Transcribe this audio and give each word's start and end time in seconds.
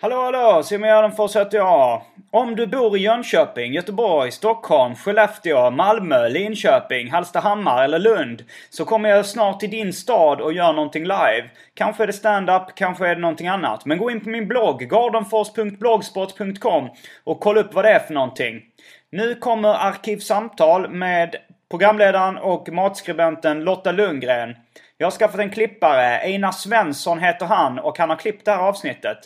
Hallå 0.00 0.16
hallå! 0.16 0.62
Simon 0.62 0.88
Gärdenfors 0.88 1.36
heter 1.36 1.58
jag. 1.58 2.02
Om 2.30 2.56
du 2.56 2.66
bor 2.66 2.96
i 2.96 3.00
Jönköping, 3.00 3.72
Göteborg, 3.72 4.30
Stockholm, 4.30 4.94
Skellefteå, 4.94 5.70
Malmö, 5.70 6.28
Linköping, 6.28 7.10
Hallstahammar 7.10 7.84
eller 7.84 7.98
Lund 7.98 8.44
så 8.70 8.84
kommer 8.84 9.08
jag 9.08 9.26
snart 9.26 9.60
till 9.60 9.70
din 9.70 9.92
stad 9.92 10.40
och 10.40 10.52
gör 10.52 10.72
någonting 10.72 11.02
live. 11.02 11.50
Kanske 11.74 12.02
är 12.02 12.06
det 12.06 12.12
stand-up, 12.12 12.62
kanske 12.74 13.08
är 13.08 13.14
det 13.14 13.20
någonting 13.20 13.48
annat. 13.48 13.84
Men 13.84 13.98
gå 13.98 14.10
in 14.10 14.20
på 14.20 14.28
min 14.28 14.48
blogg, 14.48 14.80
gardenfors.blogspot.com 14.90 16.88
och 17.24 17.40
kolla 17.40 17.60
upp 17.60 17.74
vad 17.74 17.84
det 17.84 17.90
är 17.90 17.98
för 17.98 18.14
någonting. 18.14 18.62
Nu 19.10 19.34
kommer 19.34 19.68
Arkivsamtal 19.68 20.90
med 20.90 21.36
programledaren 21.70 22.36
och 22.38 22.68
matskribenten 22.68 23.64
Lotta 23.64 23.92
Lundgren. 23.92 24.56
Jag 24.98 25.06
har 25.06 25.12
skaffat 25.12 25.40
en 25.40 25.50
klippare, 25.50 26.18
Einar 26.18 26.52
Svensson 26.52 27.18
heter 27.18 27.46
han 27.46 27.78
och 27.78 27.98
han 27.98 28.10
har 28.10 28.16
klippt 28.16 28.44
det 28.44 28.50
här 28.50 28.62
avsnittet. 28.62 29.18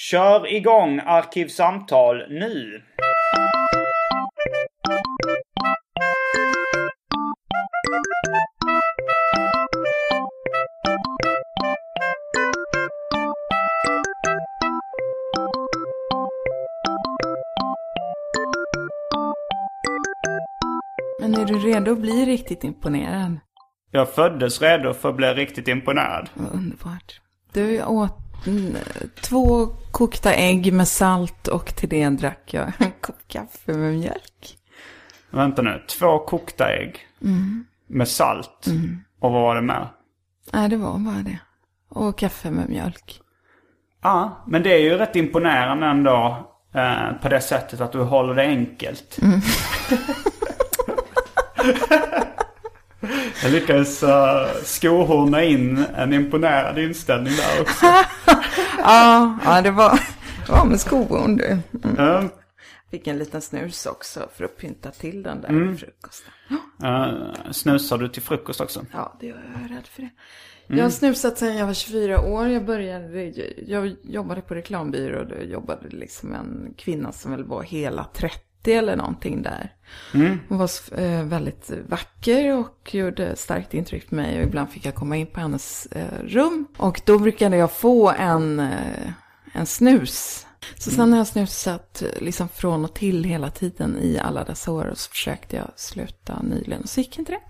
Kör 0.00 0.52
igång 0.52 1.00
Arkivsamtal 1.06 2.16
nu! 2.28 2.82
Men 21.20 21.34
är 21.34 21.44
du 21.44 21.58
redo 21.58 21.92
att 21.92 21.98
bli 21.98 22.24
riktigt 22.24 22.64
imponerad? 22.64 23.38
Jag 23.90 24.14
föddes 24.14 24.62
redo 24.62 24.94
för 24.94 25.08
att 25.08 25.16
bli 25.16 25.26
riktigt 25.26 25.68
imponerad. 25.68 26.28
Vad 26.34 26.54
underbart. 26.54 27.20
Du 27.52 27.84
åt 27.84 28.18
två 29.22 29.68
kokta 29.98 30.34
ägg 30.34 30.72
med 30.72 30.88
salt 30.88 31.48
och 31.48 31.66
till 31.74 31.88
det 31.88 32.08
drack 32.08 32.54
jag 32.54 32.72
en 32.78 32.92
kopp 33.00 33.28
kaffe 33.28 33.72
med 33.72 33.94
mjölk. 33.94 34.58
Vänta 35.30 35.62
nu. 35.62 35.82
Två 35.88 36.18
kokta 36.18 36.72
ägg. 36.72 37.06
Med 37.86 38.08
salt. 38.08 38.66
Och 39.20 39.32
vad 39.32 39.42
var 39.42 39.54
det 39.54 39.62
med? 39.62 39.88
Nej, 40.52 40.68
det 40.68 40.76
var 40.76 40.98
bara 40.98 41.22
det. 41.22 41.38
Och 41.88 42.18
kaffe 42.18 42.50
med 42.50 42.68
mjölk. 42.68 43.20
Ja, 44.02 44.44
men 44.46 44.62
det 44.62 44.72
är 44.72 44.78
ju 44.78 44.98
rätt 44.98 45.16
imponerande 45.16 45.86
ändå. 45.86 46.46
Eh, 46.74 47.12
på 47.22 47.28
det 47.28 47.40
sättet 47.40 47.80
att 47.80 47.92
du 47.92 48.02
håller 48.02 48.34
det 48.34 48.42
enkelt. 48.42 49.18
Jag 53.42 53.52
lyckades 53.52 54.02
uh, 54.02 54.08
skohorna 54.64 55.44
in 55.44 55.84
en 55.96 56.12
imponerad 56.12 56.78
inställning 56.78 57.32
där 57.32 57.60
också. 57.60 57.86
Ja, 58.78 59.38
ja 59.44 59.62
det 59.62 59.70
var, 59.70 60.00
det 60.46 60.52
var 60.52 60.64
med 60.64 60.80
skohorn 60.80 61.36
du. 61.36 61.58
Mm. 61.84 61.98
Uh, 61.98 62.24
Fick 62.90 63.06
en 63.06 63.18
liten 63.18 63.40
snus 63.40 63.86
också 63.86 64.28
för 64.36 64.44
att 64.44 64.56
pynta 64.56 64.90
till 64.90 65.22
den 65.22 65.40
där 65.40 65.76
frukosten. 65.76 66.32
uh, 66.84 67.50
snusar 67.50 67.98
du 67.98 68.08
till 68.08 68.22
frukost 68.22 68.60
också? 68.60 68.86
Ja, 68.92 69.16
det 69.20 69.28
är 69.28 69.30
jag 69.30 69.76
rädd 69.76 69.86
för 69.86 70.02
det. 70.02 70.10
Jag 70.76 70.82
har 70.82 70.90
snusat 70.90 71.38
sedan 71.38 71.56
jag 71.56 71.66
var 71.66 71.74
24 71.74 72.20
år. 72.20 72.48
Jag 72.48 72.64
började, 72.64 73.32
jag 73.66 73.96
jobbade 74.02 74.40
på 74.40 74.54
reklambyrå 74.54 75.20
och 75.20 75.26
då 75.26 75.36
jobbade 75.36 75.88
liksom 75.88 76.32
en 76.32 76.74
kvinna 76.76 77.12
som 77.12 77.30
väl 77.30 77.44
var 77.44 77.62
hela 77.62 78.04
30 78.04 78.40
eller 78.66 78.96
någonting 78.96 79.42
där. 79.42 79.72
Hon 80.48 80.58
var 80.58 80.70
eh, 81.00 81.24
väldigt 81.24 81.70
vacker 81.88 82.56
och 82.56 82.94
gjorde 82.94 83.36
starkt 83.36 83.74
intryck 83.74 84.08
på 84.08 84.14
mig 84.14 84.38
och 84.38 84.44
ibland 84.44 84.70
fick 84.70 84.86
jag 84.86 84.94
komma 84.94 85.16
in 85.16 85.26
på 85.26 85.40
hennes 85.40 85.86
eh, 85.86 86.24
rum. 86.24 86.66
Och 86.76 87.00
då 87.04 87.18
brukade 87.18 87.56
jag 87.56 87.72
få 87.72 88.10
en, 88.10 88.60
eh, 88.60 89.10
en 89.52 89.66
snus. 89.66 90.46
Så 90.78 90.90
sen 90.90 91.12
har 91.12 91.18
jag 91.18 91.26
snusat 91.26 92.02
liksom 92.20 92.48
från 92.48 92.84
och 92.84 92.94
till 92.94 93.24
hela 93.24 93.50
tiden 93.50 93.98
i 94.02 94.18
alla 94.18 94.44
dessa 94.44 94.72
år 94.72 94.84
och 94.84 94.98
så 94.98 95.10
försökte 95.10 95.56
jag 95.56 95.70
sluta 95.76 96.42
nyligen 96.42 96.82
och 96.82 96.88
så 96.88 97.00
gick 97.00 97.18
inte 97.18 97.32
det. 97.32 97.40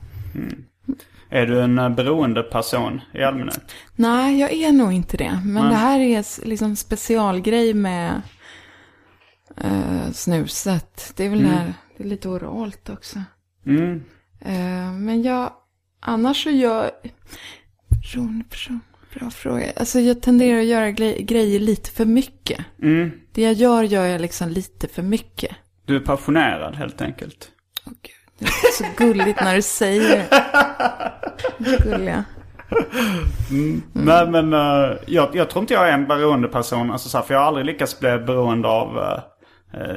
Är 1.31 1.47
du 1.47 1.61
en 1.61 1.95
beroende 1.95 2.43
person 2.43 3.01
i 3.15 3.23
allmänhet? 3.23 3.75
Nej, 3.97 4.41
jag 4.41 4.53
är 4.53 4.73
nog 4.73 4.93
inte 4.93 5.17
det. 5.17 5.41
Men 5.45 5.63
Nej. 5.63 5.73
det 5.73 5.77
här 5.77 6.01
är 6.01 6.47
liksom 6.47 6.77
specialgrej 6.77 7.75
med 7.75 8.23
eh, 9.65 10.11
snuset. 10.13 11.13
Det 11.17 11.25
är 11.25 11.31
väl 11.31 11.43
där, 11.43 11.75
det 11.97 12.05
är 12.05 12.09
lite 12.09 12.29
oralt 12.29 12.89
också. 12.89 13.23
Mm. 13.67 14.05
Eh, 14.41 14.93
men 14.93 15.23
jag, 15.23 15.53
annars 16.01 16.43
så 16.45 16.51
gör, 16.51 16.91
person, 17.89 18.45
person, 18.51 18.81
bra 19.15 19.31
fråga. 19.31 19.67
Alltså 19.77 20.01
jag 20.01 20.23
tenderar 20.23 20.59
att 20.59 20.65
göra 20.67 20.89
gre- 20.89 21.23
grejer 21.23 21.61
lite 21.61 21.91
för 21.91 22.05
mycket. 22.05 22.61
Mm. 22.83 23.11
Det 23.33 23.43
jag 23.43 23.53
gör, 23.53 23.83
gör 23.83 24.07
jag 24.07 24.21
liksom 24.21 24.49
lite 24.49 24.89
för 24.89 25.03
mycket. 25.03 25.57
Du 25.87 25.97
är 25.97 26.01
passionerad 26.01 26.75
helt 26.75 27.01
enkelt. 27.01 27.51
Åh 27.87 27.93
gud, 28.03 28.13
det 28.39 28.45
är 28.45 28.73
så 28.73 28.85
gulligt 28.97 29.41
när 29.41 29.55
du 29.57 29.63
säger 29.63 30.09
det. 30.09 30.29
Gulliga. 31.85 32.25
Nej 33.93 34.29
men 34.31 34.53
uh, 34.55 34.97
jag, 35.07 35.37
jag 35.37 35.51
tror 35.51 35.63
inte 35.63 35.75
jag 35.75 35.89
är 35.89 35.93
en 35.93 36.07
beroende 36.07 36.49
person. 36.49 36.91
Alltså, 36.91 37.09
så 37.09 37.19
här, 37.19 37.25
för 37.25 37.35
jag 37.35 37.41
har 37.41 37.47
aldrig 37.47 37.67
lyckats 37.67 38.01
bli 38.01 38.19
beroende 38.19 38.69
av 38.69 38.97
uh, 38.97 39.19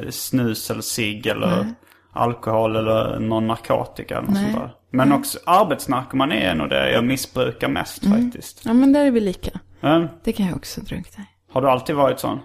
snus 0.09 0.71
eller 0.71 0.81
cigg 0.81 1.27
eller 1.27 1.65
alkohol 2.13 2.75
eller 2.75 3.19
någon 3.19 3.47
narkotika 3.47 4.17
eller 4.17 4.27
något 4.27 4.35
Nej. 4.35 4.51
sånt 4.53 4.63
där. 4.63 4.75
Men 4.91 5.11
också 5.11 5.39
arbetsnarkoman 5.45 6.31
är 6.31 6.55
nog 6.55 6.69
det 6.69 6.91
jag 6.91 7.03
missbrukar 7.03 7.67
mest 7.69 8.05
faktiskt. 8.05 8.61
Ja, 8.65 8.73
men 8.73 8.93
där 8.93 9.05
är 9.05 9.11
vi 9.11 9.19
lika. 9.19 9.59
Men, 9.79 10.07
Det 10.23 10.33
kan 10.33 10.45
jag 10.45 10.55
också 10.55 10.81
drunkna 10.81 11.23
i. 11.23 11.27
har 11.53 11.61
du 11.61 11.69
alltid 11.69 11.95
varit 11.95 12.19
sån? 12.19 12.39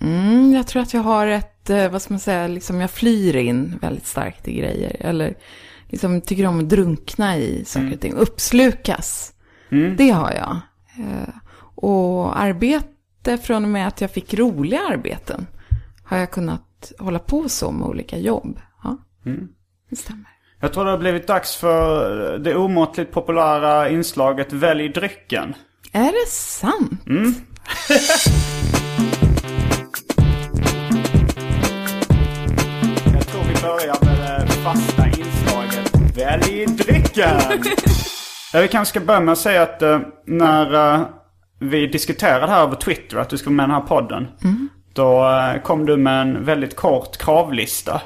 Mm, 0.00 0.52
jag 0.54 0.66
tror 0.66 0.82
att 0.82 0.94
jag 0.94 1.00
har 1.02 1.26
ett, 1.26 1.70
eh, 1.70 1.88
vad 1.90 2.02
ska 2.02 2.12
man 2.14 2.20
säga, 2.20 2.46
liksom 2.46 2.80
jag 2.80 2.90
flyr 2.90 3.36
in 3.36 3.78
väldigt 3.82 4.06
starkt 4.06 4.48
i 4.48 4.52
grejer. 4.58 4.96
Eller 5.00 5.34
liksom 5.88 6.20
tycker 6.20 6.46
om 6.46 6.58
att 6.58 6.68
drunkna 6.68 7.36
i 7.36 7.64
saker 7.64 7.92
och 7.94 8.00
ting. 8.00 8.12
Uppslukas. 8.14 9.32
Det 9.96 10.10
har 10.10 10.32
jag. 10.32 10.60
Eh, 11.00 11.34
Och 11.74 12.40
arbete 12.40 13.38
från 13.42 13.64
och 13.64 13.70
med 13.70 13.86
att 13.88 14.00
jag 14.00 14.10
fick 14.10 14.34
roliga 14.34 14.80
arbeten. 14.90 15.46
Har 16.04 16.16
jag 16.16 16.30
kunnat 16.30 16.92
hålla 16.98 17.18
på 17.18 17.48
så 17.48 17.70
med 17.72 17.88
olika 17.88 18.18
jobb. 18.18 18.60
Ja, 18.82 18.96
det 19.90 19.96
stämmer. 19.96 20.24
Jag 20.60 20.72
tror 20.72 20.84
det 20.84 20.90
har 20.90 20.98
blivit 20.98 21.26
dags 21.26 21.56
för 21.56 22.38
det 22.38 22.54
omåttligt 22.56 23.12
populära 23.12 23.88
inslaget 23.90 24.52
Välj 24.52 24.88
drycken. 24.88 25.54
Är 25.92 26.12
det 26.12 26.30
sant? 26.30 26.90
Jag 33.12 33.26
tror 33.26 33.42
vi 33.48 33.62
börjar 33.62 34.04
med 34.04 34.40
det 34.46 34.52
fasta 34.52 35.06
inslaget 35.06 36.16
Välj 36.16 36.66
drycken! 36.66 37.40
ja, 38.52 38.60
vi 38.60 38.68
kanske 38.68 38.90
ska 38.90 39.06
börja 39.06 39.20
med 39.20 39.32
att 39.32 39.38
säga 39.38 39.62
att 39.62 39.82
eh, 39.82 40.00
när, 40.26 40.94
eh, 40.94 41.06
vi 41.58 41.86
diskuterade 41.86 42.52
här 42.52 42.62
över 42.62 42.76
Twitter 42.76 43.16
att 43.16 43.28
du 43.28 43.38
skulle 43.38 43.56
vara 43.56 43.66
med 43.66 43.74
i 43.74 43.74
den 43.74 43.82
här 43.82 43.88
podden. 43.88 44.26
Då 44.92 45.30
eh, 45.30 45.62
kom 45.62 45.86
du 45.86 45.96
med 45.96 46.22
en 46.22 46.44
väldigt 46.44 46.76
kort 46.76 47.16
kravlista. 47.16 48.02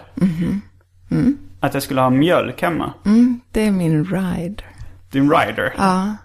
Att 1.61 1.75
jag 1.75 1.82
skulle 1.82 2.00
ha 2.00 2.11
mjölk 2.11 2.62
hemma. 2.62 2.93
Det 3.52 3.67
är 3.67 3.70
min 3.70 4.05
ride. 4.05 4.62
Din 5.11 5.31
rider. 5.31 5.75
Ja. 5.79 6.17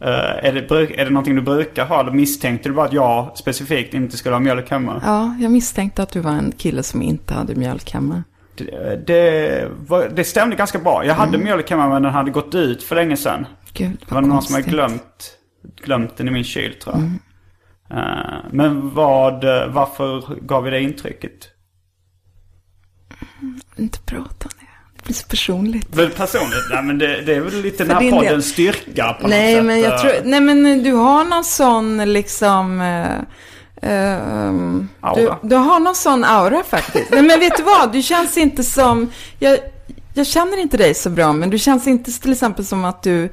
Eh, 0.00 0.46
är, 0.48 0.52
det, 0.52 1.00
är 1.00 1.04
det 1.04 1.10
någonting 1.10 1.34
du 1.34 1.42
brukar 1.42 1.86
ha? 1.86 2.00
Eller 2.00 2.12
misstänkte 2.12 2.68
du 2.68 2.74
bara 2.74 2.86
att 2.86 2.92
jag 2.92 3.38
specifikt 3.38 3.94
inte 3.94 4.16
skulle 4.16 4.34
ha 4.34 4.40
mjölk 4.40 4.70
hemma? 4.70 5.00
ja, 5.04 5.36
jag 5.40 5.52
misstänkte 5.52 6.02
att 6.02 6.10
du 6.10 6.20
var 6.20 6.30
en 6.30 6.52
kille 6.52 6.82
som 6.82 7.02
inte 7.02 7.34
hade 7.34 7.54
mjölk 7.54 7.92
hemma. 7.92 8.22
Det, 8.56 8.96
det, 9.06 9.68
var, 9.88 10.08
det 10.08 10.24
stämde 10.24 10.56
ganska 10.56 10.78
bra. 10.78 11.04
Jag 11.06 11.14
hade 11.14 11.38
mjölk 11.38 11.70
hemma 11.70 11.88
men 11.88 12.02
den 12.02 12.12
hade 12.12 12.30
gått 12.30 12.54
ut 12.54 12.82
för 12.82 12.94
länge 12.96 13.16
sedan. 13.16 13.46
Gud, 13.72 14.04
Det 14.08 14.14
var 14.14 14.20
någon 14.22 14.42
som 14.42 14.54
hade 14.54 14.62
konstigt. 14.64 14.72
glömt, 14.72 15.38
glömt 15.84 16.16
den 16.16 16.28
i 16.28 16.30
min 16.30 16.44
kyl 16.44 16.74
tror 16.74 16.94
jag. 16.96 17.04
Eh, 17.98 18.34
men 18.50 18.94
vad, 18.94 19.44
varför 19.68 20.34
gav 20.40 20.62
vi 20.64 20.70
det 20.70 20.80
intrycket? 20.82 21.48
Inte 23.76 23.98
prata 24.00 24.22
om 24.44 24.50
det. 24.60 24.66
Det 24.96 25.04
blir 25.04 25.14
så 25.14 25.28
personligt. 25.28 25.96
Väl 25.96 26.10
personligt? 26.10 26.64
Nej 26.70 26.82
men 26.82 26.98
det, 26.98 27.20
det 27.22 27.34
är 27.34 27.40
väl 27.40 27.62
lite 27.62 27.84
den 27.84 27.92
här 27.94 28.00
din 28.00 28.10
del. 28.10 28.20
poddens 28.24 28.46
styrka 28.48 29.16
på 29.20 29.28
Nej, 29.28 29.54
något 29.54 29.58
sätt. 29.58 29.66
men 29.66 29.80
jag 29.80 29.92
eh. 29.94 30.00
tror, 30.00 30.12
nej 30.30 30.40
men 30.40 30.82
du 30.82 30.92
har 30.92 31.24
någon 31.24 31.44
sån 31.44 32.12
liksom... 32.12 32.80
eh, 32.80 33.06
um, 33.86 34.88
du, 35.14 35.34
du 35.42 35.56
har 35.56 35.80
någon 35.80 35.94
sån 35.94 36.24
aura 36.24 36.62
faktiskt. 36.62 37.10
nej 37.10 37.22
men 37.22 37.40
vet 37.40 37.56
du 37.56 37.62
vad? 37.62 37.92
Du 37.92 38.02
känns 38.02 38.38
inte 38.38 38.64
som... 38.64 39.10
Jag, 39.38 39.58
jag 40.14 40.26
känner 40.26 40.60
inte 40.60 40.76
dig 40.76 40.94
så 40.94 41.10
bra, 41.10 41.32
men 41.32 41.50
du 41.50 41.58
känns 41.58 41.86
inte 41.86 42.20
till 42.20 42.32
exempel 42.32 42.64
som 42.64 42.84
att 42.84 43.02
du 43.02 43.28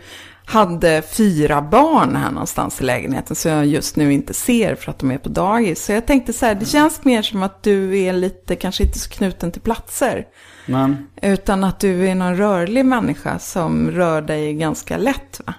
hade 0.46 1.02
fyra 1.02 1.62
barn 1.62 2.16
här 2.16 2.32
någonstans 2.32 2.82
i 2.82 2.84
lägenheten 2.84 3.36
som 3.36 3.52
jag 3.52 3.66
just 3.66 3.96
nu 3.96 4.14
inte 4.14 4.34
ser 4.34 4.76
för 4.76 4.92
att 4.92 5.00
de 5.00 5.12
är 5.12 5.18
på 5.18 5.30
dagis. 5.30 5.86
Så 5.86 5.92
jag 5.92 6.06
tänkte 6.06 6.34
så 6.34 6.46
här, 6.46 6.56
det 6.56 6.66
känns 6.66 7.04
mer 7.04 7.22
som 7.22 7.44
att 7.44 7.64
du 7.64 8.00
är 8.00 8.14
lite, 8.14 8.56
kanske 8.56 8.84
inte 8.84 9.00
så 9.00 9.10
knuten 9.10 9.52
till 9.52 9.62
platser. 9.62 10.26
Men, 10.66 11.08
Utan 11.22 11.64
att 11.64 11.80
du 11.80 12.08
är 12.08 12.16
någon 12.16 12.38
rörlig 12.38 12.86
människa 12.86 13.40
som 13.40 13.92
rör 13.92 14.22
dig 14.22 14.54
ganska 14.54 14.98
lätt. 14.98 15.42
Va? 15.46 15.54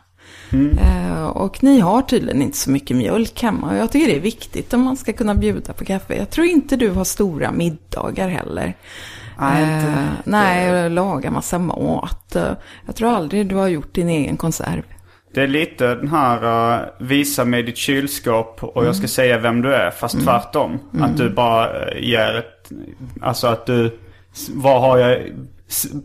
Eh, 0.78 1.26
och 1.26 1.62
ni 1.62 1.80
har 1.80 2.02
tydligen 2.02 2.42
inte 2.42 2.56
så 2.56 2.70
mycket 2.70 2.96
mjölk 2.96 3.42
hemma. 3.42 3.70
Och 3.70 3.76
jag 3.76 3.92
tycker 3.92 4.06
det 4.08 4.16
är 4.16 4.20
viktigt 4.20 4.74
om 4.74 4.80
man 4.82 4.96
ska 4.96 5.12
kunna 5.12 5.34
bjuda 5.34 5.72
på 5.72 5.84
kaffe. 5.84 6.14
Jag 6.16 6.30
tror 6.30 6.46
inte 6.46 6.76
du 6.76 6.90
har 6.90 7.04
stora 7.04 7.52
middagar 7.52 8.28
heller. 8.28 8.74
Nej, 9.38 9.62
Eh, 9.62 9.76
inte- 9.78 10.06
nej, 10.24 10.84
och 10.84 10.90
laga 10.90 11.30
massa 11.30 11.58
mat. 11.58 12.36
Eh, 12.36 12.52
Jag 12.86 12.96
tror 12.96 13.08
aldrig 13.10 13.46
du 13.48 13.54
har 13.54 13.68
gjort 13.68 13.94
din 13.94 14.08
egen 14.08 14.36
konserv. 14.36 14.82
det 15.34 15.42
är 15.42 15.46
lite 15.48 15.94
den 15.94 16.08
här 16.08 16.44
uh, 16.80 16.84
visa 17.00 17.44
mig 17.44 17.62
ditt 17.62 17.76
kylskåp 17.76 18.62
och 18.64 18.86
jag 18.86 18.96
ska 18.96 19.08
säga 19.08 19.38
vem 19.38 19.62
du 19.62 19.74
är. 19.74 19.90
Fast 19.90 20.24
tvärtom. 20.24 20.78
Att 21.00 21.16
du 21.16 21.30
bara 21.30 21.94
ger 21.94 22.36
ett, 22.38 22.72
alltså 23.22 23.46
att 23.46 23.66
du, 23.66 23.98
vad 24.54 24.80
har 24.80 24.98
jag, 24.98 25.18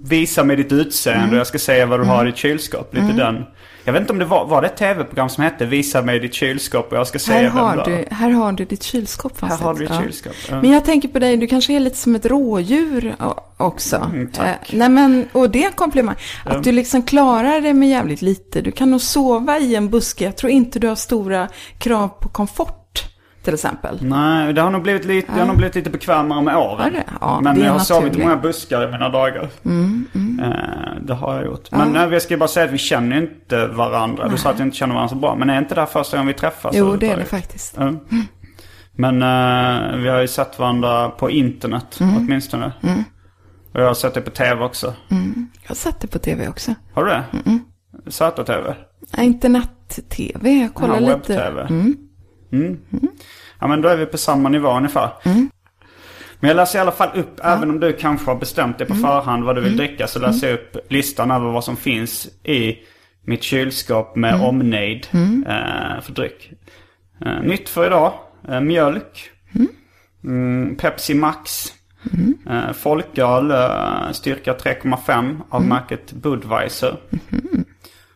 visa 0.03 0.43
mig 0.43 0.55
ditt 0.55 0.71
utseende 0.71 1.31
och 1.31 1.39
jag 1.39 1.47
ska 1.47 1.59
säga 1.59 1.85
vad 1.85 1.99
du 1.99 2.03
har 2.03 2.25
i 2.25 2.29
ditt 2.29 2.37
kylskåp. 2.37 2.93
Lite 2.93 3.13
den. 3.13 3.45
Jag 3.87 3.93
vet 3.93 4.01
inte 4.01 4.13
om 4.13 4.19
det 4.19 4.25
var, 4.25 4.45
var 4.45 4.61
det 4.61 4.67
ett 4.67 4.77
tv-program 4.77 5.29
som 5.29 5.43
hette 5.43 5.65
Visa 5.65 6.01
mig 6.01 6.19
ditt 6.19 6.33
kylskåp 6.33 6.91
och 6.91 6.97
jag 6.97 7.07
ska 7.07 7.19
säga 7.19 7.37
Här 7.37 7.43
vem 7.43 7.57
har, 7.57 7.85
du 7.85 7.93
är. 7.93 7.97
du, 7.97 8.15
här 8.15 8.29
har 8.29 8.51
du 8.51 8.65
ditt 8.65 8.83
kylskåp 8.83 9.41
Här 9.41 9.49
fast 9.49 9.63
har 9.63 9.73
du 9.73 9.79
ditt 9.79 9.89
ja. 9.89 10.01
kylskåp. 10.01 10.33
Ja. 10.49 10.61
Men 10.61 10.71
jag 10.71 10.85
tänker 10.85 11.07
på 11.07 11.19
dig, 11.19 11.37
du 11.37 11.47
kanske 11.47 11.73
är 11.73 11.79
lite 11.79 11.97
som 11.97 12.15
ett 12.15 12.25
rådjur 12.25 13.15
också. 13.57 13.95
Mm. 13.95 14.31
Eh, 14.39 14.49
nej 14.73 14.89
men, 14.89 15.27
och 15.31 15.49
det 15.49 15.63
är 15.63 15.67
en 15.67 15.73
komplimang. 15.73 16.15
Att 16.45 16.63
du 16.63 16.71
liksom 16.71 17.03
klarar 17.03 17.61
det 17.61 17.73
med 17.73 17.89
jävligt 17.89 18.21
lite. 18.21 18.61
Du 18.61 18.71
kan 18.71 18.91
nog 18.91 19.01
sova 19.01 19.59
i 19.59 19.75
en 19.75 19.89
buske. 19.89 20.23
Jag 20.23 20.37
tror 20.37 20.51
inte 20.51 20.79
du 20.79 20.87
har 20.87 20.95
stora 20.95 21.47
krav 21.79 22.07
på 22.07 22.29
komfort, 22.29 22.86
till 23.47 23.53
exempel. 23.53 23.97
Nej, 24.01 24.53
det 24.53 24.61
har 24.61 24.69
nog 24.71 24.81
blivit 24.81 25.05
lite, 25.05 25.31
jag 25.31 25.39
har 25.39 25.45
nog 25.47 25.57
blivit 25.57 25.75
lite 25.75 25.89
bekvämare 25.89 26.41
med 26.41 26.57
åren. 26.57 26.95
Ja, 27.21 27.39
men 27.43 27.59
jag 27.61 27.71
har 27.71 27.79
sovit 27.79 28.15
i 28.17 28.21
många 28.21 28.35
buskar 28.37 28.87
i 28.87 28.91
mina 28.91 29.09
dagar. 29.09 29.49
Eh, 29.65 31.01
det 31.01 31.13
har 31.13 31.35
jag 31.35 31.45
gjort. 31.45 31.71
Men 31.71 31.89
nej, 31.93 32.09
jag 32.11 32.21
ska 32.21 32.37
bara 32.37 32.47
säga 32.47 32.65
att 32.65 32.71
vi 32.71 32.77
känner 32.77 33.17
inte 33.17 33.67
varandra. 33.67 34.27
Du 34.27 34.37
sa 34.37 34.49
att 34.49 34.59
vi 34.59 34.63
inte 34.63 34.77
känner 34.77 34.93
varandra 34.93 35.09
så 35.09 35.15
bra. 35.15 35.35
Men 35.35 35.49
är 35.49 35.57
inte 35.59 35.75
det 35.75 35.81
här 35.81 35.85
första 35.85 36.17
gången 36.17 36.27
vi 36.27 36.33
träffas? 36.33 36.75
Jo, 36.75 36.95
det 36.95 37.09
är 37.09 37.17
det 37.17 37.25
faktiskt. 37.25 37.75
Ja. 37.77 37.93
Men 38.95 39.21
eh, 39.21 39.97
vi 39.97 40.09
har 40.09 40.21
ju 40.21 40.27
sett 40.27 40.59
varandra 40.59 41.09
på 41.09 41.29
internet 41.31 41.97
Mm. 42.01 42.17
åtminstone. 42.17 42.71
Och 43.73 43.79
jag 43.81 43.87
har 43.87 43.93
sett 43.93 44.13
det 44.13 44.21
på 44.21 44.31
tv 44.31 44.63
också. 44.65 44.93
Jag 45.63 45.67
har 45.69 45.75
sett 45.75 45.99
det 45.99 46.07
på 46.07 46.19
tv 46.19 46.47
också. 46.47 46.73
Har 46.93 47.05
du 47.05 47.09
det? 47.11 47.23
Söta-tv? 48.11 48.75
Ja, 49.17 49.23
Internet-tv, 49.23 50.49
jag 50.51 50.73
kollar 50.73 50.93
Ja, 50.93 50.99
lite. 50.99 51.13
webb-tv. 51.33 51.61
Mm. 51.61 51.95
Ja 53.59 53.67
men 53.67 53.81
då 53.81 53.89
är 53.89 53.97
vi 53.97 54.05
på 54.05 54.17
samma 54.17 54.49
nivå 54.49 54.77
ungefär. 54.77 55.09
Men 56.39 56.47
jag 56.47 56.55
läser 56.55 56.79
i 56.79 56.81
alla 56.81 56.91
fall 56.91 57.09
upp, 57.19 57.39
även 57.43 57.69
om 57.69 57.79
du 57.79 57.93
kanske 57.93 58.31
har 58.31 58.35
bestämt 58.35 58.77
dig 58.77 58.87
på 58.87 58.93
förhand 58.95 59.43
vad 59.43 59.55
du 59.55 59.61
vill 59.61 59.77
dricka, 59.77 60.07
så 60.07 60.19
läser 60.19 60.47
jag 60.47 60.53
upp 60.53 60.77
listan 60.89 61.31
över 61.31 61.51
vad 61.51 61.63
som 61.63 61.77
finns 61.77 62.27
i 62.43 62.77
mitt 63.25 63.43
kylskåp 63.43 64.15
med 64.15 64.41
omnejd 64.41 65.07
eh, 65.47 66.01
för 66.01 66.11
dryck. 66.13 66.51
Eh, 67.25 67.41
nytt 67.41 67.69
för 67.69 67.85
idag, 67.87 68.13
eh, 68.49 68.61
mjölk, 68.61 69.29
mm, 70.23 70.75
Pepsi 70.75 71.13
Max, 71.13 71.65
eh, 72.49 72.73
folköl, 72.73 73.51
eh, 73.51 74.11
styrka 74.11 74.53
3,5 74.53 75.41
av 75.49 75.61
märket 75.67 76.13
Budweiser. 76.13 76.97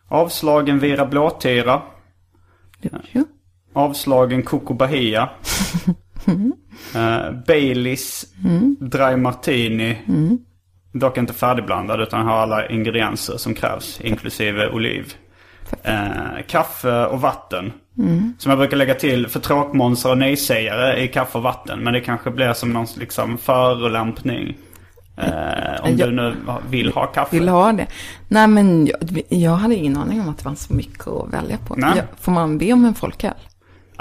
Avslagen 0.08 0.80
Vira 0.80 1.06
Blåtira. 1.06 1.82
Jo. 3.12 3.26
Avslagen 3.74 4.44
Coco 4.44 4.74
Bahia. 4.74 5.30
uh, 6.28 7.32
Baileys 7.48 8.26
Dry 8.80 9.16
Martini. 9.16 9.98
Dock 10.94 11.18
inte 11.18 11.34
färdigblandad 11.34 12.02
utan 12.02 12.26
har 12.26 12.38
alla 12.38 12.68
ingredienser 12.70 13.38
som 13.38 13.54
krävs. 13.54 14.02
Inklusive 14.02 14.70
oliv. 14.70 15.14
Eh, 15.84 16.46
kaffe 16.48 17.06
och 17.06 17.22
vatten. 17.22 17.72
Som 18.38 18.50
jag 18.50 18.58
brukar 18.58 18.78
lägga 18.78 18.94
till 18.96 19.28
för 19.28 19.40
tråkmånsar 19.40 20.10
och 20.10 20.18
nejsägare 20.18 21.04
i 21.04 21.08
kaffe 21.08 21.38
och 21.38 21.44
vatten. 21.44 21.80
Men 21.80 21.94
det 21.94 22.02
kanske 22.02 22.32
blir 22.32 22.54
som 22.54 22.74
någon 22.74 22.88
liksom 22.98 23.38
förolämpning. 23.38 24.58
Eh, 25.18 25.84
om 25.84 25.90
Jag- 25.98 26.10
du 26.10 26.12
nu 26.16 26.36
vill 26.70 26.92
ha 26.92 27.06
kaffe. 27.06 27.36
Vill 27.40 27.48
ha 27.50 27.72
det. 27.72 27.88
Nej, 28.28 28.48
men 28.48 28.88
jag, 28.88 29.22
jag 29.30 29.52
hade 29.52 29.76
ingen 29.76 29.98
aning 29.98 30.22
om 30.22 30.30
att 30.30 30.38
det 30.38 30.44
fanns 30.44 30.62
så 30.64 30.74
mycket 30.74 31.08
att 31.08 31.34
välja 31.34 31.58
på. 31.68 31.76
Nej. 31.76 31.92
Ja, 31.96 32.04
får 32.22 32.32
man 32.32 32.58
be 32.58 32.74
om 32.74 32.86
en 32.86 32.94
folköl? 32.94 33.34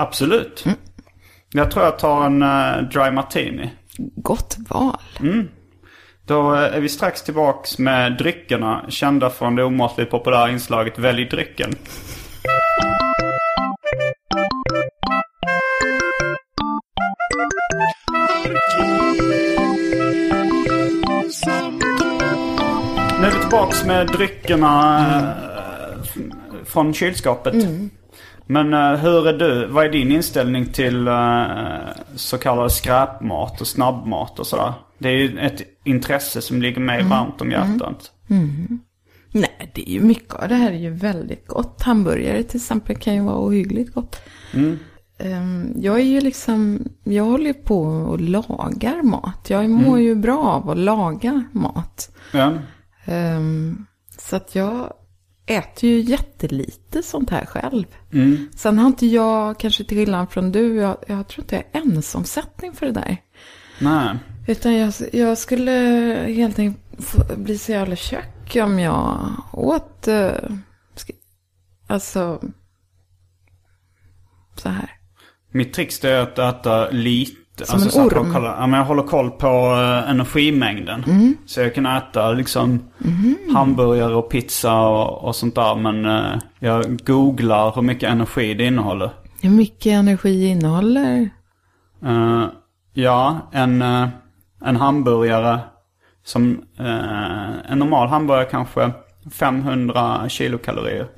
Absolut. 0.00 0.64
Jag 1.52 1.70
tror 1.70 1.84
jag 1.84 1.98
tar 1.98 2.24
en 2.26 2.42
eh, 2.42 2.76
Dry 2.92 3.10
Martini. 3.10 3.70
Gott 4.16 4.56
val. 4.68 4.96
Då 6.26 6.54
eh, 6.54 6.60
är 6.76 6.80
vi 6.80 6.88
strax 6.88 7.22
tillbaks 7.22 7.78
med 7.78 8.16
dryckerna 8.18 8.84
kända 8.88 9.30
från 9.30 9.56
det 9.56 9.64
omåttligt 9.64 10.10
populära 10.10 10.50
inslaget 10.50 10.98
Välj 10.98 11.24
drycken. 11.24 11.74
Nu 23.20 23.26
är 23.26 23.32
vi 23.34 23.40
tillbaks 23.40 23.84
med 23.84 24.06
dryckerna 24.06 25.06
f- 26.02 26.18
från 26.64 26.94
kylskåpet. 26.94 27.54
Men 28.50 28.74
eh, 28.74 29.00
hur 29.00 29.28
är 29.28 29.32
du? 29.32 29.66
Vad 29.66 29.84
är 29.84 29.88
din 29.88 30.12
inställning 30.12 30.66
till 30.66 31.08
eh, 31.08 31.14
så 32.14 32.38
kallad 32.38 32.72
skräpmat 32.72 33.60
och 33.60 33.66
snabbmat 33.66 34.38
och 34.38 34.46
sådär? 34.46 34.72
Det 34.98 35.08
är 35.08 35.12
ju 35.12 35.38
ett 35.38 35.62
intresse 35.84 36.42
som 36.42 36.62
ligger 36.62 36.80
mig 36.80 37.02
varmt 37.02 37.40
om 37.40 37.50
hjärtat. 37.50 38.12
Nej, 39.32 39.72
det 39.74 39.90
är 39.90 39.92
ju 39.92 40.00
mycket 40.00 40.34
av 40.34 40.48
det 40.48 40.54
här 40.54 40.72
är 40.72 40.76
ju 40.78 40.90
väldigt 40.90 41.46
gott. 41.46 41.82
Hamburgare 41.82 42.42
till 42.42 42.56
exempel 42.56 42.96
kan 42.96 43.14
ju 43.14 43.20
vara 43.20 43.38
ohyggligt 43.38 43.94
gott. 43.94 44.20
Ehm, 45.18 45.72
jag 45.76 46.00
är 46.00 46.04
ju 46.04 46.20
liksom, 46.20 46.84
jag 47.04 47.24
håller 47.24 47.52
på 47.52 47.82
och 47.82 48.20
lagar 48.20 49.02
mat. 49.02 49.50
Jag 49.50 49.70
mår 49.70 50.00
ju 50.00 50.14
bra 50.14 50.38
av 50.38 50.70
att 50.70 50.78
laga 50.78 51.44
mat. 51.52 52.16
Ja. 52.32 52.52
Ehm, 53.04 53.86
så 54.18 54.36
att 54.36 54.54
jag 54.54 54.92
äter 55.50 55.90
ju 55.90 56.00
jättelite 56.00 57.02
sånt 57.02 57.30
här 57.30 57.46
själv. 57.46 57.84
Mm. 58.12 58.48
Sen 58.56 58.78
har 58.78 58.86
inte 58.86 59.06
jag, 59.06 59.58
kanske 59.58 59.84
till 59.84 59.96
skillnad 59.96 60.30
från 60.30 60.52
du, 60.52 60.76
jag, 60.76 60.96
jag 61.06 61.28
tror 61.28 61.44
inte 61.44 61.54
jag 61.56 61.80
har 61.80 61.86
ensomsättning 61.86 62.72
för 62.72 62.86
det 62.86 62.92
där. 62.92 63.16
Nej. 63.78 64.18
Utan 64.46 64.74
jag, 64.74 64.92
jag 65.12 65.38
skulle 65.38 65.70
helt 66.28 66.58
enkelt 66.58 67.36
bli 67.36 67.58
så 67.58 67.72
jävla 67.72 67.96
tjock 67.96 68.56
om 68.56 68.78
jag 68.78 69.32
åt, 69.52 70.08
eh, 70.08 70.30
alltså, 71.86 72.40
så 74.56 74.68
här. 74.68 74.90
Mitt 75.52 75.74
trix 75.74 76.04
är 76.04 76.18
att 76.18 76.38
äta 76.38 76.90
lite. 76.90 77.39
Som 77.66 77.82
en 77.82 77.90
så 77.90 78.06
att 78.06 78.12
jag, 78.12 78.22
orm. 78.22 78.32
kollar, 78.32 78.60
ja, 78.60 78.66
men 78.66 78.78
jag 78.78 78.86
håller 78.86 79.02
koll 79.02 79.30
på 79.30 79.46
eh, 79.46 80.10
energimängden. 80.10 81.04
Mm. 81.04 81.36
Så 81.46 81.60
jag 81.60 81.74
kan 81.74 81.86
äta 81.86 82.32
liksom 82.32 82.80
hamburgare 83.54 84.14
och 84.14 84.30
pizza 84.30 84.80
och, 84.80 85.24
och 85.24 85.36
sånt 85.36 85.54
där. 85.54 85.74
Men 85.74 86.04
eh, 86.04 86.38
jag 86.58 87.00
googlar 87.04 87.72
hur 87.74 87.82
mycket 87.82 88.10
energi 88.10 88.54
det 88.54 88.64
innehåller. 88.64 89.10
Hur 89.42 89.50
mycket 89.50 89.92
energi 89.92 90.46
innehåller? 90.46 91.30
Eh, 92.04 92.44
ja, 92.92 93.50
en, 93.52 93.82
en 94.64 94.76
hamburgare 94.76 95.58
som... 96.24 96.62
en 97.68 97.78
normal 97.78 98.08
hamburgare 98.08 98.44
kanske 98.50 98.90
500 99.30 100.28
kilokalorier. 100.28 101.08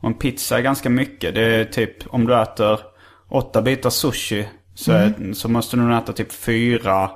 Och 0.00 0.08
en 0.08 0.14
pizza 0.14 0.58
är 0.58 0.62
ganska 0.62 0.90
mycket. 0.90 1.34
Det 1.34 1.44
är 1.44 1.64
typ 1.64 2.14
om 2.14 2.26
du 2.26 2.40
äter 2.40 2.80
åtta 3.28 3.62
bitar 3.62 3.90
sushi 3.90 4.48
så, 4.80 4.92
är, 4.92 5.32
så 5.32 5.48
måste 5.48 5.76
du 5.76 5.82
nog 5.82 5.98
äta 5.98 6.12
typ 6.12 6.32
fyra 6.32 7.10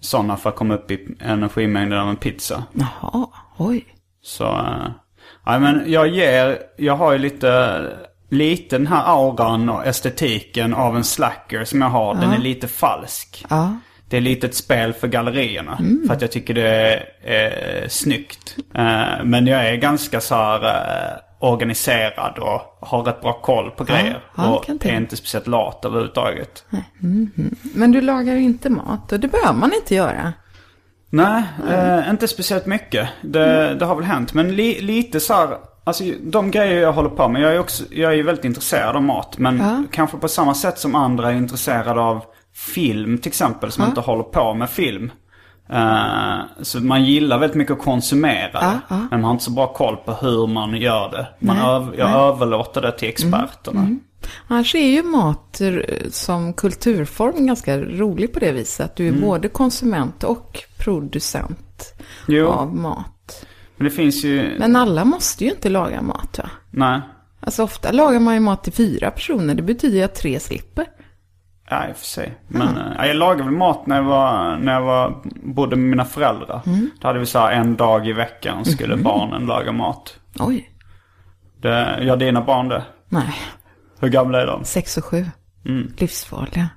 sådana 0.00 0.36
för 0.36 0.50
att 0.50 0.56
komma 0.56 0.74
upp 0.74 0.90
i 0.90 1.16
energimängden 1.20 1.98
av 1.98 2.08
en 2.08 2.16
pizza. 2.16 2.64
Jaha, 2.72 3.26
oj. 3.56 3.84
Så, 4.22 4.44
eh, 4.44 4.90
ja 5.44 5.58
men 5.58 5.82
jag 5.86 6.08
ger, 6.08 6.58
jag 6.76 6.96
har 6.96 7.12
ju 7.12 7.18
lite, 7.18 7.82
lite 8.30 8.78
den 8.78 8.86
här 8.86 9.02
auran 9.06 9.68
och 9.68 9.86
estetiken 9.86 10.74
av 10.74 10.96
en 10.96 11.04
slacker 11.04 11.64
som 11.64 11.80
jag 11.80 11.88
har. 11.88 12.14
Den 12.14 12.32
är 12.32 12.38
lite 12.38 12.68
falsk. 12.68 13.44
Ja. 13.50 13.76
Det 14.08 14.16
är 14.16 14.20
lite 14.20 14.46
ett 14.46 14.54
spel 14.54 14.92
för 14.92 15.08
gallerierna. 15.08 15.78
För 16.06 16.14
att 16.14 16.22
jag 16.22 16.32
tycker 16.32 16.54
det 16.54 16.68
är, 16.68 17.06
är 17.22 17.88
snyggt. 17.88 18.56
Eh, 18.74 19.24
men 19.24 19.46
jag 19.46 19.68
är 19.68 19.76
ganska 19.76 20.20
så 20.20 20.34
här 20.34 20.64
eh, 20.64 21.25
organiserad 21.52 22.38
och 22.38 22.78
har 22.88 23.02
rätt 23.02 23.20
bra 23.20 23.32
koll 23.32 23.70
på 23.70 23.84
grejer. 23.84 24.20
ja, 24.36 24.54
och 24.54 24.64
kan 24.66 24.78
är 24.82 24.96
inte 24.96 25.16
speciellt 25.16 25.46
lat 25.46 25.84
överhuvudtaget. 25.84 26.64
Men 27.74 27.92
du 27.92 28.00
lagar 28.00 28.36
inte 28.36 28.70
mat 28.70 29.12
och 29.12 29.20
det 29.20 29.28
behöver 29.28 29.58
man 29.58 29.72
inte 29.72 29.94
göra. 29.94 30.32
Nej, 31.10 31.42
eh, 31.70 32.10
inte 32.10 32.28
speciellt 32.28 32.66
mycket. 32.66 33.08
Det, 33.22 33.62
Mm. 33.66 33.78
det 33.78 33.84
har 33.84 33.94
väl 33.94 34.04
hänt. 34.04 34.34
Men 34.34 34.56
li, 34.56 34.80
lite 34.80 35.20
så 35.20 35.34
här, 35.34 35.48
alltså 35.84 36.04
de 36.20 36.50
grejer 36.50 36.80
jag 36.82 36.92
håller 36.92 37.08
på 37.10 37.28
med. 37.28 37.42
Jag 37.42 37.54
är, 37.54 37.58
också, 37.58 37.84
jag 37.90 38.14
är 38.14 38.22
väldigt 38.22 38.44
intresserad 38.44 38.96
av 38.96 39.02
mat. 39.02 39.38
Men 39.38 39.58
Ja. 39.58 39.82
kanske 39.92 40.16
på 40.16 40.28
samma 40.28 40.54
sätt 40.54 40.78
som 40.78 40.94
andra 40.94 41.30
är 41.30 41.34
intresserade 41.34 42.00
av 42.00 42.24
film 42.54 43.18
till 43.18 43.28
exempel. 43.28 43.72
Som 43.72 43.84
inte 43.84 44.00
håller 44.00 44.22
på 44.22 44.54
med 44.54 44.70
film. 44.70 45.10
Eh, 45.68 46.38
så 46.62 46.80
man 46.80 47.04
gillar 47.04 47.38
väldigt 47.38 47.56
mycket 47.56 47.72
att 47.78 47.82
konsumera 47.84 48.60
det. 48.60 48.80
ja. 48.88 48.96
Men 48.96 49.08
man 49.10 49.24
har 49.24 49.30
inte 49.32 49.44
så 49.44 49.50
bra 49.50 49.72
koll 49.72 49.96
på 49.96 50.12
hur 50.12 50.46
man 50.46 50.76
gör 50.76 51.10
det. 51.10 51.26
Man 51.46 51.56
Nej, 51.56 51.66
Mm. 51.66 51.88
öv, 51.88 51.94
jag 51.98 52.10
överlåter 52.10 52.82
det 52.82 52.92
till 52.92 53.08
experterna. 53.08 53.96
Annars 54.48 54.74
är 54.74 54.88
ju 54.88 55.02
mat 55.02 55.60
eh, 55.60 55.72
som 56.10 56.52
kulturform 56.52 57.46
ganska 57.46 57.78
rolig 57.80 58.32
på 58.32 58.38
det 58.40 58.52
viset. 58.52 58.86
Att 58.86 58.96
du 58.96 59.08
är 59.08 59.12
både 59.12 59.48
konsument 59.48 60.24
och 60.24 60.58
producent 60.78 61.94
Jo. 62.28 62.46
av 62.48 62.76
mat. 62.76 63.46
Men 63.76 63.84
det 63.84 63.90
finns 63.90 64.24
ju... 64.24 64.56
Men 64.58 64.76
alla 64.76 65.04
måste 65.04 65.44
ju 65.44 65.50
inte 65.50 65.68
laga 65.68 66.02
mat 66.02 66.38
va? 66.38 66.50
Nej. 66.70 67.00
Alltså 67.40 67.62
ofta 67.62 67.92
lagar 67.92 68.20
man 68.20 68.34
ju 68.34 68.40
mat 68.40 68.64
till 68.64 68.72
fyra 68.72 69.10
personer. 69.10 69.54
Det 69.54 69.62
betyder 69.62 69.96
ju 69.96 70.02
att 70.02 70.14
tre 70.14 70.40
slipper. 70.40 70.86
Ja, 71.70 71.88
i 71.88 71.92
och 71.92 71.96
för 71.96 72.06
sig. 72.06 72.38
Men 72.48 72.76
eh, 72.78 73.06
jag 73.06 73.16
lagade 73.16 73.42
väl 73.42 73.52
mat 73.52 73.86
när 73.86 73.96
jag, 73.96 74.02
var, 74.02 74.56
när 74.56 74.72
jag 74.72 74.82
var, 74.82 75.22
bodde 75.42 75.76
med 75.76 75.90
mina 75.90 76.04
föräldrar. 76.04 76.62
Då 77.00 77.08
hade 77.08 77.18
vi 77.18 77.26
så 77.26 77.38
här 77.38 77.52
en 77.52 77.76
dag 77.76 78.08
i 78.08 78.12
veckan 78.12 78.64
skulle 78.64 78.96
barnen 78.96 79.46
laga 79.46 79.72
mat. 79.72 80.18
Oj. 80.38 80.70
Det, 81.62 81.98
gör 82.02 82.16
dina 82.16 82.40
barn 82.42 82.68
det? 82.68 82.84
Nej, 83.08 83.34
Hur 84.00 84.08
gamla 84.08 84.42
är 84.42 84.46
de? 84.46 84.64
sex 84.64 84.96
och 84.96 85.04
sju. 85.04 85.26
Livsfarliga. 85.98 86.68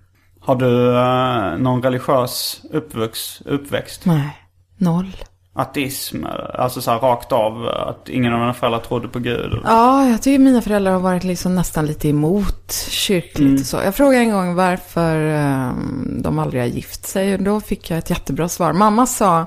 Har 0.42 0.56
du 0.56 0.96
eh, 0.98 1.58
någon 1.58 1.84
religiös 1.84 2.62
uppvux, 2.72 3.42
uppväxt? 3.42 4.06
Nej, 4.06 4.38
noll. 4.78 5.14
Ateism? 5.60 6.26
Alltså 6.54 6.82
så 6.82 6.92
här 6.92 7.00
rakt 7.00 7.32
av 7.32 7.68
att 7.68 8.10
ingen 8.10 8.34
av 8.34 8.40
dina 8.40 8.54
föräldrar 8.54 8.80
trodde 8.80 9.08
på 9.08 9.20
Gud? 9.20 9.60
Ja, 9.64 10.10
jag 10.10 10.22
tycker 10.22 10.40
mina 10.40 10.62
föräldrar 10.62 10.92
har 10.92 11.00
varit 11.00 11.24
liksom 11.24 11.56
nästan 11.56 11.86
lite 11.86 12.10
emot 12.10 12.74
kyrkligt 12.90 13.62
och 13.62 13.66
så. 13.66 13.78
Jag 13.78 13.96
frågade 13.96 14.24
en 14.24 14.32
gång 14.32 14.56
varför 14.56 15.26
ehm, 15.26 16.22
de 16.22 16.40
aldrig 16.40 16.62
har 16.62 16.68
gift 16.68 17.08
sig 17.08 17.34
och 17.34 17.44
då 17.44 17.62
fick 17.62 17.90
jag 17.90 18.00
ett 18.00 18.10
jättebra 18.10 18.50
svar. 18.50 18.74
Mamma 18.74 19.06
sa, 19.06 19.46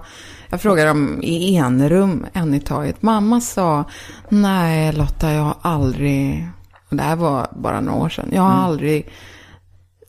jag 0.49 0.61
frågade 0.61 0.89
dem 0.89 1.23
i 1.23 1.57
enrum, 1.57 2.27
en 2.33 2.55
i 2.55 2.61
taget. 2.61 3.03
Mamma 3.03 3.41
sa, 3.41 3.85
nej 4.29 4.93
Lotta, 4.93 5.33
jag 5.33 5.43
har 5.43 5.57
aldrig, 5.63 6.49
och 6.91 6.97
det 6.97 7.03
här 7.03 7.17
var 7.17 7.47
bara 7.53 7.81
några 7.81 8.05
år 8.05 8.09
sedan, 8.09 8.29
jag 8.33 8.43
har 8.43 8.65
aldrig 8.65 9.09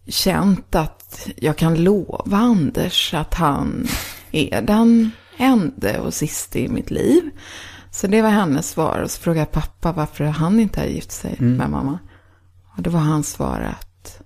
känt 0.07 0.75
att 0.75 1.29
jag 1.36 1.57
kan 1.57 1.83
lova 1.83 2.38
Anders 2.38 3.13
att 3.13 3.33
han 3.33 3.88
är 4.31 4.62
den 4.62 5.12
enda 5.38 6.02
och 6.02 6.13
sista 6.13 6.60
i 6.60 6.68
mitt 6.68 6.92
liv. 6.92 7.30
Så 7.92 8.08
det 8.08 8.22
var 8.22 8.30
hennes 8.30 8.70
svar. 8.70 9.00
Och 9.00 9.12
så 9.12 9.22
frågade 9.22 9.40
jag 9.40 9.52
pappa 9.52 9.92
varför 9.92 10.24
han 10.24 10.60
inte 10.60 10.80
har 10.80 10.88
gift 10.88 11.12
sig 11.12 11.36
med 11.40 11.70
mamma. 11.70 12.00
Och 12.78 12.84
då 12.84 12.90
var 12.90 13.00
hans 13.00 13.32
svar 13.32 13.60
att 13.60 14.22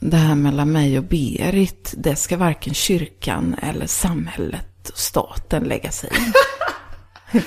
det 0.00 0.16
här 0.16 0.34
mellan 0.34 0.72
mig 0.72 0.98
och 0.98 1.04
Berit, 1.04 1.94
det 1.96 2.16
ska 2.16 2.36
varken 2.36 2.74
kyrkan 2.74 3.56
eller 3.62 3.86
samhället 3.86 4.88
och 4.90 4.98
staten 4.98 5.64
lägga 5.64 5.90
sig 5.90 6.10
i. 6.10 6.32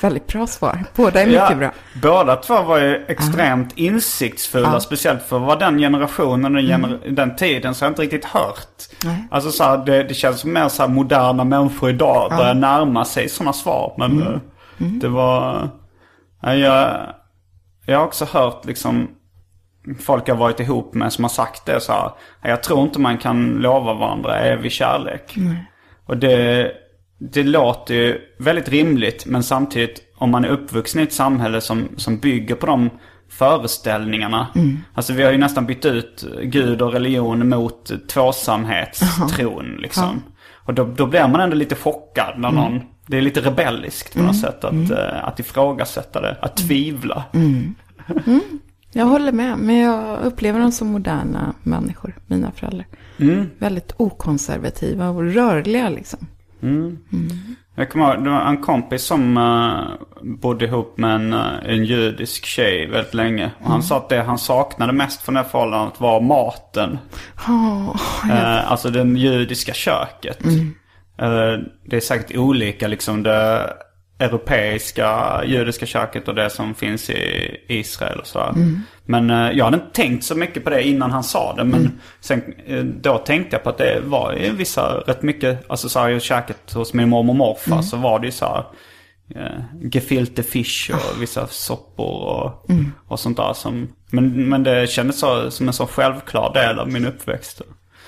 Väldigt 0.01 0.27
bra 0.27 0.47
svar. 0.47 0.83
Båda 0.95 1.21
är 1.21 1.25
mycket 1.27 1.57
bra. 1.57 1.71
Båda 2.01 2.35
två 2.35 2.61
var 2.61 2.77
ju 2.77 3.05
extremt 3.07 3.73
insiktsfulla. 3.77 4.63
Ja. 4.65 4.69
Mm. 4.69 4.81
Speciellt 4.81 5.23
för 5.23 5.39
vara 5.39 5.55
den 5.55 5.77
generationen 5.77 6.55
och 6.55 6.61
den, 6.63 6.71
gener- 6.71 7.09
den 7.11 7.35
tiden 7.35 7.75
så 7.75 7.85
har 7.85 7.87
jag 7.87 7.91
inte 7.91 8.01
riktigt 8.01 8.25
hört. 8.25 8.83
Nej. 9.03 9.27
Alltså 9.31 9.51
så 9.51 9.63
här, 9.63 9.77
det, 9.85 10.03
det 10.03 10.13
känns 10.13 10.39
som 10.39 10.53
mer 10.53 10.67
så 10.67 10.81
här 10.81 10.89
moderna 10.89 11.43
människor 11.43 11.89
idag 11.89 12.31
börjar 12.37 12.53
närma 12.53 13.05
sig 13.05 13.29
sådana 13.29 13.53
svar. 13.53 13.93
Men 13.97 14.11
Mm. 14.11 14.33
eh, 14.33 14.39
det 15.01 15.07
var... 15.07 15.69
Ja, 16.41 16.55
jag, 16.55 16.97
jag 17.85 17.97
har 17.99 18.05
också 18.05 18.25
hört 18.25 18.65
liksom 18.65 19.07
folk 19.99 20.27
jag 20.29 20.35
har 20.35 20.39
varit 20.39 20.59
ihop 20.59 20.93
med 20.93 21.13
som 21.13 21.23
har 21.23 21.29
sagt 21.29 21.65
det 21.65 21.79
så 21.79 21.91
här. 21.91 22.11
Jag 22.41 22.63
tror 22.63 22.81
inte 22.81 22.99
man 22.99 23.17
kan 23.17 23.45
lova 23.45 23.93
varandra 23.93 24.39
evig 24.39 24.71
kärlek. 24.71 25.35
Och 26.05 26.17
det, 26.17 26.71
det 27.17 27.43
låter 27.43 27.93
ju 27.93 28.21
väldigt 28.39 28.69
rimligt 28.69 29.25
men 29.25 29.43
samtidigt 29.43 30.01
om 30.17 30.31
man 30.31 30.45
är 30.45 30.49
uppvuxen 30.49 31.01
i 31.01 31.03
ett 31.03 31.13
samhälle 31.13 31.61
som, 31.61 31.87
som 31.97 32.17
bygger 32.17 32.55
på 32.55 32.65
de 32.65 32.89
föreställningarna. 33.29 34.47
Alltså 34.93 35.13
vi 35.13 35.23
har 35.23 35.31
ju 35.31 35.37
nästan 35.37 35.65
bytt 35.65 35.85
ut 35.85 36.25
Gud 36.43 36.81
och 36.81 36.93
religion 36.93 37.49
mot 37.49 38.09
tvåsamhetstron 38.09 39.77
liksom. 39.79 40.21
Och 40.53 40.73
då, 40.73 40.83
då 40.83 41.05
blir 41.05 41.27
man 41.27 41.41
ändå 41.41 41.55
lite 41.55 41.75
chockad 41.75 42.39
när 42.39 42.51
någon, 42.51 42.81
det 43.07 43.17
är 43.17 43.21
lite 43.21 43.41
rebelliskt 43.41 44.13
på 44.13 44.23
något 44.23 44.39
sätt 44.39 44.63
att, 44.63 44.91
eh, 44.91 45.27
att 45.27 45.39
ifrågasätta 45.39 46.21
det, 46.21 46.37
att 46.41 46.57
tvivla. 46.57 47.23
Jag 48.97 49.05
håller 49.05 49.31
med, 49.31 49.57
men 49.57 49.77
jag 49.77 50.19
upplever 50.23 50.59
dem 50.59 50.71
som 50.71 50.87
moderna 50.87 51.53
människor, 51.63 52.15
mina 52.27 52.51
föräldrar. 52.51 52.87
Väldigt 53.57 53.93
okonservativa 53.97 55.09
och 55.09 55.33
rörliga 55.33 55.89
liksom. 55.89 56.27
Jag 57.75 57.89
kommer 57.89 58.13
ihåg, 58.13 58.23
det 58.23 58.29
var 58.29 58.41
en 58.41 58.57
kompis 58.61 59.03
som 59.03 59.37
uh, 59.37 59.89
bodde 60.21 60.65
ihop 60.65 60.97
med 60.97 61.15
en, 61.15 61.33
eh, 61.33 61.49
en 61.63 61.85
judisk 61.85 62.45
tjej 62.45 62.87
väldigt 62.87 63.13
länge. 63.13 63.51
Och 63.59 63.69
han 63.69 63.83
sa 63.83 63.97
att 63.97 64.09
det 64.09 64.21
han 64.21 64.37
saknade 64.37 64.93
mest 64.93 65.21
från 65.21 65.35
det 65.35 65.41
här 65.41 65.49
förhållandet 65.49 66.01
var 66.01 66.21
maten. 66.21 66.97
Oh, 67.47 67.95
Eh, 68.31 68.71
alltså 68.71 68.89
det 68.89 69.03
judiska 69.19 69.73
köket. 69.73 70.45
Eh, 71.17 71.59
det 71.85 71.95
är 71.95 71.99
säkert 71.99 72.37
olika 72.37 72.87
liksom 72.87 73.23
det 73.23 73.73
europeiska 74.19 75.41
judiska 75.45 75.85
köket 75.85 76.27
och 76.27 76.35
det 76.35 76.49
som 76.49 76.75
finns 76.75 77.09
i 77.09 77.57
Israel 77.67 78.19
och 78.19 78.27
sådär. 78.27 78.53
Men 79.05 79.29
eh, 79.29 79.51
jag 79.51 79.65
hade 79.65 79.77
inte 79.77 79.91
tänkt 79.93 80.23
så 80.23 80.35
mycket 80.35 80.63
på 80.63 80.69
det 80.69 80.83
innan 80.83 81.11
han 81.11 81.23
sa 81.23 81.53
det. 81.55 81.63
Men 81.63 81.99
sen, 82.19 82.53
eh, 82.65 82.83
då 82.83 83.17
tänkte 83.17 83.55
jag 83.55 83.63
på 83.63 83.69
att 83.69 83.77
det 83.77 84.01
var 84.03 84.33
ju 84.33 84.51
vissa 84.51 84.97
rätt 84.97 85.21
mycket, 85.21 85.69
alltså 85.69 85.89
så 85.89 85.99
här, 85.99 86.09
i 86.09 86.19
köket 86.19 86.73
hos 86.73 86.93
min 86.93 87.09
mormor 87.09 87.31
och 87.31 87.35
morfar 87.35 87.81
så 87.81 87.97
var 87.97 88.19
det 88.19 88.25
ju 88.25 88.31
så 88.31 88.45
här 88.45 88.65
eh, 89.35 89.63
gefilte 89.91 90.43
fish 90.43 90.91
och 90.93 91.21
vissa 91.21 91.47
soppor 91.47 92.23
och, 92.23 92.69
och 93.07 93.19
sånt 93.19 93.37
där. 93.37 93.53
Som, 93.53 93.87
men, 94.09 94.49
men 94.49 94.63
det 94.63 94.89
kändes 94.89 95.19
så, 95.19 95.51
som 95.51 95.67
en 95.67 95.73
så 95.73 95.87
självklar 95.87 96.53
del 96.53 96.79
av 96.79 96.91
min 96.91 97.05
uppväxt. 97.05 97.61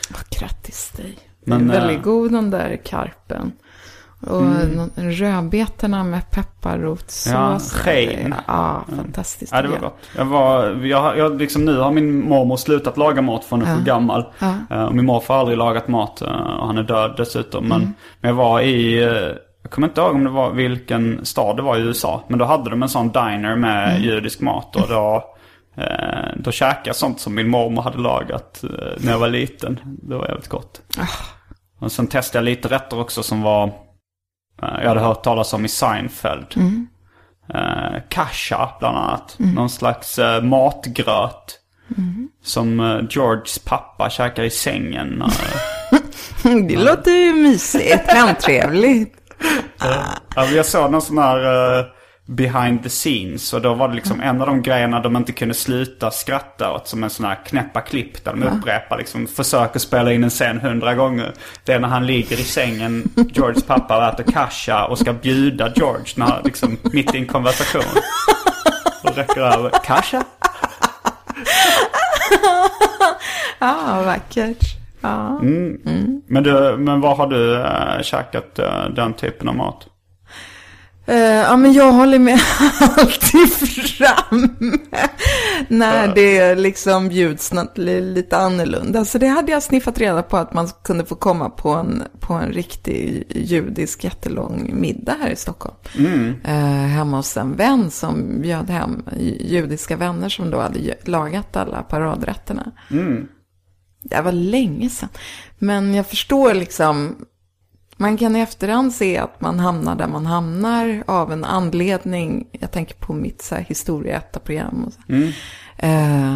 Vad 0.10 0.40
grattis 0.40 0.92
dig. 0.92 1.18
Men, 1.44 1.68
det 1.68 1.76
är 1.76 1.80
väldigt 1.80 1.98
eh, 1.98 2.04
god 2.04 2.32
den 2.32 2.50
där 2.50 2.80
karpen. 2.86 3.52
Och 4.22 4.42
mm. 4.42 4.90
rödbetorna 4.96 6.04
med 6.04 6.32
pepparrotssås. 6.32 7.74
Ja, 7.86 7.92
rein. 7.92 8.36
Ja, 8.48 8.86
fantastiskt. 8.96 9.52
Ja, 9.54 9.62
det 9.62 9.68
var 9.68 9.78
gott. 9.80 9.98
Jag 10.18 10.26
var, 10.26 10.66
jag, 10.86 11.18
jag, 11.18 11.42
liksom, 11.42 11.66
nu 11.66 11.78
har 11.78 11.92
min 11.92 12.30
mormor 12.30 12.58
slutat 12.58 12.98
laga 12.98 13.22
mat 13.22 13.46
för 13.46 13.56
hon 13.56 13.66
är 13.66 13.70
Ja. 13.70 13.76
för 13.76 13.84
gammal. 13.84 14.26
Ja. 14.40 14.54
Eh, 14.70 14.84
och 14.84 14.96
min 14.96 15.06
morfar 15.06 15.34
har 15.34 15.42
aldrig 15.42 15.58
lagat 15.58 15.88
mat 15.88 16.22
eh, 16.22 16.28
och 16.28 16.68
han 16.68 16.78
är 16.78 16.84
död 16.84 17.14
dessutom. 17.18 17.68
Men, 17.68 17.94
men 18.22 18.30
jag 18.30 18.34
var 18.34 18.62
i, 18.62 19.04
eh, 19.04 19.10
jag 19.62 19.72
kommer 19.72 19.88
inte 19.88 20.02
ihåg 20.02 20.16
om 20.16 20.24
det 20.24 20.30
var 20.30 20.52
vilken 20.52 21.26
stad 21.26 21.56
det 21.58 21.62
var 21.62 21.78
i 21.78 21.82
USA. 21.82 22.24
Men 22.28 22.40
då 22.40 22.46
hade 22.46 22.70
de 22.70 22.84
en 22.84 22.90
sån 22.90 23.08
diner 23.12 23.56
med 23.56 24.02
judisk 24.02 24.42
mat 24.42 24.76
och 24.76 24.88
då, 24.90 25.24
då 26.36 26.52
käkade 26.52 26.82
jag 26.86 26.96
sånt 26.96 27.20
som 27.20 27.36
min 27.36 27.50
mormor 27.50 27.82
hade 27.82 27.98
lagat 27.98 28.64
när 28.98 29.12
jag 29.12 29.20
var 29.20 29.30
liten. 29.30 29.80
Det 29.84 30.16
var 30.16 30.28
jävligt 30.28 30.48
gott. 30.48 30.82
Och 31.80 31.92
sen 31.92 32.08
testade 32.08 32.46
jag 32.46 32.56
lite 32.56 32.68
rätter 32.68 33.00
också 33.00 33.24
som 33.24 33.42
var, 33.42 33.72
jag 34.62 34.88
hade 34.88 35.00
hört 35.00 35.24
talas 35.24 35.54
om 35.54 35.66
i 35.66 35.68
Seinfeld. 35.68 36.48
eh, 37.54 38.02
kasha 38.10 38.70
bland 38.80 38.98
annat. 38.98 39.36
Någon 39.40 39.70
slags 39.70 40.20
eh, 40.20 40.42
matgröt. 40.44 41.60
Som 42.44 42.80
eh, 42.80 43.00
Georges 43.10 43.60
pappa 43.60 44.10
käkar 44.10 44.44
i 44.44 44.50
sängen. 44.50 45.22
eh. 46.44 46.56
Det 46.68 46.78
låter 46.78 47.12
ju 47.12 47.34
mysigt, 47.34 48.08
hemtrevligt. 48.12 49.16
Ja, 49.80 50.06
men 50.36 50.56
jag 50.56 50.66
såg 50.66 50.92
någon 50.92 51.02
sån 51.02 51.18
här 51.18 51.40
eh, 51.80 51.86
behind 52.28 52.84
the 52.84 52.90
scenes. 52.90 53.54
Och 53.54 53.62
då 53.62 53.74
var 53.74 53.88
det 53.88 53.96
liksom 53.96 54.22
en 54.22 54.42
av 54.42 54.48
de 54.48 54.62
grejerna 54.62 55.00
de 55.00 55.16
inte 55.18 55.32
kunde 55.32 55.54
sluta 55.54 56.12
skratta 56.12 56.74
åt. 56.74 56.88
Som 56.88 57.04
en 57.04 57.10
sån 57.10 57.26
här 57.26 57.46
knäppa 57.46 57.82
klipp 57.82 58.24
där 58.24 58.34
de 58.34 58.44
upprepar 58.44 58.98
liksom. 58.98 59.28
Försöker 59.28 59.80
spela 59.80 60.14
in 60.14 60.24
en 60.24 60.30
scen 60.30 60.60
hundra 60.60 60.96
gånger. 60.96 61.34
Det 61.64 61.74
är 61.74 61.80
när 61.80 61.88
han 61.88 62.08
ligger 62.08 62.40
i 62.40 62.44
sängen, 62.44 63.10
Georges 63.34 63.64
pappa 63.64 64.10
äter 64.10 64.32
kasha 64.32 64.86
och 64.86 65.00
ska 65.00 65.14
bjuda 65.14 65.74
George 65.76 66.14
när, 66.16 66.26
han, 66.26 66.42
liksom, 66.44 66.78
mitt 66.84 67.16
i 67.16 67.18
en 67.18 67.28
konversation. 67.28 68.02
Och 69.04 69.16
räcker 69.16 69.42
över. 69.42 69.70
Kasha? 69.84 70.24
Ja, 73.60 74.04
vackert. 74.06 74.64
Ja. 75.02 75.40
Men, 76.28 76.44
du, 76.44 76.78
men 76.78 77.02
vad 77.02 77.18
har 77.18 77.28
du 77.28 77.62
äh, 77.62 78.02
käkat 78.02 78.60
äh, 78.60 78.90
den 78.90 79.14
typen 79.14 79.48
av 79.48 79.56
mat? 79.56 79.88
Eh, 81.08 81.18
ja, 81.20 81.56
men 81.58 81.74
jag 81.74 81.92
håller 81.92 82.20
med 82.20 82.40
alltid 82.98 83.50
fram 83.98 84.50
när 85.68 86.16
det 86.16 86.56
liksom 86.56 87.10
bjuds 87.10 87.54
något 87.54 87.78
li- 87.78 88.02
lite 88.14 88.38
annorlunda. 88.38 89.06
Så 89.06 89.18
det 89.18 89.28
hade 89.28 89.52
jag 89.52 89.64
sniffat 89.64 89.98
reda 90.00 90.24
på 90.24 90.38
att 90.38 90.54
man 90.54 90.70
kunde 90.84 91.06
få 91.06 91.16
komma 91.16 91.50
på 91.50 91.70
en, 91.70 92.04
på 92.20 92.34
en 92.34 92.50
riktig 92.52 93.24
judisk 93.36 94.04
jättelång 94.04 94.70
middag 94.74 95.16
här 95.22 95.30
i 95.30 95.36
Stockholm. 95.36 95.76
Eh, 96.44 96.88
hemma 96.88 97.18
hos 97.18 97.38
en 97.38 97.56
vän 97.56 97.92
som 97.92 98.42
bjöd 98.42 98.70
hem 98.70 99.04
judiska 99.40 99.96
vänner 99.98 100.30
som 100.30 100.52
då 100.52 100.60
hade 100.62 100.96
lagat 101.06 101.56
alla 101.58 101.84
paradrätterna. 101.84 102.72
Det 104.04 104.22
var 104.22 104.32
länge 104.32 104.90
sedan. 104.90 105.10
Men 105.60 105.94
jag 105.94 106.08
förstår 106.08 106.54
liksom 106.54 107.16
man 107.98 108.18
kan 108.18 108.36
i 108.36 108.40
efterhand 108.40 108.94
se 108.94 109.18
att 109.18 109.42
man 109.42 109.60
hamnar 109.60 109.96
där 109.96 110.08
man 110.08 110.26
hamnar 110.26 111.04
av 111.08 111.32
en 111.32 111.44
anledning. 111.46 112.48
Jag 112.52 112.72
tänker 112.72 112.96
på 112.96 113.14
mitt 113.14 113.42
så 113.42 113.56
här 113.56 113.62
historieätta-program. 113.64 114.84
Och 114.88 114.94
så. 114.94 115.00
Eh, 115.78 116.36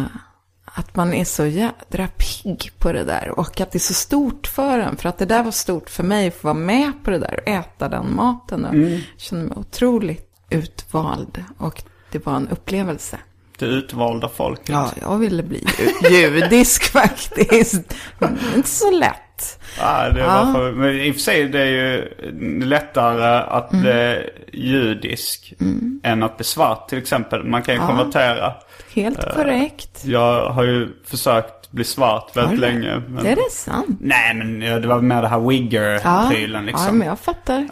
att 0.64 0.96
man 0.96 1.14
är 1.14 1.24
så 1.24 1.46
jädra 1.46 2.08
pigg 2.16 2.72
på 2.78 2.92
det 2.92 3.04
där. 3.04 3.38
Och 3.38 3.60
att 3.60 3.70
det 3.72 3.76
är 3.78 3.80
så 3.80 3.94
stort 3.94 4.46
för 4.46 4.78
en. 4.78 4.96
För 4.96 5.08
att 5.08 5.18
det 5.18 5.24
där 5.26 5.42
var 5.44 5.50
stort 5.50 5.90
för 5.90 6.02
mig 6.02 6.28
att 6.28 6.34
få 6.34 6.46
vara 6.46 6.54
med 6.54 6.92
på 7.04 7.10
det 7.10 7.18
där 7.18 7.40
och 7.42 7.48
äta 7.48 7.88
den 7.88 8.14
maten. 8.14 8.64
Och 8.64 8.76
Jag 8.76 9.00
kände 9.16 9.44
mig 9.44 9.58
otroligt 9.58 10.28
utvald. 10.50 11.44
Och 11.58 11.82
det 12.12 12.26
var 12.26 12.36
en 12.36 12.48
upplevelse. 12.48 13.18
Det 13.58 13.66
utvalda 13.66 14.28
folket. 14.28 14.68
Ja, 14.68 14.90
jag 15.00 15.18
ville 15.18 15.42
bli 15.42 15.66
ju- 16.02 16.16
judisk 16.16 16.82
faktiskt. 16.92 17.94
Men 18.18 18.38
inte 18.56 18.68
så 18.68 18.90
lätt. 18.90 19.16
Ja, 19.78 20.10
det 20.10 20.22
var 20.22 20.52
för, 20.52 20.72
men 20.72 21.00
i 21.00 21.10
och 21.10 21.14
för 21.14 21.20
sig 21.20 21.48
det 21.48 21.60
är 21.60 21.66
ju 21.66 22.10
lättare 22.64 23.42
att 23.48 23.70
bli 23.70 24.30
judisk 24.52 25.54
än 26.02 26.22
att 26.22 26.36
bli 26.36 26.44
svart 26.44 26.88
till 26.88 26.98
exempel. 26.98 27.44
Man 27.44 27.62
kan 27.62 27.74
ju 27.74 27.80
konvertera. 27.80 28.54
Helt 28.94 29.34
korrekt. 29.34 30.04
Jag 30.04 30.50
har 30.50 30.62
ju 30.62 30.88
försökt 31.04 31.70
bli 31.70 31.84
svart 31.84 32.36
väldigt 32.36 32.60
du? 32.60 32.60
länge. 32.60 33.02
Men... 33.08 33.26
Är 33.26 33.36
det 33.36 33.50
sant? 33.50 33.98
Nej 34.00 34.34
men 34.34 34.62
ja, 34.62 34.78
det 34.78 34.88
var 34.88 35.00
mer 35.00 35.22
det 35.22 35.28
här 35.28 35.40
wigger-prylen 35.40 36.66
liksom. 36.66 36.86
ja, 36.86 36.92
men 36.92 37.08
jag 37.08 37.18
fattar. 37.18 37.66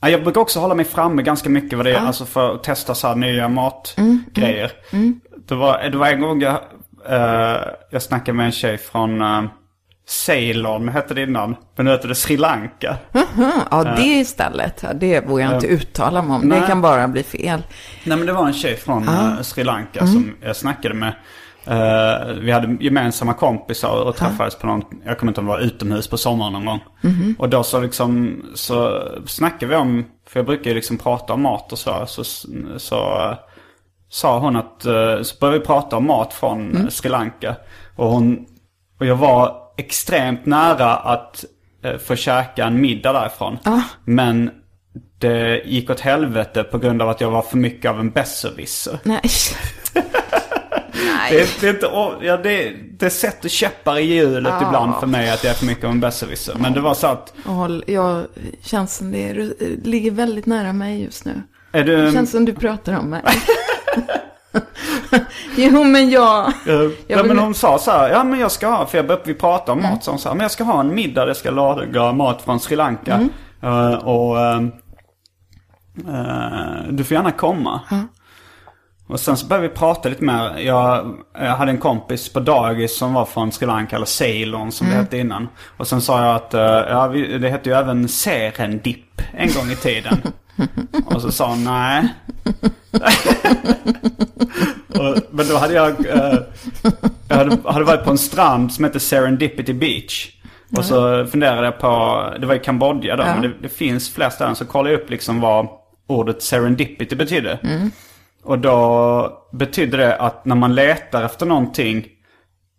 Ja, 0.00 0.08
jag 0.08 0.22
brukar 0.22 0.40
också 0.40 0.60
hålla 0.60 0.74
mig 0.74 0.84
framme 0.84 1.22
ganska 1.22 1.50
mycket 1.50 1.76
vad 1.76 1.86
det 1.86 1.92
är, 1.92 2.00
alltså 2.00 2.24
för 2.24 2.54
att 2.54 2.64
testa 2.64 2.94
så 2.94 3.08
här 3.08 3.14
nya 3.14 3.48
matgrejer. 3.48 4.72
Det, 5.48 5.54
var, 5.54 5.88
det 5.90 5.98
var 5.98 6.08
en 6.08 6.20
gång 6.20 6.42
jag, 6.42 6.58
eh, 7.08 7.60
jag 7.90 8.02
snackade 8.02 8.36
med 8.36 8.46
en 8.46 8.52
tjej 8.52 8.78
från 8.78 9.22
uh, 9.22 9.44
Ceylon, 10.08 10.88
hette 10.88 11.14
det 11.14 11.22
innan. 11.22 11.56
Men 11.76 11.86
nu 11.86 11.92
heter 11.92 12.08
det 12.08 12.14
Sri 12.14 12.36
Lanka. 12.36 12.96
Mm, 13.12 13.50
ja, 13.70 13.84
det 13.96 14.02
istället. 14.02 14.84
Det 14.94 15.20
vågar 15.20 15.44
jag 15.44 15.54
inte 15.54 15.66
uttala 15.66 16.22
mig 16.22 16.36
om. 16.36 16.42
nej. 16.42 16.60
Det 16.60 16.66
kan 16.66 16.80
bara 16.80 17.08
bli 17.08 17.22
fel. 17.22 17.62
Nej 18.04 18.16
men 18.18 18.26
det 18.26 18.32
var 18.32 18.46
en 18.46 18.52
tjej 18.52 18.76
från 18.76 19.08
eh, 19.08 19.40
Sri 19.40 19.64
Lanka 19.64 20.06
som 20.06 20.34
jag 20.40 20.56
snackade 20.56 20.94
med. 20.94 21.14
Eh, 21.66 22.34
vi 22.40 22.50
hade 22.50 22.84
gemensamma 22.84 23.34
kompisar 23.34 24.02
och 24.04 24.16
träffades 24.16 24.54
på 24.54 24.66
någon, 24.66 24.82
jag 25.04 25.18
kommer 25.18 25.30
inte 25.30 25.40
ihåg 25.40 25.48
var 25.48 25.58
utomhus 25.58 26.08
på 26.08 26.16
sommaren 26.16 26.52
någon 26.52 26.64
gång. 26.64 26.80
Och 27.38 27.48
då 27.48 27.62
så 27.62 27.80
liksom, 27.80 28.42
så 28.54 29.02
snackade 29.26 29.66
vi 29.66 29.76
om, 29.76 30.04
för 30.28 30.40
jag 30.40 30.46
brukar 30.46 30.70
ju 30.70 30.74
liksom 30.74 30.98
prata 30.98 31.32
om 31.32 31.42
mat 31.42 31.72
och 31.72 31.78
så, 31.78 32.06
så, 32.06 32.24
så 32.76 32.96
eh, 32.96 33.34
sa 34.08 34.38
hon 34.38 34.56
att, 34.56 34.84
eh, 34.84 35.22
så 35.22 35.36
började 35.40 35.58
vi 35.58 35.64
prata 35.64 35.96
om 35.96 36.06
mat 36.06 36.34
från 36.34 36.76
eh, 36.76 36.88
Sri 36.88 37.10
Lanka. 37.10 37.56
Och 37.96 38.08
hon, 38.08 38.46
och 39.00 39.06
jag 39.06 39.16
var 39.16 39.61
extremt 39.76 40.46
nära 40.46 40.96
att 40.96 41.44
eh, 41.84 41.98
få 41.98 42.16
käka 42.16 42.64
en 42.64 42.80
middag 42.80 43.12
därifrån. 43.12 43.58
Men 44.04 44.50
det 45.18 45.62
gick 45.64 45.90
åt 45.90 46.00
helvete 46.00 46.64
på 46.64 46.78
grund 46.78 47.02
av 47.02 47.08
att 47.08 47.20
jag 47.20 47.30
var 47.30 47.42
för 47.42 47.56
mycket 47.56 47.90
av 47.90 48.00
en 48.00 48.10
besserwisser. 48.10 48.98
Nej. 49.02 49.20
Det, 51.30 51.40
är- 51.40 51.60
det, 51.60 51.66
är 51.68 51.74
inte, 51.74 51.86
å- 51.86 52.14
ja, 52.22 52.36
det, 52.36 52.72
det 52.98 53.10
sätter 53.10 53.48
käppar 53.48 53.98
i 53.98 54.02
hjulet 54.02 54.52
Ja. 54.60 54.66
ibland 54.68 54.94
för 55.00 55.06
mig 55.06 55.30
att 55.30 55.44
jag 55.44 55.50
är 55.50 55.54
för 55.54 55.66
mycket 55.66 55.84
av 55.84 55.90
en 55.90 56.00
besserwisser. 56.00 56.54
Men 56.58 56.72
det 56.72 56.80
var 56.80 56.94
så 56.94 57.06
att, 57.06 57.34
Jag 57.86 58.24
känns 58.62 58.96
som 58.96 59.12
det 59.12 59.32
ligger 59.84 60.10
väldigt 60.10 60.46
nära 60.46 60.72
mig 60.72 61.02
just 61.02 61.24
nu. 61.24 61.42
är 61.72 61.84
du... 61.84 61.96
Det 62.06 62.12
känns 62.12 62.30
som 62.30 62.44
du 62.44 62.52
pratar 62.54 62.98
om 62.98 63.10
mig. 63.10 63.22
jo, 65.56 65.84
men 65.84 66.10
jag... 66.10 66.46
Eh, 66.66 66.90
ja, 67.06 67.22
men 67.22 67.38
hon 67.38 67.54
sa 67.54 67.78
så 67.78 67.90
här, 67.90 68.10
ja 68.10 68.24
men 68.24 68.40
jag 68.40 68.52
ska 68.52 68.68
ha, 68.68 68.86
för 68.86 68.98
jag 68.98 69.06
började, 69.06 69.22
vi 69.26 69.34
pratade 69.34 69.72
om 69.72 69.82
mat, 69.82 70.04
så 70.04 70.10
hon 70.10 70.18
sa, 70.18 70.34
men 70.34 70.40
jag 70.40 70.50
ska 70.50 70.64
ha 70.64 70.80
en 70.80 70.94
middag 70.94 71.20
där 71.20 71.28
jag 71.28 71.36
ska 71.36 71.50
laga 71.50 72.12
mat 72.12 72.42
från 72.42 72.60
Sri 72.60 72.76
Lanka. 72.76 73.28
Eh, 73.62 73.94
och 73.94 74.40
eh, 74.40 74.62
eh, 76.08 76.82
du 76.90 77.04
får 77.04 77.14
gärna 77.14 77.30
komma. 77.30 77.80
Och 79.12 79.20
sen 79.20 79.36
så 79.36 79.46
började 79.46 79.68
vi 79.68 79.74
prata 79.74 80.08
lite 80.08 80.24
mer. 80.24 80.58
Jag, 80.58 81.16
jag 81.34 81.56
hade 81.56 81.70
en 81.70 81.78
kompis 81.78 82.32
på 82.32 82.40
dagis 82.40 82.96
som 82.98 83.12
var 83.14 83.24
från 83.24 83.52
Sri 83.52 83.66
Lanka, 83.66 83.96
eller 83.96 84.06
Ceylon 84.06 84.72
som 84.72 84.86
det 84.86 84.94
hette 84.94 85.18
innan. 85.18 85.48
Och 85.76 85.86
sen 85.86 86.00
sa 86.00 86.24
jag 86.26 86.36
att, 86.36 86.54
eh, 86.54 86.60
ja 86.62 87.06
vi, 87.06 87.38
det 87.38 87.48
hette 87.48 87.70
ju 87.70 87.76
även 87.76 88.08
serendip 88.08 89.22
en 89.32 89.52
gång 89.52 89.70
i 89.70 89.76
tiden. 89.76 90.22
och 91.06 91.22
så 91.22 91.32
sa 91.32 91.48
hon, 91.48 91.64
nej. 91.64 92.08
och, 94.88 95.16
men 95.30 95.48
då 95.48 95.56
hade 95.56 95.74
jag, 95.74 96.06
eh, 96.06 96.38
jag 97.28 97.36
hade, 97.36 97.58
hade 97.64 97.84
varit 97.84 98.04
på 98.04 98.10
en 98.10 98.18
strand 98.18 98.72
som 98.72 98.84
heter 98.84 98.98
Serendipity 98.98 99.72
Beach. 99.72 100.28
Och 100.76 100.84
så 100.84 101.26
funderade 101.26 101.64
jag 101.64 101.78
på, 101.78 102.24
det 102.40 102.46
var 102.46 102.54
i 102.54 102.58
Kambodja 102.58 103.16
då, 103.16 103.22
Ja. 103.22 103.32
men 103.34 103.42
det, 103.42 103.52
det 103.62 103.68
finns 103.68 104.14
fler 104.14 104.30
ställen. 104.30 104.56
Så 104.56 104.64
kollade 104.64 104.94
jag 104.94 105.00
upp 105.02 105.10
liksom 105.10 105.40
vad 105.40 105.68
ordet 106.06 106.42
serendipity 106.42 107.16
betyder. 107.16 107.58
Och 108.44 108.58
då 108.58 109.38
betyder 109.52 109.98
det 109.98 110.16
att 110.16 110.44
när 110.44 110.56
man 110.56 110.74
letar 110.74 111.22
efter 111.24 111.46
någonting 111.46 112.04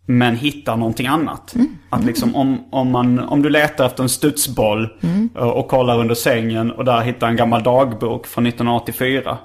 men 0.06 0.36
hittar 0.36 0.76
någonting 0.76 1.06
annat. 1.06 1.54
Att 1.90 2.04
liksom 2.04 2.36
om, 2.36 2.68
om, 2.72 2.90
man, 2.90 3.18
om 3.18 3.42
du 3.42 3.50
letar 3.50 3.86
efter 3.86 4.02
en 4.02 4.08
studsboll 4.08 4.88
och, 5.34 5.58
och 5.58 5.68
kollar 5.68 5.98
under 5.98 6.14
sängen 6.14 6.70
och 6.70 6.84
där 6.84 7.00
hittar 7.00 7.28
en 7.28 7.36
gammal 7.36 7.62
dagbok 7.62 8.26
från 8.26 8.46
1984. 8.46 9.38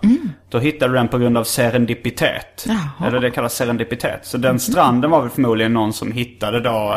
Då 0.50 0.60
hittar 0.60 0.88
du 0.90 0.94
den 0.96 1.08
på 1.08 1.18
grund 1.18 1.38
av 1.38 1.44
serendipitet. 1.44 2.66
Jaha. 2.68 3.08
Eller 3.08 3.20
det 3.20 3.32
kallas 3.32 3.54
serendipitet. 3.56 4.20
Så 4.26 4.38
den 4.38 4.60
stranden 4.60 5.12
var 5.12 5.22
väl 5.22 5.30
förmodligen 5.30 5.74
någon 5.74 5.94
som 5.94 6.12
hittade 6.12 6.60
då 6.60 6.96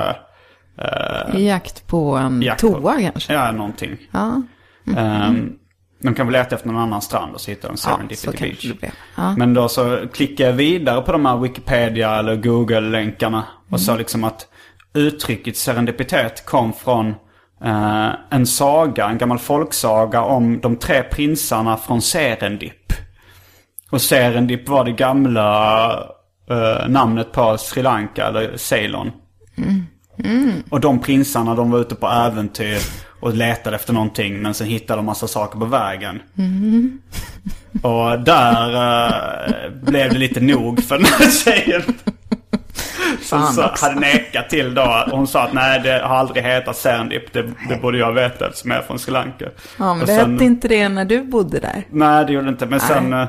eh, 0.79 1.37
I 1.41 1.47
jakt 1.49 1.87
på 1.87 2.17
en 2.17 2.43
jakt 2.43 2.61
på- 2.61 2.69
toa 2.69 3.01
kanske. 3.01 3.33
Ja, 3.35 3.53
någonting. 3.53 3.97
Ja, 4.11 4.43
Ehm, 4.97 5.53
de 6.03 6.15
kan 6.15 6.27
väl 6.27 6.33
leta 6.33 6.55
efter 6.55 6.69
någon 6.69 6.83
annan 6.83 7.03
strand 7.03 7.35
och 7.35 7.41
så 7.41 7.51
hittar 7.51 7.69
de 7.69 7.73
ja 7.73 7.77
Serendipity 7.77 8.39
så 8.39 8.45
Beach. 8.45 8.81
det. 8.81 8.93
Ja. 9.17 9.35
Men 9.37 9.55
då 9.55 9.69
så 9.69 9.99
klickar 10.13 10.45
jag 10.45 10.53
vidare 10.53 11.03
på 11.03 11.13
de 11.13 11.27
här 11.27 11.37
Wikipedia 11.37 12.19
eller 12.19 12.37
Google-länkarna. 12.37 13.45
Och 13.71 13.81
sa 13.81 13.97
liksom 13.97 14.25
att 14.25 14.47
uttrycket 14.95 15.57
serendipitet 15.57 16.47
kom 16.47 16.73
från 16.73 17.09
eh, 17.65 18.11
en 18.31 18.47
saga, 18.47 19.09
en 19.09 19.19
gammal 19.19 19.39
folksaga 19.39 20.23
om 20.23 20.61
de 20.61 20.77
tre 20.77 21.03
prinsarna 21.03 21.77
från 21.77 22.03
Serendip. 22.03 22.93
Och 23.91 24.03
Serendip 24.03 24.69
var 24.69 24.85
det 24.85 24.93
gamla 24.93 25.91
eh, 26.51 26.89
namnet 26.89 27.33
på 27.33 27.59
Sri 27.59 27.83
Lanka 27.83 28.27
eller 28.27 28.57
Ceylon. 28.57 29.11
Och 30.71 30.81
de 30.81 30.99
prinsarna 30.99 31.55
de 31.55 31.71
var 31.71 31.79
ute 31.79 31.95
på 31.95 32.09
äventyr 32.09 32.79
och 33.23 33.35
letade 33.35 33.77
efter 33.77 33.93
någonting 33.93 34.43
men 34.43 34.55
sen 34.55 34.67
hittade 34.67 34.99
de 34.99 35.07
massa 35.07 35.27
saker 35.29 35.59
på 35.59 35.65
vägen. 35.65 36.21
Och 37.83 38.21
där 38.21 38.75
eh, 38.75 39.71
blev 39.83 40.13
det 40.13 40.19
lite 40.19 40.41
nog 40.41 40.85
för 40.85 40.97
den 40.97 41.05
här 41.07 41.31
tjejen. 41.45 41.83
så 43.23 43.65
också. 43.67 43.87
hade 43.87 44.01
nekat 44.01 44.51
till 44.51 44.75
då. 44.75 45.05
Och 45.11 45.17
hon 45.19 45.27
sa 45.27 45.43
att 45.43 45.53
nej 45.53 45.81
det 45.81 45.93
har 46.05 46.17
aldrig 46.17 46.45
hetat 46.45 46.77
Sandip. 46.77 47.33
Det, 47.33 47.43
det 47.69 47.83
borde 47.83 47.99
jag 47.99 48.13
veta 48.13 48.47
eftersom 48.49 48.71
jag 48.71 48.81
är 48.81 48.87
från 48.87 48.99
Sri 48.99 49.13
Lanka. 49.13 49.45
Ja, 49.79 49.95
men 49.95 50.01
Och 50.01 50.07
det 50.07 50.17
sen- 50.17 50.33
hette 50.33 50.45
inte 50.45 50.69
det 50.69 50.89
när 50.89 51.05
du 51.05 51.23
bodde 51.25 51.61
där. 51.61 51.85
Nej 51.91 52.25
det 52.27 52.33
gjorde 52.33 52.47
det 52.47 52.51
inte. 52.51 52.67
Men 52.67 52.81
sen, 52.81 53.13
eh, 53.13 53.27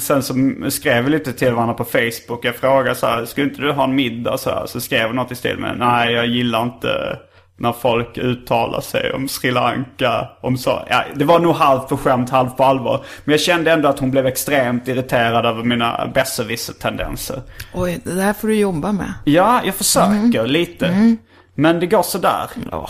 sen 0.00 0.22
så 0.22 0.34
skrev 0.70 1.04
vi 1.04 1.10
lite 1.10 1.32
till 1.32 1.52
varandra 1.52 1.74
på 1.74 1.84
Facebook. 1.84 2.44
Jag 2.44 2.56
frågade 2.56 2.94
så 2.94 3.06
här, 3.06 3.24
skulle 3.24 3.46
inte 3.48 3.62
du 3.62 3.72
ha 3.72 3.84
en 3.84 3.94
middag? 3.94 4.38
Så, 4.38 4.50
här, 4.50 4.66
så 4.66 4.80
skrev 4.80 5.00
jag 5.06 5.14
något 5.14 5.32
i 5.32 5.34
stil 5.34 5.58
med, 5.58 5.78
nej 5.78 6.12
jag 6.12 6.26
gillar 6.26 6.62
inte 6.62 7.18
när 7.62 7.72
folk 7.72 8.18
uttalar 8.18 8.80
sig 8.80 9.12
om 9.12 9.28
Sri 9.28 9.50
Lanka. 9.50 10.28
Om 10.40 10.56
så. 10.56 10.82
Ja, 10.90 11.04
det 11.14 11.24
var 11.24 11.38
nog 11.38 11.54
halvt 11.54 11.88
på 11.88 11.96
skämt, 11.96 12.30
halvt 12.30 12.56
på 12.56 12.64
allvar. 12.64 13.04
Men 13.24 13.32
jag 13.32 13.40
kände 13.40 13.72
ändå 13.72 13.88
att 13.88 13.98
hon 13.98 14.10
blev 14.10 14.26
extremt 14.26 14.88
irriterad 14.88 15.46
över 15.46 15.62
mina 15.62 16.10
besserwisser-tendenser. 16.14 17.42
Oj, 17.74 18.00
det 18.04 18.14
där 18.14 18.32
får 18.32 18.48
du 18.48 18.54
jobba 18.54 18.92
med. 18.92 19.12
Ja, 19.24 19.60
jag 19.64 19.74
försöker 19.74 20.46
lite. 20.46 21.16
Men 21.54 21.80
det 21.80 21.86
går 21.86 22.02
sådär. 22.02 22.46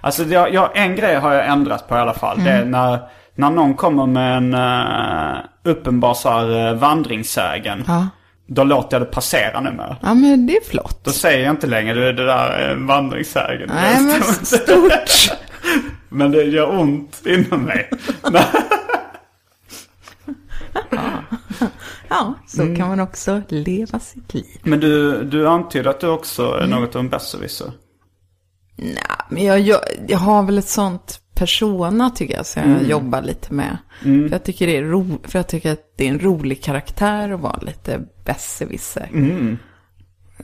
Alltså 0.00 0.24
jag, 0.24 0.54
jag, 0.54 0.70
en 0.74 0.96
grej 0.96 1.14
har 1.14 1.32
jag 1.32 1.46
ändrat 1.46 1.88
på 1.88 1.94
i 1.96 1.98
alla 1.98 2.14
fall. 2.14 2.44
Det 2.44 2.50
är 2.50 2.64
när, 2.64 2.98
när 3.34 3.50
någon 3.50 3.74
kommer 3.74 4.06
med 4.06 4.36
en 4.36 4.54
uh, 4.54 5.36
uppenbar 5.64 6.14
så 6.14 6.30
här, 6.30 6.72
uh, 6.72 6.78
vandringssägen. 6.78 7.84
Ja. 7.86 8.06
Då 8.46 8.64
låter 8.64 8.98
jag 8.98 9.06
det 9.06 9.12
passera 9.12 9.60
numera. 9.60 9.96
Ja, 10.02 10.14
men 10.14 10.46
det 10.46 10.56
är 10.56 10.64
flott. 10.64 11.04
Då 11.04 11.10
säger 11.10 11.44
jag 11.44 11.50
inte 11.52 11.66
längre 11.66 11.94
du, 11.94 12.12
det 12.12 12.26
där 12.26 12.48
är 12.48 12.72
en 12.72 12.86
vandringssägen. 12.86 13.70
Nej, 13.74 14.02
men 14.02 14.22
stort. 14.22 15.38
men 16.08 16.30
det 16.30 16.42
gör 16.42 16.78
ont 16.78 17.22
inom 17.26 17.62
mig. 17.62 17.90
Ja, 22.08 22.34
så 22.46 22.62
Mm. 22.62 22.76
kan 22.76 22.88
man 22.88 23.00
också 23.00 23.42
leva 23.48 23.98
sitt 24.00 24.34
liv. 24.34 24.60
men 24.62 24.80
du, 24.80 25.24
du 25.24 25.48
antyder 25.48 25.90
att 25.90 26.00
du 26.00 26.08
också 26.08 26.52
är 26.62 26.66
något 26.66 26.94
av 26.94 27.00
en 27.00 27.08
besserwisser. 27.08 27.72
Nej, 28.76 28.96
men 29.28 29.44
jag, 29.44 29.60
jag, 29.60 29.80
jag 30.08 30.18
har 30.18 30.42
väl 30.42 30.58
ett 30.58 30.68
sånt 30.68 31.20
persona 31.36 32.10
tycker 32.10 32.34
jag, 32.34 32.46
så 32.46 32.58
jag 32.58 32.66
Mm. 32.66 32.86
jobbar 32.90 33.22
lite 33.22 33.52
med. 33.52 33.78
För, 34.02 34.28
jag 34.32 34.44
tycker 34.44 34.66
det 34.66 34.76
är 34.76 34.82
ro, 34.82 35.18
för 35.22 35.38
jag 35.38 35.48
tycker 35.48 35.72
att 35.72 35.92
det 35.96 36.04
är 36.04 36.08
en 36.08 36.18
rolig 36.20 36.62
karaktär 36.62 37.30
att 37.30 37.40
vara 37.40 37.58
lite 37.62 38.00
besserwisser. 38.24 39.10
Mm. 39.12 39.58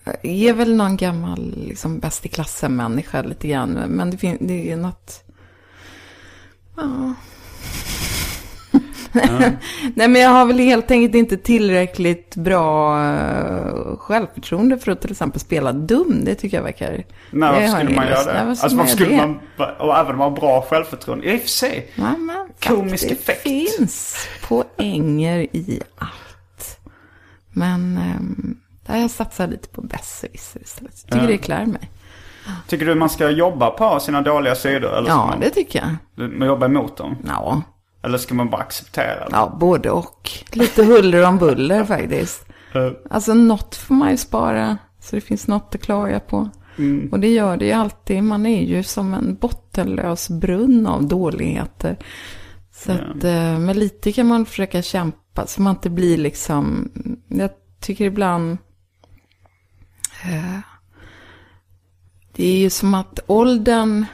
Jag 0.04 0.24
är 0.24 0.54
väl 0.54 0.76
någon 0.76 0.96
gammal 0.96 1.54
liksom, 1.56 1.98
bäst 1.98 2.26
i 2.26 2.28
klassen-människa 2.28 3.22
lite 3.22 3.48
grann. 3.48 3.70
Men 3.70 4.10
det, 4.10 4.16
fin- 4.16 4.38
det 4.46 4.72
är 4.72 4.76
något... 4.76 5.24
Ja. 6.76 7.14
Nej 9.94 10.08
men 10.08 10.14
jag 10.14 10.30
har 10.30 10.46
väl 10.46 10.58
helt 10.58 10.90
enkelt 10.90 11.14
inte 11.14 11.36
tillräckligt 11.36 12.36
bra 12.36 12.98
uh, 13.04 13.96
självförtroende 13.96 14.78
för 14.78 14.92
att 14.92 15.00
till 15.00 15.10
exempel 15.10 15.40
spela 15.40 15.72
dum. 15.72 16.20
Det 16.24 16.34
tycker 16.34 16.56
jag 16.56 16.64
verkar... 16.64 16.90
Nej, 16.90 17.04
varför 17.52 17.60
har 17.66 17.78
skulle 17.78 17.96
man 17.96 18.06
göra 18.06 18.24
det? 18.32 18.38
Vad 18.40 18.48
alltså 18.48 18.76
varför 18.76 18.90
skulle 18.92 19.10
det? 19.10 19.16
man, 19.16 19.38
och 19.78 19.98
även 19.98 20.16
ha 20.16 20.30
bra 20.30 20.66
självförtroende? 20.70 21.32
I 21.32 21.36
och 21.36 21.40
för 21.40 21.48
sig. 21.48 21.90
Ja, 21.94 22.16
men 22.16 22.48
Komisk 22.66 23.10
effekt. 23.10 23.44
Det 23.44 23.50
finns 23.50 24.28
poänger 24.48 25.38
i 25.38 25.80
allt. 25.98 26.78
Men 27.52 27.80
um, 28.18 28.60
där 28.86 28.96
jag 28.96 29.10
satsar 29.10 29.46
lite 29.46 29.68
på 29.68 29.80
besserwisser 29.82 30.60
istället. 30.62 30.92
Jag 31.06 31.12
tycker 31.12 31.24
Ja. 31.24 31.30
det 31.32 31.38
klär 31.38 31.66
mig. 31.66 31.90
Tycker 32.68 32.86
du 32.86 32.94
man 32.94 33.08
ska 33.10 33.30
jobba 33.30 33.70
på 33.70 34.00
sina 34.00 34.22
dåliga 34.22 34.54
sidor? 34.54 34.98
Eller 34.98 35.08
Ja, 35.08 35.26
man, 35.26 35.40
det 35.40 35.50
tycker 35.50 35.96
jag. 36.16 36.30
man 36.30 36.48
jobba 36.48 36.66
emot 36.66 36.96
dem? 36.96 37.16
Ja, 37.26 37.62
Eller 38.02 38.18
ska 38.18 38.34
man 38.34 38.50
bara 38.50 38.62
acceptera 38.62 39.14
det? 39.14 39.28
ja 39.30 39.56
både 39.60 39.90
och. 39.90 40.30
Lite 40.52 40.84
huller 40.84 41.26
om 41.26 41.38
buller 41.38 41.84
faktiskt. 41.94 42.46
Alltså 43.10 43.34
något 43.34 43.76
får 43.76 43.94
man 43.94 44.10
ju 44.10 44.16
spara. 44.16 44.78
Så 45.00 45.16
det 45.16 45.20
finns 45.20 45.48
något 45.48 45.74
att 45.74 45.80
klaga 45.80 46.20
på. 46.20 46.50
Och 47.10 47.20
det 47.20 47.28
gör 47.28 47.56
det 47.56 47.64
ju 47.66 47.72
alltid. 47.72 48.24
Man 48.24 48.46
är 48.46 48.62
ju 48.62 48.82
som 48.82 49.14
en 49.14 49.34
bottenlös 49.34 50.28
brunn 50.28 50.86
av 50.86 51.08
dåligheter. 51.08 51.96
Så 52.72 52.92
att 52.92 53.24
eh, 53.24 53.58
med 53.58 53.76
lite 53.76 54.12
kan 54.12 54.26
man 54.26 54.46
försöka 54.46 54.82
kämpa. 54.82 55.46
Så 55.46 55.62
man 55.62 55.74
inte 55.74 55.90
blir 55.90 56.18
liksom. 56.18 56.90
Jag 57.28 57.50
tycker 57.80 58.04
ibland. 58.04 58.58
Eh, 60.24 60.58
det 62.32 62.44
är 62.44 62.56
ju 62.56 62.70
som 62.70 62.94
att 62.94 63.20
åldern. 63.26 64.04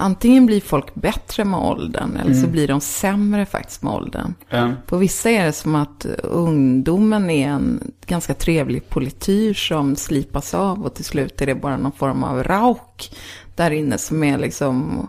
Antingen 0.00 0.46
blir 0.46 0.60
folk 0.60 0.94
bättre 0.94 1.44
med 1.44 1.60
åldern. 1.60 2.16
Eller 2.16 2.34
så 2.34 2.46
blir 2.46 2.68
de 2.68 2.80
sämre 2.80 3.46
faktiskt 3.46 3.82
med 3.82 3.92
åldern. 3.92 4.34
eh, 4.50 4.70
På 4.86 4.96
vissa 4.96 5.30
är 5.30 5.44
det 5.44 5.52
som 5.52 5.74
att 5.74 6.06
ungdomen 6.22 7.30
är 7.30 7.48
en 7.48 7.92
ganska 8.06 8.34
trevlig 8.34 8.88
polityr 8.88 9.54
som 9.54 9.96
slipas 9.96 10.54
av 10.54 10.84
och 10.84 10.94
till 10.94 11.04
slut 11.04 11.40
är 11.40 11.46
det 11.46 11.54
bara 11.54 11.76
någon 11.76 11.92
form 11.92 12.24
av 12.24 12.42
rauk 12.42 13.16
där 13.56 13.70
inne 13.70 13.98
som 13.98 14.24
är 14.24 14.38
liksom 14.38 15.08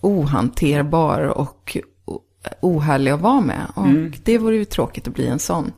ohanterbar 0.00 1.20
och 1.20 1.76
ohärlig 2.60 3.10
att 3.10 3.20
vara 3.20 3.40
med. 3.40 3.66
Och 3.74 3.86
det 4.24 4.38
vore 4.38 4.56
ju 4.56 4.64
tråkigt 4.64 5.08
att 5.08 5.14
bli 5.14 5.26
en 5.28 5.38
sån. 5.38 5.72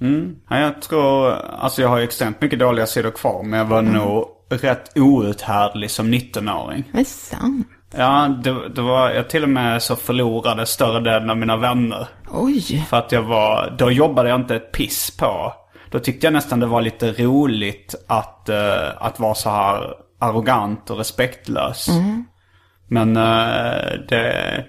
mm. 0.00 0.36
ja, 0.50 0.58
jag 0.60 0.82
tror, 0.82 1.30
alltså 1.32 1.82
jag 1.82 1.88
har 1.88 1.98
ju 1.98 2.04
extremt 2.04 2.40
mycket 2.40 2.58
dåliga 2.58 2.86
sidor 2.86 3.10
kvar. 3.10 3.42
Men 3.42 3.58
jag 3.58 3.66
var 3.66 3.82
nog 3.82 4.28
rätt 4.48 4.98
outhärdlig 4.98 5.90
som 5.90 6.14
19-åring. 6.14 6.84
Det 6.92 7.00
är 7.00 7.04
sant. 7.04 7.68
Ja, 7.96 8.28
det, 8.44 8.68
det 8.68 8.82
var, 8.82 9.10
jag 9.10 9.30
till 9.30 9.42
och 9.42 9.48
med 9.48 9.82
så 9.82 9.96
förlorade 9.96 10.66
större 10.66 11.00
delen 11.00 11.30
av 11.30 11.36
mina 11.36 11.56
vänner. 11.56 12.08
Oj. 12.30 12.86
För 12.88 12.96
att 12.96 13.12
jag 13.12 13.22
var, 13.22 13.74
då 13.78 13.90
jobbade 13.90 14.28
jag 14.28 14.40
inte 14.40 14.56
ett 14.56 14.72
piss 14.72 15.16
på. 15.16 15.52
Då 15.90 15.98
tyckte 15.98 16.26
jag 16.26 16.34
nästan 16.34 16.60
det 16.60 16.66
var 16.66 16.82
lite 16.82 17.12
roligt 17.12 17.94
att, 18.06 18.48
eh, 18.48 18.88
att 18.96 19.20
vara 19.20 19.34
så 19.34 19.50
här 19.50 19.94
arrogant 20.18 20.90
och 20.90 20.98
respektlös. 20.98 21.88
Men 22.88 23.16
eh, 23.16 23.92
det, 24.08 24.64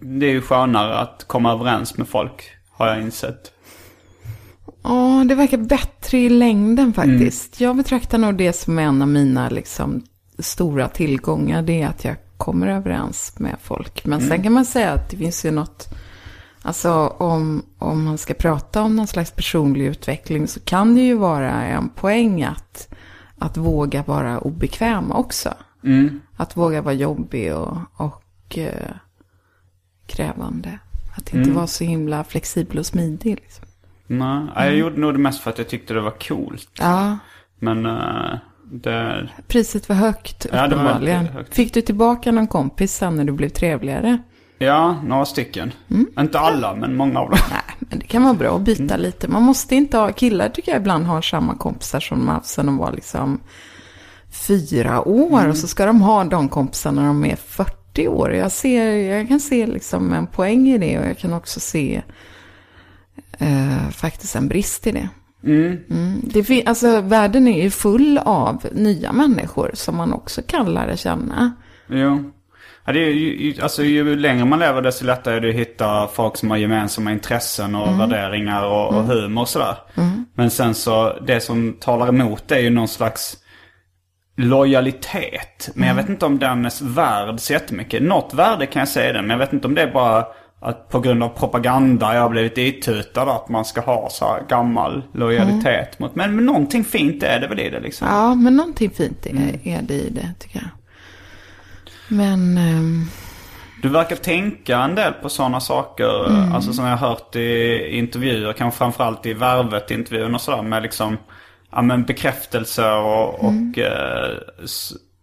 det 0.00 0.26
är 0.26 0.30
ju 0.30 0.42
skönare 0.42 0.98
att 0.98 1.24
komma 1.26 1.52
överens 1.52 1.98
med 1.98 2.08
folk, 2.08 2.50
har 2.70 2.88
jag 2.88 3.00
insett. 3.00 3.52
Ja, 4.82 5.24
det 5.28 5.34
verkar 5.34 5.58
bättre 5.58 6.18
i 6.18 6.28
längden 6.28 6.92
faktiskt. 6.92 7.60
Jag 7.60 7.76
betraktar 7.76 8.18
nog 8.18 8.34
det 8.34 8.52
som 8.52 8.78
en 8.78 9.02
av 9.02 9.08
mina 9.08 9.48
liksom, 9.48 10.02
stora 10.38 10.88
tillgångar. 10.88 11.62
Det 11.62 11.82
är 11.82 11.88
att 11.88 12.04
jag 12.04 12.16
kommer 12.36 12.66
överens 12.66 13.34
med 13.38 13.56
folk. 13.62 14.04
Men 14.04 14.20
sen 14.20 14.42
kan 14.42 14.52
man 14.52 14.64
säga 14.64 14.92
att 14.92 15.10
det 15.10 15.16
finns 15.16 15.44
ju 15.44 15.50
något... 15.50 15.88
Alltså 16.62 16.92
om, 17.06 17.62
om 17.78 18.04
man 18.04 18.18
ska 18.18 18.34
prata 18.34 18.82
om 18.82 18.96
någon 18.96 19.06
slags 19.06 19.30
personlig 19.30 19.86
utveckling 19.86 20.48
så 20.48 20.60
kan 20.60 20.94
det 20.94 21.00
ju 21.00 21.14
vara 21.14 21.62
en 21.62 21.88
poäng 21.88 22.42
att, 22.42 22.88
att 23.38 23.56
våga 23.56 24.02
vara 24.02 24.38
obekväm 24.38 25.12
också. 25.12 25.54
Att 26.36 26.56
våga 26.56 26.82
vara 26.82 26.94
jobbig 26.94 27.54
och, 27.54 27.78
och 27.96 28.58
eh, 28.58 28.90
krävande. 30.06 30.78
Att 31.16 31.34
inte 31.34 31.50
vara 31.50 31.66
så 31.66 31.84
himla 31.84 32.24
flexibel 32.24 32.78
och 32.78 32.86
smidig. 32.86 33.34
Liksom. 33.34 33.66
Nej, 34.12 34.66
jag 34.66 34.74
gjorde 34.74 35.00
nog 35.00 35.14
det 35.14 35.18
mest 35.18 35.40
för 35.40 35.50
att 35.50 35.58
jag 35.58 35.68
tyckte 35.68 35.94
det 35.94 36.00
var 36.00 36.10
coolt. 36.28 36.68
Ja, 36.78 37.18
Men 37.58 37.86
eh, 37.86 38.38
det... 38.72 39.28
Priset 39.48 39.88
var 39.88 39.96
högt 39.96 40.46
Ja, 40.52 40.66
uppenbarligen. 40.66 41.28
Fick 41.50 41.74
du 41.74 41.80
tillbaka 41.80 42.32
någon 42.32 42.46
kompis 42.46 42.94
sen 42.94 43.16
när 43.16 43.24
du 43.24 43.32
blev 43.32 43.48
trevligare? 43.48 44.18
Ja, 44.58 44.96
några 45.04 45.24
stycken. 45.24 45.72
Inte 46.18 46.38
alla, 46.38 46.74
men 46.74 46.96
många 46.96 47.20
av 47.20 47.30
dem. 47.30 47.38
Nej, 47.50 47.76
men 47.78 47.98
det 47.98 48.06
kan 48.06 48.22
vara 48.22 48.34
bra 48.34 48.56
att 48.56 48.62
byta 48.62 48.96
lite. 48.96 49.28
Man 49.28 49.42
måste 49.42 49.74
inte 49.74 49.96
ha, 49.96 50.12
killar 50.12 50.48
tycker 50.48 50.72
jag 50.72 50.80
ibland 50.80 51.06
har 51.06 51.22
samma 51.22 51.54
kompisar 51.54 52.00
som 52.00 52.18
de 52.18 52.28
haft 52.28 52.46
sedan 52.46 52.66
de 52.66 52.76
var 52.76 52.92
liksom 52.92 53.40
fyra 54.30 55.08
år. 55.08 55.48
Och 55.48 55.56
så 55.56 55.68
ska 55.68 55.86
de 55.86 56.02
ha 56.02 56.24
de 56.24 56.48
kompisarna 56.48 57.00
när 57.00 57.08
de 57.08 57.24
är 57.24 57.36
40 57.36 58.08
år. 58.08 58.32
Jag, 58.34 58.52
ser, 58.52 58.94
jag 58.94 59.28
kan 59.28 59.40
se 59.40 59.66
liksom 59.66 60.12
en 60.12 60.26
poäng 60.26 60.68
i 60.68 60.78
det 60.78 60.98
och 60.98 61.06
jag 61.06 61.18
kan 61.18 61.32
också 61.32 61.60
se 61.60 62.02
eh, 63.40 63.90
faktiskt 63.90 64.36
en 64.36 64.48
brist 64.48 64.86
i 64.86 64.92
det. 64.92 65.08
Mm. 65.44 66.20
Det 66.24 66.44
fin- 66.44 66.68
alltså, 66.68 67.00
världen 67.00 67.48
är 67.48 67.62
ju 67.62 67.70
full 67.70 68.18
av 68.18 68.66
nya 68.72 69.12
människor 69.12 69.70
som 69.74 69.96
man 69.96 70.12
också 70.12 70.42
kan 70.46 70.74
lära 70.74 70.96
känna. 70.96 71.52
Jo. 71.88 72.30
Ja, 72.84 72.92
det 72.92 73.00
är 73.00 73.10
ju, 73.10 73.54
alltså, 73.62 73.82
ju 73.82 74.16
längre 74.16 74.44
man 74.44 74.58
lever 74.58 74.82
desto 74.82 75.04
lättare 75.06 75.36
är 75.36 75.40
det 75.40 75.48
att 75.48 75.54
hitta 75.54 76.08
folk 76.08 76.36
som 76.36 76.50
har 76.50 76.56
gemensamma 76.56 77.12
intressen 77.12 77.74
och 77.74 78.00
värderingar 78.00 78.66
och, 78.66 78.88
och 78.94 79.04
humor 79.04 79.42
och 79.42 79.48
sådär. 79.48 79.76
Men 80.34 80.50
sen 80.50 80.74
så, 80.74 81.18
det 81.26 81.40
som 81.40 81.76
talar 81.80 82.08
emot 82.08 82.48
det 82.48 82.54
är 82.56 82.60
ju 82.60 82.70
någon 82.70 82.88
slags 82.88 83.36
lojalitet. 84.36 85.70
Men 85.74 85.88
jag 85.88 85.94
vet 85.94 86.08
inte 86.08 86.26
om 86.26 86.38
den 86.38 86.64
är 86.64 86.84
värd 86.94 87.40
så 87.40 87.52
jättemycket. 87.52 88.02
Något 88.02 88.34
värde 88.34 88.66
kan 88.66 88.80
jag 88.80 88.88
säga 88.88 89.12
den, 89.12 89.26
men 89.26 89.30
jag 89.30 89.38
vet 89.46 89.52
inte 89.52 89.66
om 89.66 89.74
det 89.74 89.82
är 89.82 89.92
bara 89.92 90.26
att 90.60 90.88
på 90.88 91.00
grund 91.00 91.22
av 91.22 91.28
propaganda 91.28 92.14
jag 92.14 92.22
har 92.22 92.28
blivit 92.28 92.58
itutad 92.58 93.22
att 93.22 93.48
man 93.48 93.64
ska 93.64 93.80
ha 93.80 94.08
så 94.10 94.24
här 94.24 94.42
gammal 94.48 95.02
lojalitet 95.14 95.98
mot. 95.98 96.14
Men, 96.14 96.36
men 96.36 96.46
någonting 96.46 96.84
fint 96.84 97.22
är 97.22 97.40
det 97.40 97.48
väl 97.48 97.60
i 97.60 97.70
det 97.70 97.80
liksom. 97.80 98.08
Ja, 98.08 98.34
men 98.34 98.56
någonting 98.56 98.90
fint 98.90 99.26
är, 99.26 99.60
är 99.64 99.82
det 99.82 99.94
i 99.94 100.10
det 100.10 100.34
tycker 100.38 100.58
jag. 100.58 100.68
Men, 102.16 102.58
ehm, 102.58 103.04
Du 103.82 103.88
verkar 103.88 104.16
tänka 104.16 104.78
en 104.78 104.94
del 104.94 105.12
på 105.12 105.28
sådana 105.28 105.60
saker. 105.60 106.30
Alltså 106.54 106.72
som 106.72 106.84
jag 106.84 106.96
har 106.96 107.08
hört 107.08 107.36
i 107.36 107.88
intervjuer, 107.98 108.52
kanske 108.52 108.78
framförallt 108.78 109.26
i 109.26 109.32
Värvet-intervjun 109.34 110.34
och 110.34 110.40
sådär. 110.40 110.62
Med 110.62 110.82
liksom 110.82 111.16
ja, 111.70 111.82
men 111.82 112.04
bekräftelse 112.04 112.90
och, 112.90 113.44
och 113.44 113.78
eh, 113.78 114.36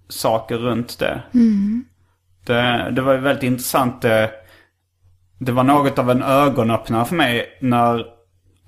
saker 0.09 0.57
runt 0.57 0.99
det. 0.99 1.21
det. 2.45 2.91
Det 2.91 3.01
var 3.01 3.13
ju 3.13 3.19
väldigt 3.19 3.43
intressant. 3.43 4.01
Det, 4.01 4.31
det 5.37 5.51
var 5.51 5.63
något 5.63 5.99
av 5.99 6.11
en 6.11 6.23
ögonöppnare 6.23 7.05
för 7.05 7.15
mig 7.15 7.45
när 7.61 8.05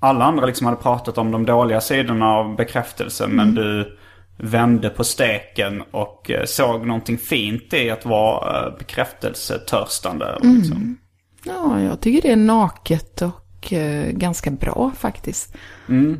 alla 0.00 0.24
andra 0.24 0.46
liksom 0.46 0.66
hade 0.66 0.82
pratat 0.82 1.18
om 1.18 1.30
de 1.30 1.46
dåliga 1.46 1.80
sidorna 1.80 2.26
av 2.26 2.56
bekräftelse. 2.56 3.26
Men 3.26 3.54
du 3.54 3.98
vände 4.36 4.90
på 4.90 5.04
steken 5.04 5.82
och 5.90 6.30
eh, 6.30 6.44
såg 6.44 6.86
någonting 6.86 7.18
fint 7.18 7.74
i 7.74 7.90
att 7.90 8.04
vara 8.04 8.66
eh, 8.66 8.78
bekräftelsetörstande. 8.78 10.38
Liksom. 10.42 10.96
Ja, 11.44 11.80
jag 11.80 12.00
tycker 12.00 12.22
det 12.22 12.32
är 12.32 12.36
naket 12.36 13.22
och 13.22 13.72
eh, 13.72 14.10
ganska 14.10 14.50
bra 14.50 14.92
faktiskt. 14.98 15.54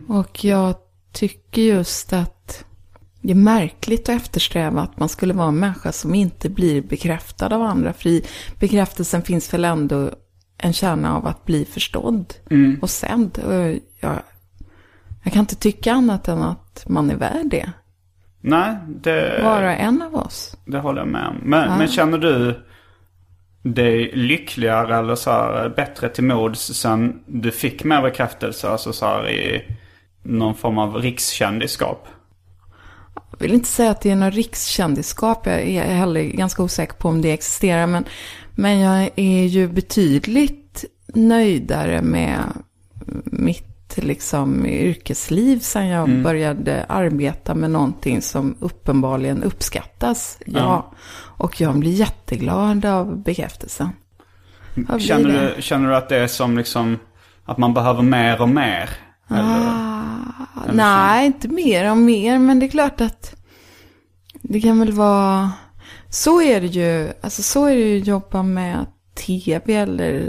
Och 0.09 0.45
jag 0.45 0.75
tycker 1.13 1.63
just 1.63 2.13
att 2.13 2.65
det 3.21 3.31
är 3.31 3.35
märkligt 3.35 4.09
att 4.09 4.17
eftersträva 4.17 4.81
att 4.81 4.99
man 4.99 5.09
skulle 5.09 5.35
vara 5.35 5.49
en 5.49 5.59
människa 5.59 5.93
som 5.93 6.15
inte 6.15 6.51
blir 6.51 6.83
bekräftad 6.83 7.55
av 7.55 7.63
andra. 7.63 7.93
För 7.93 8.09
i 8.09 8.25
bekräftelsen 8.61 9.23
finns 9.23 9.55
väl 9.55 9.65
ändå 9.65 10.11
en 10.63 10.73
kärna 10.73 11.17
av 11.17 11.27
att 11.27 11.45
bli 11.45 11.65
förstådd 11.65 12.35
och 12.81 12.91
sedd. 12.91 13.39
Och 13.39 13.55
jag, 14.01 14.23
jag 15.25 15.33
kan 15.33 15.41
inte 15.41 15.57
tycka 15.57 15.93
annat 15.93 16.29
än 16.29 16.43
att 16.43 16.85
man 16.89 17.11
är 17.11 17.17
värd 17.17 17.47
det. 17.51 17.73
Nej, 18.41 18.77
det... 18.87 19.41
Vara 19.43 19.77
en 19.77 20.03
av 20.03 20.15
oss. 20.15 20.57
Det 20.65 20.79
håller 20.79 21.01
jag 21.01 21.09
med 21.09 21.27
om. 21.29 21.37
Men, 21.43 21.79
men 21.79 21.89
känner 21.89 22.19
du 22.19 22.61
dig 23.63 24.11
lyckligare 24.15 24.97
eller 24.99 25.15
så 25.15 25.31
här, 25.31 25.69
bättre 25.77 26.09
till 26.09 26.25
mods 26.25 26.61
sen 26.61 27.23
du 27.27 27.51
fick 27.51 27.85
mer 27.85 28.03
bekräftelse? 28.03 28.69
Alltså 28.69 28.93
så 28.93 29.07
här 29.07 29.31
i 29.31 29.77
någon 30.23 30.55
form 30.55 30.79
av 30.79 30.95
rikskändisskap? 30.95 32.09
Jag 33.31 33.39
vill 33.39 33.55
inte 33.55 33.69
säga 33.69 33.91
att 33.91 34.01
det 34.01 34.11
är 34.11 34.17
någon 34.17 34.31
rikskändisskap. 34.31 35.47
Jag 35.47 35.61
är 35.63 35.95
heller 35.95 36.23
ganska 36.23 36.63
osäker 36.63 36.95
på 36.95 37.09
om 37.09 37.23
det 37.23 37.33
existerar. 37.33 37.87
Men, 37.87 38.05
men 38.61 38.79
jag 38.79 39.11
är 39.17 39.45
ju 39.45 39.69
betydligt 39.69 40.85
nöjdare 41.15 42.03
med 42.03 42.41
mitt 43.25 43.97
liksom, 43.97 44.67
yrkesliv 44.67 45.59
sen 45.59 45.87
jag 45.87 46.23
började 46.23 46.85
arbeta 46.89 47.55
med 47.55 47.71
någonting 47.71 48.23
som 48.23 48.57
uppenbarligen 48.61 49.43
uppskattas. 49.43 50.39
Ja. 50.47 50.93
Och 51.13 51.61
jag 51.61 51.79
blir 51.79 51.93
jätteglad 51.93 52.85
av 52.85 53.23
bekräftelsen. 53.23 53.89
Känner 54.99 55.29
det. 55.29 55.55
du, 55.57 55.63
känner 55.63 55.89
du 55.89 55.97
att 55.97 56.09
det 56.09 56.17
är 56.17 56.27
som 56.27 56.59
liksom 56.59 56.99
att 57.45 57.59
man 57.59 57.75
behöver 57.75 58.03
mer 58.03 58.43
och 58.43 58.49
mer? 58.49 58.91
Eller? 59.31 59.69
Ah, 59.69 60.73
nej, 60.73 61.27
inte 61.27 61.49
mer 61.49 61.91
och 61.91 61.97
mer, 61.97 62.39
men 62.39 62.59
det 62.59 62.67
är 62.67 62.71
klart 62.71 63.01
att 63.01 63.35
det 64.43 64.61
kan 64.61 64.79
väl 64.79 64.93
vara... 64.93 65.51
Så 66.11 66.43
är 66.43 66.61
det 66.61 66.67
ju, 66.67 67.13
alltså 67.21 67.43
så 67.43 67.65
är 67.65 67.75
det 67.77 67.81
ju 67.83 68.01
att 68.01 68.07
jobba 68.07 68.43
med 68.43 68.87
tv 69.27 69.75
eller 69.75 70.29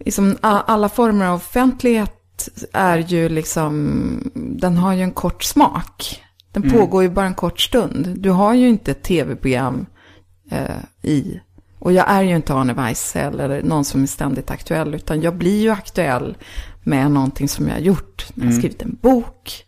liksom 0.00 0.36
a- 0.40 0.62
alla 0.66 0.88
former 0.88 1.26
av 1.26 1.34
offentlighet 1.34 2.48
är 2.72 2.98
ju 2.98 3.28
liksom, 3.28 4.30
den 4.34 4.76
har 4.76 4.92
ju 4.94 5.02
en 5.02 5.12
kort 5.12 5.42
smak. 5.42 6.22
Den 6.52 6.62
pågår 6.72 7.02
ju 7.02 7.08
bara 7.08 7.26
en 7.26 7.34
kort 7.34 7.60
stund. 7.60 8.14
Du 8.18 8.30
har 8.30 8.54
ju 8.54 8.68
inte 8.68 8.90
ett 8.90 9.02
tv-program 9.02 9.86
eh, 10.50 10.76
i. 11.10 11.40
Och 11.78 11.92
jag 11.92 12.10
är 12.10 12.22
ju 12.22 12.36
inte 12.36 12.54
Arne 12.54 12.72
Weissel 12.74 13.40
eller 13.40 13.62
någon 13.62 13.84
som 13.84 14.02
är 14.02 14.06
ständigt 14.06 14.50
aktuell. 14.50 14.94
Utan 14.94 15.20
jag 15.22 15.36
blir 15.36 15.60
ju 15.62 15.70
aktuell 15.70 16.36
med 16.82 17.10
någonting 17.10 17.48
som 17.48 17.66
jag 17.68 17.74
har 17.74 17.80
gjort. 17.80 18.26
Jag 18.34 18.44
har 18.44 18.52
skrivit 18.52 18.82
en 18.82 18.98
bok. 19.02 19.64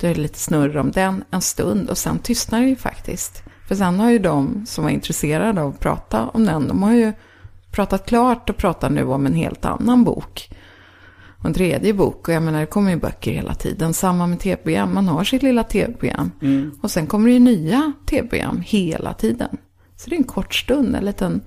Då 0.00 0.06
är 0.06 0.14
det 0.14 0.20
lite 0.20 0.38
snurr 0.38 0.76
om 0.76 0.90
den 0.90 1.24
en 1.30 1.40
stund. 1.40 1.90
Och 1.90 1.98
sen 1.98 2.18
tystnar 2.18 2.60
det 2.60 2.66
ju 2.68 2.76
faktiskt. 2.76 3.42
För 3.72 3.76
sen 3.76 4.00
har 4.00 4.10
ju 4.10 4.18
de 4.18 4.66
som 4.66 4.84
var 4.84 4.90
intresserade 4.90 5.62
av 5.62 5.68
att 5.68 5.80
prata 5.80 6.28
om 6.28 6.44
den. 6.44 6.68
De 6.68 6.82
har 6.82 6.92
ju 6.92 7.12
pratat 7.70 8.06
klart 8.06 8.50
och 8.50 8.56
pratar 8.56 8.90
nu 8.90 9.04
om 9.04 9.26
en 9.26 9.34
helt 9.34 9.64
annan 9.64 10.04
bok. 10.04 10.50
Och 11.38 11.46
en 11.46 11.54
tredje 11.54 11.94
bok. 11.94 12.28
Och 12.28 12.34
jag 12.34 12.42
menar 12.42 12.60
det 12.60 12.66
kommer 12.66 12.90
ju 12.90 12.96
böcker 12.96 13.32
hela 13.32 13.54
tiden. 13.54 13.94
Samma 13.94 14.26
med 14.26 14.40
tv-program. 14.40 14.94
Man 14.94 15.08
har 15.08 15.24
sitt 15.24 15.42
lilla 15.42 15.64
tv-program. 15.64 16.30
Och 16.82 16.90
sen 16.90 17.06
kommer 17.06 17.26
det 17.28 17.32
ju 17.32 17.38
nya 17.40 17.92
tv-program 18.06 18.62
hela 18.66 19.14
tiden. 19.14 19.48
Så 19.96 20.10
det 20.10 20.16
är 20.16 20.18
en 20.18 20.24
kort 20.24 20.54
stund, 20.54 20.96
en 20.96 21.04
liten 21.04 21.40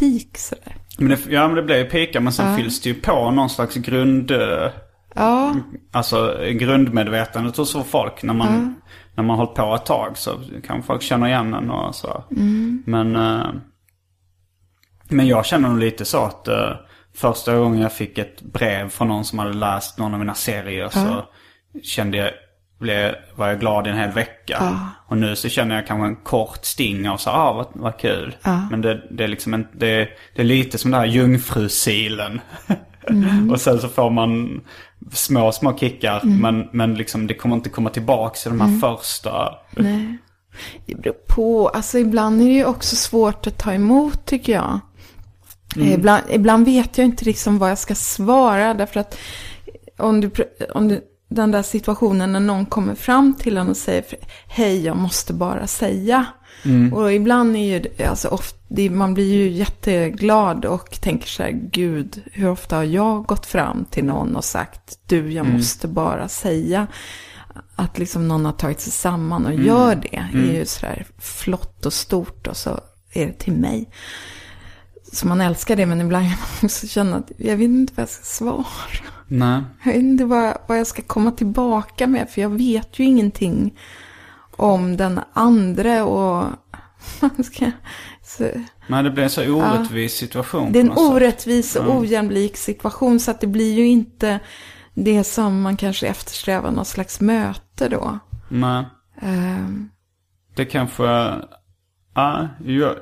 peak 0.00 0.38
sådär. 0.38 0.76
Men 0.98 1.08
det, 1.08 1.18
ja 1.28 1.46
men 1.46 1.56
det 1.56 1.62
blir 1.62 1.76
ju 1.78 1.84
pika 1.84 2.20
men 2.20 2.32
sen 2.32 2.56
fylls 2.56 2.80
det 2.80 2.88
ju 2.88 2.94
på 2.94 3.30
någon 3.30 3.50
slags 3.50 3.74
grund... 3.74 4.30
eh, 4.30 4.38
Ja, 5.14 5.56
Alltså 5.90 6.36
grundmedvetandet 6.52 7.56
hos 7.56 7.76
folk 7.90 8.22
när 8.22 8.34
man, 8.34 8.74
när 9.20 9.26
man 9.26 9.36
hållit 9.36 9.54
på 9.54 9.74
ett 9.74 9.86
tag 9.86 10.18
så 10.18 10.40
kan 10.66 10.82
folk 10.82 11.02
känna 11.02 11.28
igen 11.28 11.54
en 11.54 11.70
och 11.70 11.94
så. 11.94 12.24
Men, 12.86 13.16
eh, 13.16 13.46
men 15.08 15.26
jag 15.26 15.46
känner 15.46 15.68
nog 15.68 15.78
lite 15.78 16.04
så 16.04 16.24
att 16.24 16.48
eh, 16.48 16.72
första 17.14 17.56
gången 17.56 17.80
jag 17.80 17.92
fick 17.92 18.18
ett 18.18 18.42
brev 18.42 18.88
från 18.88 19.08
någon 19.08 19.24
som 19.24 19.38
hade 19.38 19.52
läst 19.52 19.98
någon 19.98 20.12
av 20.12 20.18
mina 20.18 20.34
serier 20.34 20.88
så 20.88 21.24
kände 21.82 22.16
jag, 22.16 22.30
blev, 22.78 23.14
var 23.34 23.48
jag 23.48 23.60
glad 23.60 23.86
i 23.86 23.90
en 23.90 23.96
hel 23.96 24.10
vecka. 24.10 24.56
Och 25.06 25.16
nu 25.16 25.36
så 25.36 25.48
känner 25.48 25.74
jag 25.74 25.86
kanske 25.86 26.06
en 26.06 26.16
kort 26.16 26.64
sting 26.64 27.08
av 27.08 27.16
så 27.16 27.30
ah 27.30 27.52
vad, 27.52 27.66
vad 27.72 27.98
kul. 27.98 28.36
Men 28.70 28.80
det, 28.80 29.02
det 29.10 29.24
är 29.24 29.28
liksom 29.28 29.54
en, 29.54 29.66
det, 29.72 30.08
det 30.34 30.42
är 30.42 30.46
lite 30.46 30.78
som 30.78 30.90
den 30.90 31.00
här 31.00 31.06
jungfrusilen. 31.06 32.40
och 33.50 33.60
sen 33.60 33.78
så 33.78 33.88
får 33.88 34.10
man 34.10 34.60
små, 35.12 35.52
små 35.52 35.78
kickar. 35.78 36.20
Men, 36.24 36.68
men 36.72 36.94
liksom 36.94 37.26
det 37.26 37.34
kommer 37.34 37.56
inte 37.56 37.70
komma 37.70 37.90
tillbaka 37.90 38.34
till 38.34 38.50
de 38.50 38.60
här 38.60 38.78
första. 38.80 39.54
nej. 39.70 40.18
Det 40.86 40.94
beror 40.94 41.14
på. 41.28 41.68
Alltså 41.68 41.98
ibland 41.98 42.40
är 42.40 42.44
det 42.44 42.52
ju 42.52 42.64
också 42.64 42.96
svårt 42.96 43.46
att 43.46 43.58
ta 43.58 43.72
emot 43.72 44.24
tycker 44.24 44.52
jag. 44.52 44.80
Ibland, 45.76 46.22
ibland 46.30 46.64
vet 46.64 46.98
jag 46.98 47.04
inte 47.04 47.24
liksom 47.24 47.58
vad 47.58 47.70
jag 47.70 47.78
ska 47.78 47.94
svara. 47.94 48.74
Därför 48.74 49.00
att 49.00 49.18
om 49.98 50.20
du, 50.20 50.30
om 50.74 50.88
du, 50.88 51.00
den 51.30 51.50
där 51.50 51.62
situationen 51.62 52.32
när 52.32 52.40
någon 52.40 52.66
kommer 52.66 52.94
fram 52.94 53.34
till 53.34 53.56
en 53.56 53.68
och 53.68 53.76
säger 53.76 54.04
hej, 54.46 54.84
jag 54.84 54.96
måste 54.96 55.32
bara 55.32 55.66
säga. 55.66 56.26
Och 56.92 57.12
ibland 57.12 57.56
är 57.56 57.60
ju, 57.78 58.04
alltså 58.06 58.28
ofta, 58.28 58.58
det, 58.68 58.90
man 58.90 59.14
blir 59.14 59.34
ju 59.34 59.50
jätteglad 59.50 60.64
och 60.64 61.00
tänker 61.00 61.28
så 61.28 61.42
här, 61.42 61.50
gud, 61.72 62.22
hur 62.32 62.48
ofta 62.48 62.76
har 62.76 62.84
jag 62.84 63.24
gått 63.24 63.46
fram 63.46 63.84
till 63.90 64.04
någon 64.04 64.36
och 64.36 64.44
sagt, 64.44 64.98
du, 65.06 65.32
jag 65.32 65.46
måste 65.46 65.88
bara 65.88 66.28
säga. 66.28 66.86
Att 67.76 67.98
liksom 67.98 68.28
någon 68.28 68.44
har 68.44 68.52
tagit 68.52 68.80
sig 68.80 68.92
samman 68.92 69.46
och 69.46 69.54
gör 69.54 69.94
det 69.94 70.16
är 70.16 70.52
ju 70.52 70.66
sådär 70.66 71.06
flott 71.18 71.86
och 71.86 71.92
stort 71.92 72.46
och 72.46 72.56
så 72.56 72.80
är 73.12 73.26
det 73.26 73.32
till 73.32 73.52
mig. 73.52 73.88
Så 75.12 75.26
man 75.28 75.40
älskar 75.40 75.76
det, 75.76 75.86
men 75.86 76.00
ibland 76.00 76.24
kan 76.24 76.38
man 76.38 76.48
också 76.62 76.86
känna 76.86 77.16
att 77.16 77.32
jag 77.36 77.56
vet 77.56 77.64
inte 77.64 77.92
vad 77.96 78.02
jag 78.02 78.08
ska 78.08 78.24
svara. 78.24 78.64
Nej. 79.28 79.62
Jag 79.84 79.92
vet 79.92 80.02
inte 80.02 80.24
vad, 80.24 80.56
vad 80.66 80.78
jag 80.78 80.86
ska 80.86 81.02
komma 81.02 81.30
tillbaka 81.30 82.06
med, 82.06 82.30
för 82.30 82.40
jag 82.40 82.48
vet 82.48 82.98
ju 82.98 83.04
ingenting 83.04 83.74
om 84.60 84.96
den 84.96 85.20
andra 85.32 86.04
och... 86.04 86.44
så, 88.22 88.48
Men 88.86 89.04
det 89.04 89.10
blir 89.10 89.24
en 89.24 89.30
så 89.30 89.52
orättvis 89.54 90.14
situation. 90.14 90.72
det 90.72 90.78
är 90.78 90.80
en 90.80 90.86
något 90.86 90.98
orättvis 90.98 91.76
och 91.76 91.96
ojämlik 91.96 92.56
situation, 92.56 93.20
så 93.20 93.30
att 93.30 93.40
det 93.40 93.46
blir 93.46 93.74
ju 93.74 93.86
inte 93.86 94.40
det 94.94 95.24
som 95.24 95.62
man 95.62 95.76
kanske 95.76 96.06
eftersträvar, 96.06 96.70
någon 96.70 96.84
slags 96.84 97.20
möte 97.20 97.88
då. 97.88 98.18
Nej. 98.48 98.84
Ehm, 99.22 99.90
Det 100.56 100.64
kanske... 100.64 101.02
Ja, 102.14 102.48
jag, 102.64 102.94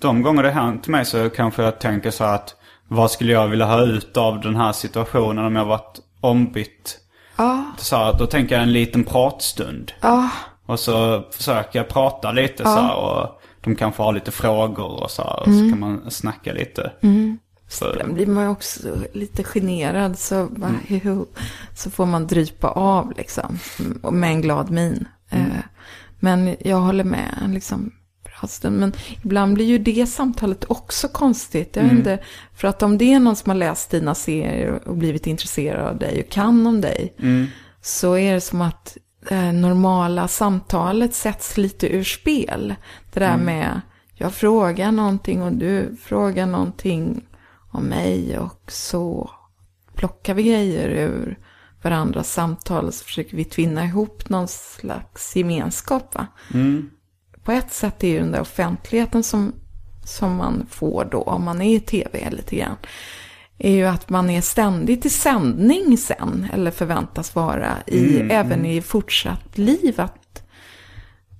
de 0.00 0.22
gånger 0.22 0.42
det 0.42 0.50
hänt 0.50 0.88
mig 0.88 1.04
så 1.04 1.30
kanske 1.30 1.62
jag 1.62 1.78
tänker 1.80 2.10
så 2.10 2.24
här 2.24 2.34
att 2.34 2.54
vad 2.88 3.10
skulle 3.10 3.32
jag 3.32 3.48
vilja 3.48 3.66
ha 3.66 3.82
ut 3.84 4.16
av 4.16 4.40
den 4.40 4.56
här 4.56 4.72
situationen 4.72 5.44
om 5.44 5.56
jag 5.56 5.64
varit 5.64 5.98
ombytt? 6.20 6.98
Ja, 7.36 7.64
Så 7.76 7.96
här, 7.96 8.14
då 8.18 8.26
tänker 8.26 8.54
jag 8.54 8.62
en 8.62 8.72
liten 8.72 9.04
pratstund. 9.04 9.92
ja, 10.00 10.30
Och 10.68 10.80
så 10.80 11.22
försöker 11.32 11.78
jag 11.78 11.88
prata 11.88 12.32
lite 12.32 12.62
så 12.64 12.68
här, 12.70 12.96
och 12.96 13.40
de 13.60 13.76
kanske 13.76 14.02
har 14.02 14.12
lite 14.12 14.30
frågor 14.30 15.02
och 15.02 15.10
så 15.10 15.22
här, 15.22 15.40
och 15.40 15.46
Mm. 15.48 15.58
så 15.64 15.70
kan 15.70 15.80
man 15.80 16.10
snacka 16.10 16.52
lite. 16.52 16.92
Så, 17.68 17.90
Ibland 17.92 18.14
blir 18.14 18.26
man 18.26 18.44
ju 18.44 18.50
också 18.50 18.80
lite 19.12 19.44
generad 19.44 20.18
så, 20.18 20.46
bara, 20.50 20.74
jo, 20.88 21.26
så 21.74 21.90
får 21.90 22.06
man 22.06 22.26
drypa 22.26 22.68
av 22.68 23.12
liksom. 23.16 23.58
Med 24.12 24.30
en 24.30 24.40
glad 24.42 24.70
min. 24.70 25.08
Eh, 25.30 25.42
Men 26.20 26.56
jag 26.60 26.76
håller 26.80 27.04
med 27.04 27.34
liksom. 27.48 27.90
Men 28.62 28.92
ibland 29.24 29.54
blir 29.54 29.64
ju 29.66 29.78
det 29.78 30.06
samtalet 30.06 30.64
också 30.68 31.08
konstigt. 31.08 31.76
Jag 31.76 31.82
vet 31.82 31.92
inte, 31.92 32.18
för 32.54 32.68
att 32.68 32.82
om 32.82 32.98
det 32.98 33.12
är 33.12 33.20
någon 33.20 33.36
som 33.36 33.50
har 33.50 33.56
läst 33.56 33.90
dina 33.90 34.14
serier 34.14 34.88
och 34.88 34.96
blivit 34.96 35.26
intresserad 35.26 35.88
av 35.88 35.98
dig 35.98 36.22
och 36.26 36.32
kan 36.32 36.66
om 36.66 36.80
dig. 36.80 37.14
Så 37.82 38.16
är 38.16 38.34
det 38.34 38.40
som 38.40 38.60
att 38.62 38.96
normala 39.52 40.28
samtalet 40.28 41.14
sätts 41.14 41.56
lite 41.56 41.88
ur 41.88 42.04
spel. 42.04 42.74
Det 43.12 43.20
där 43.20 43.36
med, 43.36 43.80
jag 44.14 44.34
frågar 44.34 44.92
någonting 44.92 45.42
och 45.42 45.52
du 45.52 45.96
frågar 46.02 46.46
någonting 46.46 47.24
om 47.70 47.84
mig 47.84 48.38
och 48.38 48.72
så 48.72 49.30
plockar 49.94 50.34
vi 50.34 50.42
grejer 50.42 50.88
ur 50.88 51.38
varandras 51.82 52.32
samtal 52.32 52.92
så 52.92 53.04
försöker 53.04 53.36
vi 53.36 53.44
tvinna 53.44 53.84
ihop 53.84 54.28
någon 54.28 54.48
slags 54.48 55.36
gemenskap. 55.36 56.14
Va? 56.14 56.26
På 57.44 57.52
ett 57.52 57.72
sätt 57.72 58.04
är 58.04 58.08
ju 58.08 58.18
den 58.18 58.32
där 58.32 58.40
offentligheten 58.40 59.22
som, 59.22 59.52
som 60.04 60.36
man 60.36 60.66
får 60.70 61.08
då 61.10 61.22
om 61.22 61.44
man 61.44 61.62
är 61.62 61.76
i 61.76 61.80
tv 61.80 62.30
lite 62.30 62.56
grann. 62.56 62.76
Är 63.58 63.72
ju 63.72 63.84
att 63.84 64.10
man 64.10 64.30
är 64.30 64.40
ständigt 64.40 65.06
i 65.06 65.10
sändning 65.10 65.98
sen, 65.98 66.46
eller 66.52 66.70
förväntas 66.70 67.34
vara, 67.34 67.72
i, 67.86 68.18
även 68.20 68.66
i 68.66 68.82
fortsatt 68.82 69.58
liv. 69.58 70.00
Att 70.00 70.42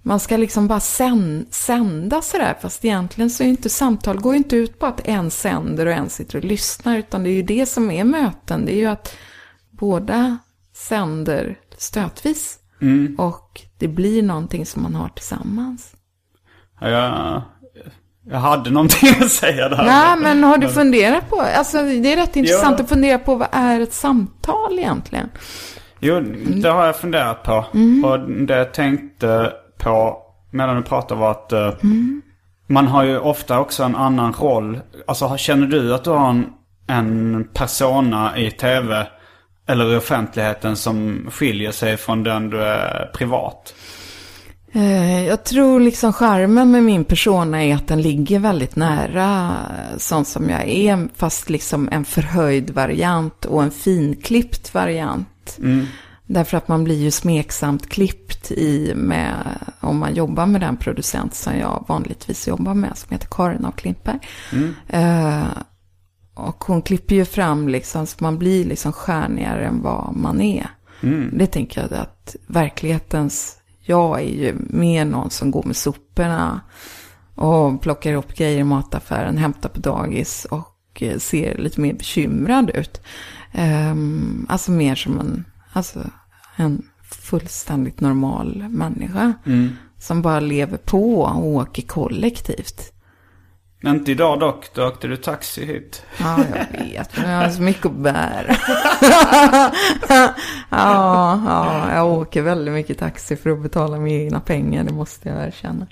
man 0.03 0.21
ska 0.21 0.37
liksom 0.37 0.69
bara 0.69 0.81
sänd, 0.81 1.47
sända 1.51 2.23
sådär, 2.23 2.57
fast 2.61 2.85
egentligen 2.85 3.31
så 3.31 3.43
är 3.43 3.49
inte 3.49 3.69
samtal, 3.69 4.21
går 4.21 4.33
ju 4.33 4.39
inte 4.39 4.57
ut 4.57 4.79
på 4.79 4.87
att 4.87 5.09
en 5.09 5.31
sänder 5.31 5.87
och 5.87 5.93
en 5.93 6.09
sitter 6.11 6.39
och 6.39 6.45
lyssnar, 6.45 6.99
utan 6.99 7.23
det 7.23 7.31
är 7.31 7.35
ju 7.35 7.43
det 7.43 7.67
som 7.67 7.91
är 7.91 8.05
möten. 8.05 8.65
Det 8.65 8.73
är 8.73 8.79
ju 8.79 8.87
att 8.87 9.17
båda 9.71 10.39
sänder 10.75 11.59
stötvis. 11.79 12.59
Och 13.19 13.63
det 13.79 13.89
blir 13.89 14.23
någonting 14.23 14.67
som 14.67 14.83
man 14.83 14.95
har 14.95 15.09
tillsammans. 15.09 15.95
Ja, 16.81 17.43
Jag, 18.31 18.38
hade 18.38 18.71
någonting 18.71 19.09
att 19.21 19.31
säga 19.31 19.69
där. 19.69 19.85
Nej, 19.85 20.17
men 20.19 20.45
har 20.45 20.59
du 20.59 20.69
funderat 20.69 21.31
på, 21.31 21.41
alltså 21.41 21.83
det 21.83 22.12
är 22.12 22.17
rätt 22.17 22.37
intressant 22.37 22.79
Ja. 22.79 22.83
att 22.85 22.88
fundera 22.88 23.19
på 23.19 23.35
vad 23.35 23.49
är 23.53 23.81
ett 23.81 23.93
samtal 23.93 24.79
egentligen? 24.79 25.29
Jo, 26.01 26.21
det 26.47 26.69
har 26.69 26.87
jag 26.87 26.97
funderat 26.97 27.43
på. 27.43 27.64
Och 28.05 28.31
det 28.31 28.57
jag 28.57 28.75
tänkte 28.75 29.53
på 29.79 30.17
medan 30.51 30.77
du 30.77 30.83
pratade 30.83 31.21
var 31.21 31.31
att 31.31 31.53
eh, 31.53 31.73
man 32.67 32.87
har 32.87 33.05
ju 33.05 33.19
ofta 33.19 33.59
också 33.61 33.83
en 33.83 33.97
annan 33.97 34.33
roll. 34.33 34.81
Alltså 35.07 35.37
känner 35.37 35.67
du 35.67 35.95
att 35.95 36.05
du 36.05 36.11
har 36.11 36.31
en, 36.31 36.47
en 36.88 37.45
persona 37.55 38.38
i 38.38 38.51
tv 38.51 39.07
eller 39.69 39.93
i 39.93 39.97
offentligheten 39.97 40.77
som 40.77 41.27
skiljer 41.31 41.73
sig 41.73 41.97
från 41.97 42.23
den 42.23 42.51
du 42.51 42.62
är 42.62 43.11
privat? 43.14 43.75
Eh, 44.73 45.27
Jag 45.27 45.45
tror 45.45 45.81
liksom 45.81 46.13
charmen 46.13 46.71
med 46.71 46.83
min 46.83 47.05
persona 47.05 47.65
är 47.65 47.75
att 47.75 47.89
den 47.89 48.03
ligger 48.03 48.39
väldigt 48.39 48.77
nära 48.77 49.57
sånt 49.97 50.29
som 50.29 50.51
jag 50.51 50.69
är, 50.69 51.09
fast 51.17 51.51
liksom 51.51 51.89
en 51.93 52.05
förhöjd 52.05 52.71
variant 52.71 53.45
och 53.45 53.63
en 53.63 53.71
finklippt 53.71 54.75
variant. 54.75 55.59
Därför 56.27 56.57
att 56.57 56.69
man 56.69 56.85
blir 56.85 56.97
ju 57.03 57.11
smeksamt 57.11 57.89
klippt 57.89 58.51
i 58.51 58.93
med, 58.97 59.35
om 59.81 59.99
man 59.99 60.15
jobbar 60.15 60.47
med 60.47 60.61
den 60.61 60.77
producent 60.77 61.35
som 61.35 61.57
jag 61.59 61.85
vanligtvis 61.89 62.49
jobbar 62.49 62.75
med, 62.75 62.99
som 62.99 63.13
heter 63.13 63.29
Karin 63.31 63.65
af 63.65 63.77
Klintberg. 63.77 64.19
Eh, 64.89 65.45
och 66.35 66.65
hon 66.65 66.83
klipper 66.83 67.15
ju 67.15 67.25
fram 67.25 67.69
liksom, 67.69 68.07
så 68.07 68.17
man 68.19 68.39
blir 68.39 68.65
liksom 68.65 68.93
stjärnigare 68.93 69.67
än 69.67 69.83
vad 69.83 70.17
man 70.17 70.41
är. 70.41 70.67
Det 71.33 71.47
tänker 71.47 71.81
jag 71.81 72.01
att 72.01 72.37
verklighetens 72.47 73.58
jag 73.88 74.20
är 74.20 74.24
ju 74.24 74.57
mer 74.59 75.05
någon 75.05 75.31
som 75.31 75.51
går 75.51 75.62
med 75.62 75.77
soporna 75.77 76.61
och 77.35 77.83
plockar 77.83 78.14
upp 78.14 78.35
grejer 78.35 78.59
i 78.59 78.64
mataffären, 78.64 79.38
hämtar 79.38 79.68
på 79.68 79.81
dagis 79.81 80.44
och 80.51 81.03
eh, 81.03 81.18
ser 81.18 81.59
lite 81.59 81.81
mer 81.81 81.92
bekymrad 81.92 82.70
ut. 82.70 83.01
Ehm, 83.53 84.46
alltså 84.48 84.70
mer 84.70 84.94
som 84.94 85.20
en, 85.20 85.44
alltså 85.72 86.01
en 86.57 86.83
fullständigt 87.11 88.01
normal 88.01 88.64
människa. 88.68 89.33
Som 89.98 90.22
bara 90.22 90.40
lever 90.40 90.77
på 90.77 91.20
och 91.20 91.46
åker 91.46 91.83
kollektivt. 91.83 92.92
Inte 93.87 94.11
idag 94.12 94.41
dock, 94.41 94.75
då 94.75 94.87
åkte 94.87 95.09
du 95.09 95.17
taxi 95.17 95.67
hit. 95.67 96.03
Ja, 96.19 96.38
jag 96.38 96.81
vet. 96.85 97.17
Men 97.17 97.31
jag 97.31 97.43
har 97.43 97.49
så 97.51 97.62
mycket 97.62 97.87
att 97.87 97.93
bära. 97.93 98.57
ja, 100.71 101.41
ja, 101.47 101.95
jag 101.95 102.07
åker 102.07 102.43
väldigt 102.43 102.75
mycket 102.75 102.99
taxi 102.99 103.37
för 103.37 103.51
att 103.51 103.62
betala 103.62 103.97
mina 103.99 104.23
egna 104.25 104.41
pengar. 104.41 104.85
Det 104.85 104.93
måste 104.93 105.29
jag 105.29 105.47
erkänna. 105.47 105.87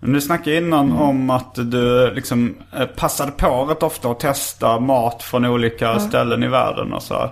Men 0.00 0.12
Du 0.12 0.20
snackade 0.20 0.56
innan 0.56 0.92
om 0.92 1.30
att 1.30 1.54
du 1.54 2.14
liksom 2.14 2.56
eh, 2.76 2.86
passade 2.86 3.32
på 3.32 3.64
rätt 3.64 3.82
ofta 3.82 4.10
att 4.10 4.20
testa 4.20 4.80
mat 4.80 5.22
från 5.22 5.44
olika 5.44 6.00
ställen 6.00 6.42
i 6.42 6.48
världen 6.48 6.92
och 6.92 7.02
så. 7.02 7.30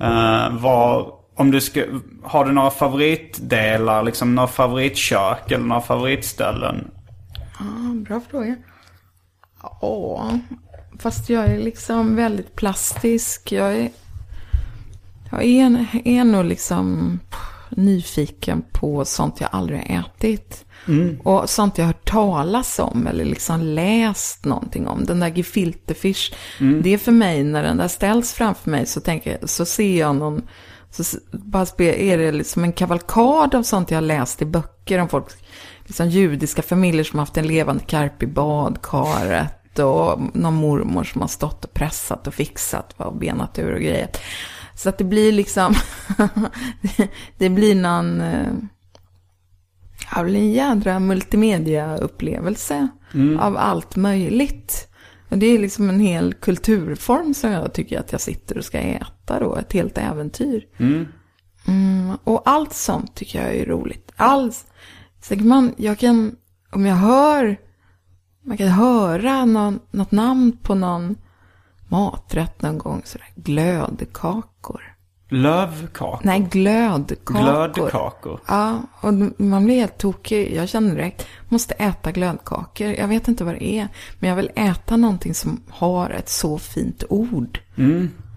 Eh, 0.00 0.50
var, 0.50 1.06
om 1.36 1.50
du 1.50 1.60
ska, 1.60 1.84
har 2.24 2.44
du 2.44 2.52
några 2.52 2.70
favoritdelar, 2.70 4.02
liksom 4.02 4.34
några 4.34 4.48
favoritkök 4.48 5.50
eller 5.50 5.64
några 5.64 5.82
favoritställen? 5.82 6.90
Ja, 7.62 7.94
bra 7.94 8.20
fråga. 8.30 8.56
Ja, 9.62 10.38
fast 10.98 11.28
jag 11.28 11.44
är 11.44 11.58
liksom 11.58 12.16
väldigt 12.16 12.56
plastisk. 12.56 13.52
Jag 13.52 13.76
är, 13.76 13.90
jag 15.30 15.44
är, 15.44 15.86
är 16.04 16.24
nog 16.24 16.44
liksom 16.44 17.18
nyfiken 17.70 18.64
på 18.72 19.04
sånt 19.04 19.40
jag 19.40 19.50
aldrig 19.52 19.78
har 19.78 20.00
ätit. 20.00 20.64
Och 21.24 21.50
sånt 21.50 21.78
jag 21.78 21.84
har 21.84 21.92
hört 21.92 22.10
talas 22.10 22.78
om 22.78 23.06
eller 23.06 23.24
liksom 23.24 23.60
läst 23.60 24.44
någonting 24.44 24.88
om. 24.88 25.04
Den 25.04 25.20
där 25.20 25.28
gefiltefish. 25.28 26.34
Det 26.82 26.94
är 26.94 26.98
för 26.98 27.12
mig, 27.12 27.44
när 27.44 27.62
den 27.62 27.76
där 27.76 27.88
ställs 27.88 28.32
framför 28.32 28.70
mig 28.70 28.86
så, 28.86 29.00
tänker, 29.00 29.38
så 29.46 29.64
ser 29.64 29.98
jag 29.98 30.16
någon, 30.16 30.42
så 30.90 31.18
bara 31.30 31.66
är 31.78 32.18
det 32.18 32.32
liksom 32.32 32.64
en 32.64 32.72
kavalkad 32.72 33.54
av 33.54 33.62
sånt 33.62 33.90
jag 33.90 33.96
har 33.96 34.02
läst 34.02 34.42
i 34.42 34.44
böcker 34.44 34.98
om 34.98 35.08
folk, 35.08 35.26
liksom 35.84 36.08
judiska 36.08 36.62
familjer 36.62 37.04
som 37.04 37.18
har 37.18 37.26
haft 37.26 37.36
en 37.36 37.46
levande 37.46 37.84
karp 37.84 38.22
i 38.22 38.26
badkaret 38.26 39.78
och 39.78 40.20
någon 40.34 40.54
mormor 40.54 41.04
som 41.04 41.20
har 41.20 41.28
stått 41.28 41.64
och 41.64 41.74
pressat 41.74 42.26
och 42.26 42.34
fixat 42.34 42.92
och 42.96 43.16
benat 43.16 43.58
ur 43.58 43.72
och 43.72 43.80
grejer. 43.80 44.08
Så 44.74 44.88
att 44.88 44.98
det 44.98 45.04
blir 45.04 45.32
liksom, 45.32 45.74
det, 47.38 47.48
blir 47.48 47.74
någon, 47.74 48.20
eh, 48.20 48.52
ja, 50.14 50.26
en 50.26 50.52
jädra 50.52 50.98
multimedia-upplevelse 50.98 52.88
av 53.40 53.56
allt 53.56 53.96
möjligt. 53.96 54.88
Och 55.28 55.38
det 55.38 55.46
är 55.46 55.58
liksom 55.58 55.88
en 55.88 56.00
hel 56.00 56.34
kulturform 56.34 57.34
som 57.34 57.50
jag 57.50 57.72
tycker 57.72 58.00
att 58.00 58.12
jag 58.12 58.20
sitter 58.20 58.58
och 58.58 58.64
ska 58.64 58.78
äta 58.78 59.40
då, 59.40 59.56
ett 59.56 59.72
helt 59.72 59.98
äventyr. 59.98 60.66
Mm, 61.66 62.16
och 62.24 62.42
allt 62.44 62.72
sånt 62.72 63.14
tycker 63.14 63.42
jag 63.42 63.56
är 63.56 63.66
roligt. 63.66 64.12
Allt. 64.16 64.66
Så 65.22 65.36
kan 65.36 65.48
man, 65.48 65.74
jag 65.76 65.98
kan, 65.98 66.36
om 66.70 66.86
jag 66.86 66.96
hör, 66.96 67.56
man 68.44 68.56
kan 68.56 68.68
höra 68.68 69.44
någon, 69.44 69.80
något 69.90 70.12
namn 70.12 70.56
på 70.62 70.74
någon 70.74 71.16
maträtt 71.88 72.62
någon 72.62 72.78
gång, 72.78 73.02
sådär, 73.04 73.28
glödkakor. 73.34 74.92
Lövkakor? 75.28 76.20
Nej, 76.22 76.40
glödkakor. 76.40 77.42
Glödkakor? 77.42 78.40
Ja, 78.46 78.82
och 79.00 79.14
man 79.36 79.64
blir 79.64 79.74
helt 79.74 79.98
tokig. 79.98 80.54
Jag 80.56 80.68
känner 80.68 80.94
direkt, 80.94 81.26
måste 81.48 81.74
äta 81.74 82.12
glödkakor. 82.12 82.88
Jag 82.88 83.08
vet 83.08 83.28
inte 83.28 83.44
vad 83.44 83.54
det 83.54 83.64
är, 83.64 83.88
men 84.18 84.30
jag 84.30 84.36
vill 84.36 84.50
äta 84.54 84.96
någonting 84.96 85.34
som 85.34 85.62
har 85.70 86.10
ett 86.10 86.28
så 86.28 86.58
fint 86.58 87.04
ord. 87.08 87.60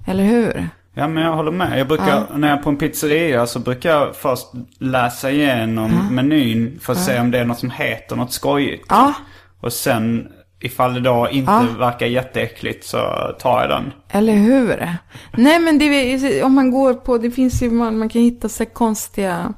Eller 0.05 0.23
hur? 0.23 0.69
Ja 0.97 1.07
men 1.07 1.23
jag 1.23 1.31
håller 1.35 1.51
med. 1.51 1.79
Jag 1.79 1.87
brukar, 1.87 2.23
när 2.37 2.47
jag 2.49 2.57
är 2.59 2.63
på 2.63 2.69
en 2.69 2.77
pizzeria 2.77 3.47
så 3.47 3.59
brukar 3.59 3.89
jag 3.89 4.15
först 4.15 4.47
läsa 4.79 5.31
igenom 5.31 6.15
menyn 6.15 6.79
för 6.81 6.93
att 6.93 6.99
se 6.99 7.19
om 7.19 7.31
det 7.31 7.39
är 7.39 7.45
något 7.45 7.59
som 7.59 7.71
heter 7.71 8.15
något 8.15 8.33
skojigt. 8.33 8.85
Ja, 8.89 9.13
Och 9.61 9.73
sen 9.73 10.27
ifall 10.59 10.93
det 10.93 10.99
då 10.99 11.27
inte 11.31 11.51
Ja. 11.51 11.65
verkar 11.79 12.05
jätteäckligt 12.05 12.85
så 12.85 12.97
tar 13.39 13.61
jag 13.61 13.69
den. 13.69 13.91
eller 14.09 14.33
hur? 14.33 14.89
Nej, 15.37 15.59
men 15.59 15.77
det, 15.79 16.43
om 16.43 16.53
man 16.53 16.71
går 16.71 16.93
på, 16.93 17.17
det 17.17 17.31
finns 17.31 17.61
ju, 17.63 17.71
man, 17.71 17.97
man 17.97 18.09
kan 18.09 18.21
hitta 18.21 18.49
så 18.49 18.65
konstiga 18.65 19.53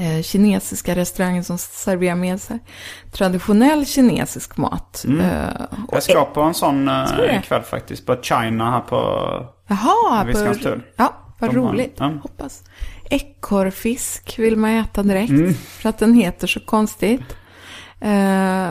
eh, 0.00 0.22
kinesiska 0.22 0.94
restauranger 0.94 1.42
som 1.42 1.58
serverar 1.58 2.14
med 2.14 2.40
sig 2.40 2.58
traditionell 3.12 3.86
kinesisk 3.86 4.56
mat. 4.56 5.04
Eh, 5.08 5.64
och, 5.88 5.94
Jag 5.94 6.02
ska 6.02 6.24
på 6.24 6.40
en 6.42 6.54
sån 6.54 6.84
det? 6.84 7.40
ikväll 7.42 7.62
faktiskt. 7.62 8.06
På 8.06 8.16
China 8.22 8.70
här 8.70 8.80
på... 8.80 9.24
Jaha, 9.70 10.54
tull. 10.62 10.82
ja, 10.96 11.14
vad 11.38 11.54
roligt. 11.54 11.94
ja. 11.98 12.12
Hoppas. 12.22 12.62
Ekorrfisk 13.10 14.38
vill 14.38 14.56
man 14.56 14.70
äta 14.70 15.02
direkt. 15.02 15.30
Mm. 15.30 15.54
För 15.54 15.88
att 15.88 15.98
den 15.98 16.14
heter 16.14 16.46
så 16.46 16.60
konstigt. 16.60 17.36
Eh, 18.00 18.70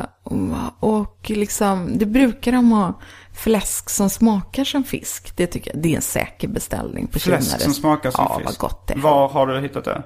och, 0.80 1.30
liksom, 1.30 1.98
det 1.98 2.06
brukar 2.06 2.52
de 2.52 2.72
ha 2.72 3.00
fläsk 3.34 3.90
som 3.90 4.10
smakar 4.10 4.64
som 4.64 4.84
fisk. 4.84 5.38
Det 5.38 5.48
tycker 5.48 5.72
jag, 5.74 5.84
det 5.84 5.92
är 5.92 5.96
en 5.96 6.02
säker 6.02 6.48
beställning 6.48 7.08
på 7.08 7.20
Fläsk 7.20 7.48
Kina. 7.52 7.60
som 7.60 7.74
smakar 7.74 8.12
som 8.12 8.26
ja, 8.30 8.38
fisk. 8.38 8.46
vad 8.62 8.70
gott 8.70 8.88
det 8.88 8.94
är. 8.94 8.98
Var 8.98 9.30
har 9.30 9.48
du 9.48 9.60
hittat 9.62 9.86
det? 9.86 10.04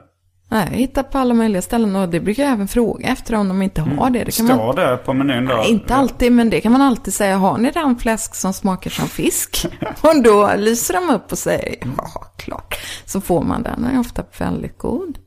Nej, 0.54 0.68
jag 0.72 0.78
hittar 0.78 1.04
på 1.04 1.18
alla 1.18 1.34
möjliga 1.34 1.62
ställen 1.62 1.96
och 1.96 2.10
det 2.10 2.20
brukar 2.20 2.44
jag 2.44 2.52
även 2.52 2.68
fråga 2.68 3.08
efter 3.08 3.36
om 3.36 3.48
de 3.48 3.62
inte 3.62 3.82
har 3.82 4.10
det. 4.10 4.24
det 4.24 4.38
kan 4.38 4.46
man, 4.46 4.58
Står 4.58 4.74
det 4.74 4.98
på 4.98 5.14
menyn 5.14 5.46
då? 5.46 5.56
Nej, 5.56 5.72
inte 5.72 5.96
alltid, 5.96 6.32
men 6.32 6.50
det 6.50 6.62
kan 6.62 6.72
man 6.72 6.82
alltid 6.82 7.14
säga. 7.14 7.38
Har 7.38 7.58
ni 7.58 7.72
den 7.72 7.96
fläsk 7.98 8.36
som 8.36 8.54
smakar 8.54 8.90
som 8.92 9.08
fisk? 9.08 9.66
och 10.02 10.24
då 10.24 10.52
lyser 10.58 10.94
de 10.94 11.10
upp 11.16 11.32
och 11.32 11.38
säger, 11.38 11.76
ja, 11.98 12.26
klart. 12.38 12.76
Så 13.06 13.22
får 13.22 13.42
man 13.44 13.64
den. 13.64 13.82
Den 13.82 13.96
är 13.96 14.00
ofta 14.00 14.24
väldigt 14.40 14.78
god. 14.78 15.18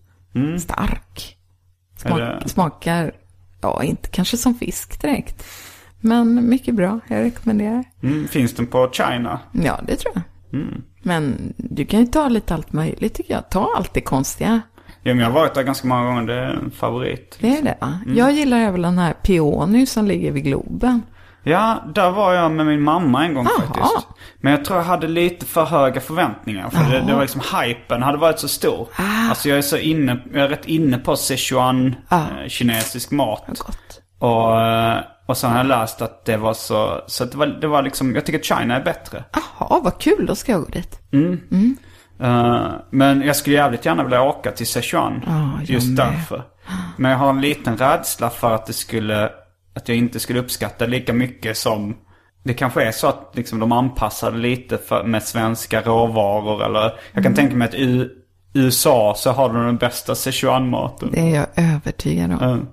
Stark. 0.60 1.36
Smak, 1.96 2.18
det- 2.18 2.48
Smakar, 2.48 3.12
ja, 3.60 3.82
inte 3.82 4.08
kanske 4.08 4.36
som 4.36 4.54
fisk 4.54 5.02
direkt. 5.02 5.44
Men 6.00 6.48
mycket 6.48 6.74
bra, 6.74 7.00
jag 7.08 7.18
rekommenderar. 7.24 7.84
Mm, 8.02 8.28
finns 8.28 8.54
den 8.54 8.66
på 8.66 8.90
China? 8.92 9.40
Ja, 9.52 9.80
det 9.86 9.96
tror 9.96 10.14
jag. 10.14 10.22
Men 11.02 11.54
du 11.56 11.86
kan 11.86 12.00
ju 12.00 12.06
ta 12.06 12.28
lite 12.28 12.54
allt 12.54 12.72
möjligt 12.72 13.14
tycker 13.14 13.34
jag. 13.34 13.50
Ta 13.50 13.72
allt 13.76 13.94
det 13.94 14.00
konstiga. 14.00 14.60
Ja, 15.06 15.14
men 15.14 15.18
jag 15.18 15.26
har 15.26 15.40
varit 15.40 15.54
där 15.54 15.62
ganska 15.62 15.88
många 15.88 16.04
gånger. 16.04 16.22
Det 16.26 16.34
är 16.34 16.50
en 16.50 16.70
favorit. 16.70 17.36
Det 17.40 17.58
är 17.58 17.62
det 17.62 17.76
va? 17.80 17.98
Jag 18.06 18.32
gillar 18.32 18.58
även 18.58 18.82
den 18.82 18.98
här 18.98 19.12
Peony 19.12 19.86
som 19.86 20.04
ligger 20.06 20.32
vid 20.32 20.44
Globen. 20.44 21.02
Ja, 21.42 21.84
där 21.94 22.10
var 22.10 22.32
jag 22.34 22.50
med 22.52 22.66
min 22.66 22.82
mamma 22.82 23.24
en 23.24 23.34
gång 23.34 23.46
Jaha. 23.56 23.66
faktiskt. 23.66 24.06
Men 24.40 24.52
jag 24.52 24.64
tror 24.64 24.78
jag 24.78 24.84
hade 24.84 25.08
lite 25.08 25.46
för 25.46 25.64
höga 25.64 26.00
förväntningar. 26.00 26.70
För 26.70 26.90
det, 26.92 27.00
det 27.00 27.14
var 27.14 27.20
liksom 27.22 27.40
hypen 27.60 28.02
hade 28.02 28.18
varit 28.18 28.38
så 28.38 28.48
stor. 28.48 28.88
Ah. 28.96 29.28
Alltså 29.28 29.48
jag 29.48 29.58
är 29.58 29.62
så 29.62 29.76
inne, 29.76 30.18
jag 30.32 30.44
är 30.44 30.48
rätt 30.48 30.64
inne 30.66 30.98
på 30.98 31.16
Sichuan 31.16 31.94
Ah. 32.08 32.20
eh, 32.20 32.48
kinesisk 32.48 33.10
mat. 33.10 33.44
Gott. 33.46 34.00
Och, 34.18 34.60
eh, 34.60 34.98
och 35.26 35.36
sen 35.36 35.50
har 35.50 35.56
jag 35.58 35.66
läst 35.66 36.02
att 36.02 36.24
det 36.24 36.36
var 36.36 36.54
så, 36.54 37.00
så 37.06 37.24
det 37.24 37.36
var, 37.36 37.46
det 37.46 37.66
var 37.66 37.82
liksom, 37.82 38.14
jag 38.14 38.26
tycker 38.26 38.38
att 38.38 38.44
China 38.60 38.76
är 38.76 38.84
bättre. 38.84 39.24
Jaha, 39.32 39.80
vad 39.84 39.98
kul. 39.98 40.26
Då 40.26 40.34
ska 40.34 40.52
jag 40.52 40.60
gå 40.60 40.68
dit. 40.68 41.00
Eh, 42.20 42.66
men 42.90 43.22
jag 43.22 43.36
skulle 43.36 43.56
jävligt 43.56 43.86
gärna 43.86 44.02
vilja 44.02 44.22
åka 44.22 44.50
till 44.50 44.66
Sichuan. 44.66 45.22
Jag 45.58 45.70
just 45.70 45.88
med. 45.88 45.96
därför. 45.96 46.42
Men 46.96 47.10
jag 47.10 47.18
har 47.18 47.30
en 47.30 47.40
liten 47.40 47.76
rädsla 47.76 48.30
för 48.30 48.54
att 48.54 48.66
det 48.66 48.72
skulle, 48.72 49.30
att 49.74 49.88
jag 49.88 49.96
inte 49.98 50.20
skulle 50.20 50.40
uppskatta 50.40 50.86
lika 50.86 51.12
mycket 51.12 51.56
som 51.56 51.96
det 52.42 52.54
kanske 52.54 52.82
är 52.84 52.92
så 52.92 53.06
att 53.06 53.30
liksom, 53.34 53.58
de 53.58 53.72
anpassade 53.72 54.38
lite 54.38 54.78
för, 54.78 55.04
med 55.04 55.22
svenska 55.22 55.80
råvaror 55.82 56.64
eller 56.64 56.80
jag 56.80 56.92
Mm. 57.12 57.22
kan 57.22 57.34
tänka 57.34 57.56
mig 57.56 57.68
att 57.68 57.74
i 57.74 58.08
USA 58.54 59.14
så 59.16 59.32
har 59.32 59.48
de 59.52 59.66
den 59.66 59.76
bästa 59.76 60.14
Sichuan-maten. 60.14 61.08
Det 61.12 61.20
är 61.20 61.34
jag 61.34 61.46
övertygad 61.56 62.32
om. 62.32 62.38
Mm. 62.42 62.66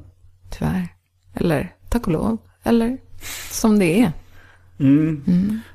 Tyvärr. 0.49 0.87
Eller 1.35 1.71
tack 1.89 2.07
och 2.07 2.13
lov. 2.13 2.37
Eller 2.63 2.97
som 3.51 3.79
det 3.79 4.01
är. 4.01 4.11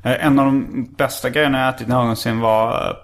Eh, 0.02 0.26
En 0.26 0.38
av 0.38 0.44
de 0.46 0.84
bästa 0.98 1.30
grejerna 1.30 1.58
jag 1.60 1.74
ätit 1.74 1.88
någonsin 1.88 2.40
var 2.40 2.88
eh, 2.90 2.96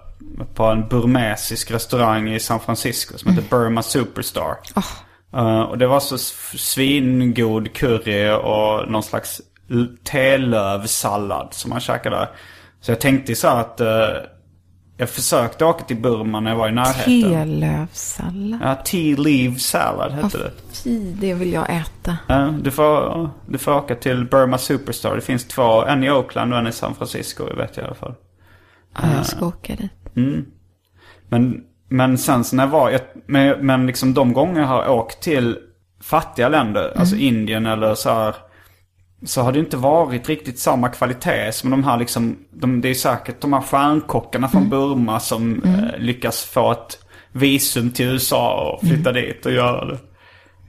på 0.53 0.63
en 0.63 0.87
burmesisk 0.87 1.71
restaurang 1.71 2.33
i 2.33 2.39
San 2.39 2.59
Francisco 2.59 3.17
som 3.17 3.31
heter 3.31 3.49
Burma 3.49 3.83
Superstar. 3.83 4.57
Eh, 5.35 5.61
och 5.61 5.77
det 5.77 5.87
var 5.87 5.99
så 5.99 6.17
svingod 6.57 7.73
curry 7.73 8.31
och 8.31 8.91
någon 8.91 9.03
slags 9.03 9.41
telövsallad 10.03 11.47
som 11.51 11.69
man 11.69 11.79
käkade 11.79 12.15
där. 12.15 12.29
Så 12.81 12.91
jag 12.91 13.01
tänkte 13.01 13.35
så 13.35 13.47
att 13.47 13.81
eh, 13.81 13.87
jag 14.97 15.09
försökte 15.09 15.65
åka 15.65 15.85
till 15.85 16.01
Burma 16.01 16.39
när 16.39 16.51
jag 16.51 16.57
var 16.57 16.69
i 16.69 16.71
närheten. 16.71 17.21
Telövsallad. 17.21 18.59
Ja, 18.63 18.75
tea 18.75 19.17
leaf 19.17 19.61
salad 19.61 20.11
hette 20.11 20.37
det. 20.37 20.51
Fy, 20.83 21.13
det 21.13 21.33
vill 21.33 21.53
jag 21.53 21.69
äta. 21.69 22.17
Ja, 22.27 22.53
du, 22.61 22.71
får, 22.71 23.29
du 23.47 23.57
får 23.57 23.75
åka 23.75 23.95
till 23.95 24.25
Burma 24.25 24.57
Superstar. 24.57 25.15
Det 25.15 25.21
finns 25.21 25.47
två, 25.47 25.85
en 25.85 26.03
i 26.03 26.11
Oakland 26.11 26.53
och 26.53 26.59
en 26.59 26.67
i 26.67 26.71
San 26.71 26.95
Francisco, 26.95 27.55
vet 27.55 27.77
jag 27.77 27.83
i 27.83 27.87
alla 27.87 27.95
fall. 27.95 28.13
Ja, 28.93 29.01
jag 29.17 29.25
ska 29.25 29.45
åka 29.45 29.75
dit. 29.75 29.91
Men, 31.29 31.63
men 31.89 32.17
sen 32.17 32.43
så 32.43 32.55
när 32.55 32.63
jag 32.63 32.71
var, 32.71 32.89
jag, 32.89 33.01
men, 33.25 33.65
men 33.65 33.87
liksom 33.87 34.13
de 34.13 34.33
gånger 34.33 34.61
jag 34.61 34.67
har 34.67 34.89
åkt 34.89 35.23
till 35.23 35.57
fattiga 36.01 36.49
länder, 36.49 36.93
alltså 36.95 37.15
Indien 37.15 37.65
eller 37.65 37.95
så 37.95 38.09
här. 38.09 38.35
Så 39.25 39.41
har 39.41 39.51
det 39.51 39.59
inte 39.59 39.77
varit 39.77 40.29
riktigt 40.29 40.59
samma 40.59 40.89
kvalitet 40.89 41.51
som 41.51 41.69
de 41.69 41.83
här 41.83 41.97
liksom, 41.97 42.37
de, 42.51 42.81
det 42.81 42.89
är 42.89 42.93
säkert 42.93 43.41
de 43.41 43.53
här 43.53 43.61
stjärnkockarna 43.61 44.47
från 44.47 44.69
Burma 44.69 45.19
som 45.19 45.63
eh, 45.63 45.99
lyckas 45.99 46.43
få 46.43 46.71
ett 46.71 46.99
visum 47.31 47.91
till 47.91 48.05
USA 48.05 48.71
och 48.71 48.87
flytta 48.87 49.11
dit 49.11 49.45
och 49.45 49.51
göra 49.51 49.85
det. 49.85 49.97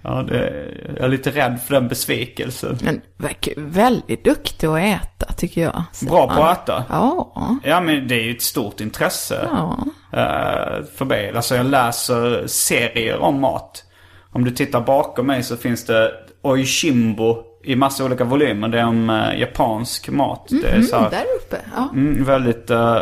Ja, 0.09 0.23
det, 0.23 0.65
jag 0.97 1.05
är 1.05 1.09
lite 1.09 1.31
rädd 1.31 1.59
för 1.67 1.75
den 1.75 1.89
besvikelsen. 1.89 2.79
Men 2.83 3.01
verkar 3.17 3.53
väldigt 3.57 4.25
duktig 4.25 4.67
att 4.67 4.79
äta 4.79 5.33
tycker 5.33 5.61
jag. 5.63 5.83
Så, 5.93 6.05
Bra 6.07 6.27
på 6.35 6.43
att 6.43 6.63
äta? 6.69 6.85
Ja. 6.89 7.33
Ja 7.65 7.81
men 7.81 8.09
det 8.09 8.15
är 8.15 8.25
ju 8.25 8.31
ett 8.31 8.43
stort 8.43 8.81
intresse 8.81 9.49
Ja. 9.53 9.79
eh, 10.13 10.85
för 10.97 11.05
mig. 11.05 11.33
Alltså 11.37 11.57
jag 11.57 11.67
läser 11.67 12.47
serier 12.47 13.19
om 13.19 13.41
mat. 13.41 13.85
Om 14.33 14.45
du 14.45 14.51
tittar 14.51 14.81
bakom 14.81 15.27
mig 15.27 15.43
så 15.43 15.57
finns 15.57 15.85
det 15.85 16.13
Oishimbo 16.43 17.43
i 17.65 17.77
massa 17.77 18.05
olika 18.05 18.25
volymer. 18.25 18.69
Det 18.69 18.81
är 18.81 18.87
om 18.87 19.11
eh, 19.11 19.39
japansk 19.41 20.09
mat. 20.09 20.47
Det 20.49 20.69
är 20.69 20.83
så 20.83 20.97
Mm, 20.97 21.05
här, 21.05 21.11
där 21.11 21.25
uppe. 21.37 21.57
Ja. 21.77 21.89
mm, 21.93 22.25
väldigt 22.25 22.71
uh, 22.71 22.99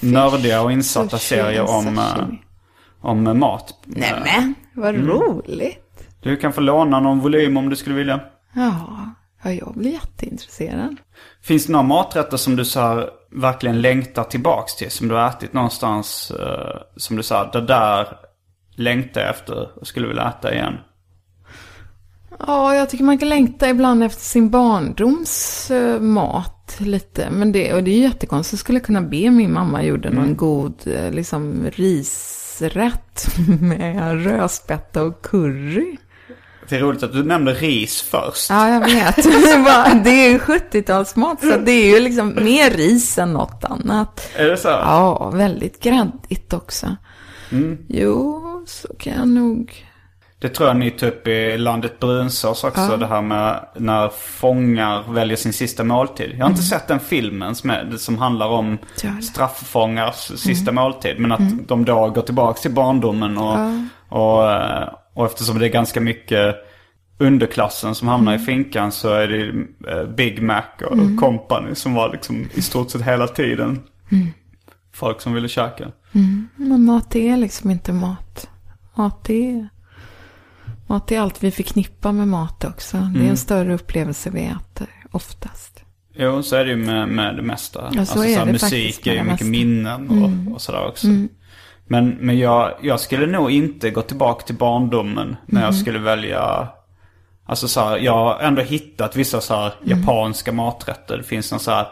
nördiga 0.00 0.62
och 0.62 0.72
insatta 0.72 1.18
Sushi 1.18 1.34
serier 1.40 1.62
om, 1.62 1.96
sashimi. 1.96 2.38
om 3.00 3.38
mat. 3.38 3.74
Nämen, 3.84 4.54
vad 4.74 4.94
Mm. 4.94 5.06
roligt. 5.08 5.78
Du 6.22 6.36
kan 6.36 6.52
få 6.52 6.60
låna 6.60 7.00
någon 7.00 7.20
volym 7.20 7.56
om 7.56 7.68
du 7.70 7.76
skulle 7.76 7.96
vilja. 7.96 8.20
Ja, 8.54 8.88
ja, 9.44 9.52
jag 9.52 9.74
blir 9.76 9.90
jätteintresserad. 9.92 10.96
Finns 11.42 11.66
det 11.66 11.72
några 11.72 11.82
maträtter 11.86 12.36
som 12.36 12.56
du 12.56 12.64
så 12.64 12.80
här 12.80 13.08
verkligen 13.30 13.80
längtar 13.80 14.24
tillbaks 14.24 14.76
till? 14.76 14.90
Som 14.90 15.08
du 15.08 15.14
har 15.14 15.28
ätit 15.28 15.52
någonstans, 15.52 16.30
eh, 16.40 16.80
som 16.96 17.16
du 17.16 17.22
sa, 17.22 17.50
det 17.50 17.60
där 17.60 18.06
längtar 18.76 19.20
jag 19.20 19.30
efter 19.30 19.68
och 19.80 19.86
skulle 19.86 20.06
vilja 20.08 20.28
äta 20.28 20.54
igen? 20.54 20.74
Ja, 22.46 22.74
jag 22.74 22.90
tycker 22.90 23.04
man 23.04 23.18
kan 23.18 23.28
längta 23.28 23.68
ibland 23.70 24.04
efter 24.04 24.22
sin 24.22 24.50
barndoms 24.50 25.70
eh, 25.70 26.00
mat 26.00 26.76
lite. 26.78 27.30
Men 27.30 27.52
det, 27.52 27.74
och 27.74 27.82
det 27.84 27.90
är 27.90 27.98
jättekonstigt. 27.98 28.52
Jag 28.52 28.60
skulle 28.60 28.80
kunna 28.80 29.00
be 29.00 29.30
min 29.30 29.52
mamma 29.52 29.82
gjorde 29.82 30.10
någon 30.10 30.24
Mm. 30.24 30.36
god 30.36 30.74
eh, 30.86 31.10
liksom 31.10 31.66
risrätt 31.72 33.26
med 33.60 34.24
rödspätta 34.24 35.02
och 35.02 35.22
curry. 35.22 35.96
Det 36.68 36.76
är 36.76 36.80
roligt 36.80 37.02
att 37.02 37.12
du 37.12 37.22
nämnde 37.24 37.54
ris 37.54 38.02
först. 38.02 38.50
Ja, 38.50 38.68
jag 38.68 38.80
vet. 38.80 39.16
Det 40.04 40.10
är 40.10 40.30
ju 40.30 40.38
70-talsmat 40.38 41.36
så 41.40 41.56
det 41.58 41.72
är 41.72 41.94
ju 41.94 42.00
liksom 42.00 42.34
mer 42.34 42.70
ris 42.70 43.18
än 43.18 43.32
något 43.32 43.64
annat. 43.64 44.30
Är 44.36 44.48
det 44.48 44.56
så? 44.56 44.68
Ja, 44.68 45.30
väldigt 45.30 45.82
gräddigt 45.82 46.52
också. 46.52 46.96
Mm. 47.50 47.78
Jo, 47.88 48.42
så 48.66 48.88
kan 48.98 49.12
jag 49.12 49.28
nog... 49.28 49.86
Det 50.38 50.48
tror 50.48 50.68
jag 50.68 50.76
ni 50.76 50.90
tog 50.90 51.08
upp 51.08 51.28
i 51.28 51.58
landet 51.58 52.00
brunsås 52.00 52.64
också. 52.64 52.96
Det 52.96 53.06
här 53.06 53.22
med 53.22 53.64
när 53.76 54.08
fångar 54.08 55.12
väljer 55.12 55.36
sin 55.36 55.52
sista 55.52 55.84
måltid. 55.84 56.34
Jag 56.38 56.44
har 56.44 56.50
inte 56.50 56.62
sett 56.62 56.88
den 56.88 57.00
filmen 57.00 57.54
som, 57.54 57.70
är, 57.70 57.96
som 57.96 58.18
handlar 58.18 58.46
om 58.46 58.78
Mm. 59.04 59.22
Strafffångars 59.22 60.32
sista 60.40 60.72
måltid. 60.72 61.18
Men 61.18 61.32
att 61.32 61.68
de 61.68 61.84
då 61.84 62.10
går 62.10 62.22
tillbaka 62.22 62.60
till 62.60 62.70
barndomen 62.72 63.38
och, 63.38 63.58
och, 64.08 64.50
eh, 64.52 64.88
och 65.14 65.26
eftersom 65.26 65.58
det 65.58 65.66
är 65.66 65.70
ganska 65.70 66.00
mycket 66.00 66.56
underklassen 67.18 67.94
som 67.94 68.08
hamnar 68.08 68.32
Mm. 68.32 68.42
i 68.42 68.46
finkan 68.46 68.92
så 68.92 69.08
är 69.14 69.28
det 69.28 69.46
eh, 69.90 70.08
Big 70.08 70.42
Mac 70.42 70.62
och 70.90 71.18
company 71.20 71.74
som 71.74 71.94
var 71.94 72.12
liksom 72.12 72.48
i 72.54 72.62
stort 72.62 72.90
sett 72.90 73.02
hela 73.02 73.28
tiden 73.28 73.80
Mm. 74.12 74.28
folk 74.92 75.20
som 75.20 75.32
ville 75.32 75.48
käka. 75.48 75.88
Men 76.56 76.84
mat 76.84 77.16
är 77.16 77.36
liksom 77.36 77.70
inte 77.70 77.92
mat. 77.92 78.48
Mat 78.94 79.30
är... 79.30 79.68
Mat 80.86 81.12
är 81.12 81.20
allt 81.20 81.42
vi 81.44 81.50
förknippar 81.50 82.12
med 82.12 82.28
mat 82.28 82.64
också. 82.64 82.96
Det 83.14 83.24
är 83.26 83.30
en 83.30 83.36
större 83.36 83.74
upplevelse 83.74 84.30
vi 84.30 84.44
äter 84.44 84.86
oftast. 85.10 85.84
Jo, 86.14 86.42
så 86.42 86.56
är 86.56 86.64
det 86.64 86.70
ju 86.70 86.76
med, 86.76 87.08
med 87.08 87.36
det 87.36 87.42
mesta. 87.42 87.80
Ja, 87.84 87.92
så 87.92 88.00
alltså, 88.00 88.24
är 88.24 88.38
så 88.38 88.44
det 88.44 88.52
musik 88.52 89.06
är 89.06 89.12
ju 89.12 89.22
mycket 89.22 89.28
mesta. 89.30 89.44
Mm. 89.44 89.50
minnen 89.50 90.10
och, 90.48 90.54
och 90.54 90.60
sådär 90.60 90.86
också. 90.88 91.06
Men, 91.86 92.08
men 92.20 92.38
jag, 92.38 92.72
jag 92.82 93.00
skulle 93.00 93.26
nog 93.26 93.50
inte 93.50 93.90
gå 93.90 94.02
tillbaka 94.02 94.46
till 94.46 94.54
barndomen 94.54 95.36
när 95.46 95.60
Mm. 95.60 95.64
jag 95.64 95.74
skulle 95.74 95.98
välja 95.98 96.68
Alltså 97.46 97.68
så 97.68 97.80
här, 97.80 97.98
jag 97.98 98.12
har 98.12 98.38
ändå 98.40 98.62
hittat 98.62 99.16
vissa 99.16 99.40
så 99.40 99.54
här 99.54 99.72
Mm. 99.86 99.98
japanska 100.00 100.52
maträtter. 100.52 101.16
Det 101.16 101.22
finns 101.22 101.50
någon 101.50 101.60
så 101.60 101.70
här 101.70 101.86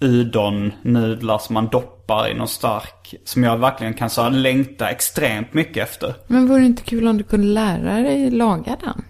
udon-nudlar 0.00 1.38
som 1.38 1.54
man 1.54 1.66
doppar 1.68 2.28
i 2.28 2.34
någon 2.34 2.48
stark. 2.48 3.14
Som 3.24 3.44
jag 3.44 3.56
verkligen 3.58 3.94
kan 3.94 4.10
så 4.10 4.22
här 4.22 4.30
längta 4.30 4.88
extremt 4.90 5.54
mycket 5.54 5.82
efter. 5.88 6.14
Men 6.26 6.46
vore 6.48 6.60
det 6.60 6.66
inte 6.66 6.82
kul 6.82 7.08
om 7.08 7.16
du 7.18 7.24
kunde 7.24 7.46
lära 7.46 7.94
dig 7.94 8.30
laga 8.30 8.76
den? 8.80 9.04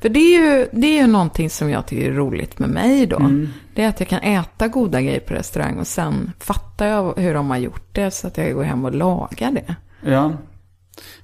För 0.00 0.08
det 0.08 0.20
är 0.20 0.40
ju, 0.40 0.68
det 0.72 0.86
är 0.86 1.02
ju 1.02 1.06
någonting 1.06 1.50
som 1.50 1.70
jag 1.70 1.86
tycker 1.86 2.10
är 2.10 2.14
roligt 2.14 2.58
med 2.58 2.68
mig 2.70 3.06
då. 3.06 3.30
Det 3.74 3.82
är 3.82 3.88
att 3.88 4.00
jag 4.00 4.08
kan 4.08 4.20
äta 4.20 4.68
goda 4.68 5.00
grejer 5.00 5.20
på 5.20 5.34
restaurang 5.34 5.78
och 5.78 5.86
sen 5.86 6.32
fattar 6.38 6.86
jag 6.86 7.14
hur 7.16 7.34
de 7.34 7.50
har 7.50 7.56
gjort 7.56 7.88
det 7.92 8.10
så 8.10 8.26
att 8.26 8.38
jag 8.38 8.54
går 8.54 8.62
hem 8.62 8.84
och 8.84 8.94
lagar 8.94 9.50
det. 9.50 9.74
Ja. 10.00 10.32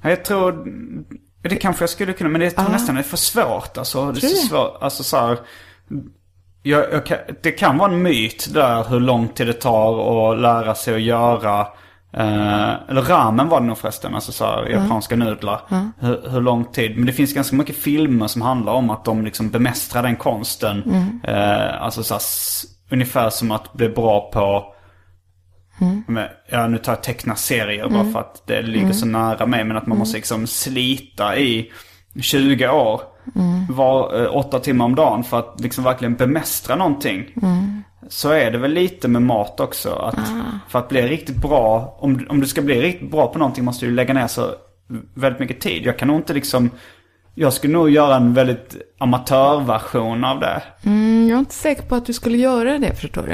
ja 0.03 0.11
jag 0.11 0.25
tror... 0.25 0.67
Det 1.43 1.57
kanske 1.57 1.83
jag 1.83 1.91
skulle 1.91 2.13
kunna, 2.13 2.31
men 2.31 2.41
det 2.41 2.51
tror 2.51 2.67
Ja. 2.69 2.73
nästan 2.73 2.95
det 2.95 3.01
är 3.01 3.03
för 3.03 3.17
svårt. 3.17 3.79
Alltså, 3.79 4.13
det 4.13 4.27
är 4.27 4.29
så 4.29 4.47
svårt. 4.47 4.77
Alltså 4.81 5.03
så 5.03 5.17
här, 5.17 5.39
jag, 6.63 6.85
jag 6.93 7.19
det 7.43 7.51
kan 7.51 7.79
vara 7.79 7.93
en 7.93 8.03
myt 8.03 8.55
där 8.55 8.85
hur 8.89 9.01
lång 9.01 9.29
tid 9.29 9.47
det 9.47 9.53
tar 9.53 10.33
att 10.33 10.41
lära 10.41 10.75
sig 10.75 10.95
att 10.95 11.03
göra. 11.03 11.67
Eh, 12.17 12.75
eller 12.89 13.03
ramen 13.03 13.49
var 13.49 13.61
det 13.61 13.67
nog 13.67 13.79
förresten, 13.79 14.15
alltså 14.15 14.33
så 14.33 14.45
här, 14.45 14.67
japanska 14.69 15.17
nudlar. 15.17 15.61
Hur, 15.99 16.31
hur 16.31 16.41
lång 16.41 16.65
tid. 16.65 16.97
Men 16.97 17.07
det 17.07 17.13
finns 17.13 17.35
ganska 17.35 17.57
mycket 17.57 17.77
filmer 17.77 18.27
som 18.27 18.43
handlar 18.43 18.73
om 18.73 18.91
att 18.91 19.05
de 19.05 19.25
liksom 19.25 19.51
bemästrar 19.51 20.03
den 20.03 20.17
konsten. 20.17 20.83
Eh, 21.25 21.83
alltså 21.83 22.03
så 22.03 22.15
här, 22.15 22.23
ungefär 22.91 23.31
som 23.31 23.51
att 23.51 23.73
bli 23.73 23.89
bra 23.89 24.31
på 24.33 24.73
men, 26.07 26.25
ja, 26.51 26.67
nu 26.67 26.79
tar 26.79 26.93
jag 26.93 27.03
teckna 27.03 27.35
serier 27.35 27.89
bara 27.89 28.05
för 28.13 28.21
att 28.21 28.43
det 28.47 28.63
ligger 28.63 28.93
så 28.93 29.07
nära 29.07 29.47
mig. 29.47 29.65
Men 29.65 29.77
att 29.77 29.87
man 29.87 29.99
måste 29.99 30.17
liksom 30.17 30.47
slita 30.47 31.37
i 31.39 31.73
20 32.21 32.69
år. 32.69 33.01
Var, 33.71 34.23
eh, 34.23 34.37
åtta 34.37 34.59
timmar 34.59 34.85
om 34.85 34.95
dagen 34.95 35.25
för 35.25 35.39
att 35.39 35.61
liksom 35.61 35.85
verkligen 35.85 36.15
bemästra 36.15 36.77
någonting. 36.77 37.25
Så 38.09 38.31
är 38.31 38.51
det 38.51 38.59
väl 38.59 38.73
lite 38.73 39.09
med 39.09 39.23
mat 39.23 39.61
också. 39.61 39.93
Att 39.93 40.29
För 40.69 40.79
att 40.79 40.89
bli 40.89 41.03
riktigt 41.03 41.37
bra, 41.37 41.97
om, 41.99 42.27
om 42.29 42.41
du 42.41 42.47
ska 42.47 42.63
bli 42.63 42.83
riktigt 42.83 43.11
bra 43.11 43.27
på 43.27 43.39
någonting 43.39 43.65
måste 43.65 43.87
du 43.87 43.93
lägga 43.93 44.15
ner 44.15 44.27
så 44.27 44.55
väldigt 45.15 45.41
mycket 45.41 45.61
tid. 45.61 45.87
Jag 45.87 45.99
kan 45.99 46.09
nog 46.09 46.17
inte 46.17 46.35
liksom, 46.35 46.71
jag 47.35 47.53
skulle 47.53 47.73
nog 47.73 47.91
göra 47.91 48.17
en 48.17 48.35
väldigt 48.35 48.77
amatörversion 48.99 50.25
av 50.25 50.41
det. 50.41 50.63
Mm, 50.83 51.29
jag 51.29 51.37
är 51.37 51.41
inte 51.41 51.55
säker 51.55 51.83
på 51.83 51.95
att 51.95 52.07
du 52.07 52.13
skulle 52.13 52.39
göra 52.39 52.79
det, 52.79 52.95
förstår 52.95 53.23
du. 53.23 53.33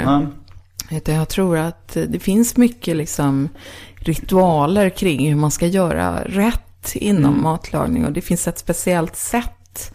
Utan 0.96 1.14
jag 1.14 1.28
tror 1.28 1.58
att 1.58 1.96
det 2.08 2.18
finns 2.18 2.56
mycket 2.56 2.96
liksom 2.96 3.48
ritualer 3.94 4.90
kring 4.90 5.28
hur 5.28 5.36
man 5.36 5.50
ska 5.50 5.66
göra 5.66 6.24
rätt 6.24 6.94
inom 6.94 7.42
matlagning. 7.42 8.04
Och 8.04 8.12
det 8.12 8.20
finns 8.20 8.48
ett 8.48 8.58
speciellt 8.58 9.16
sätt. 9.16 9.94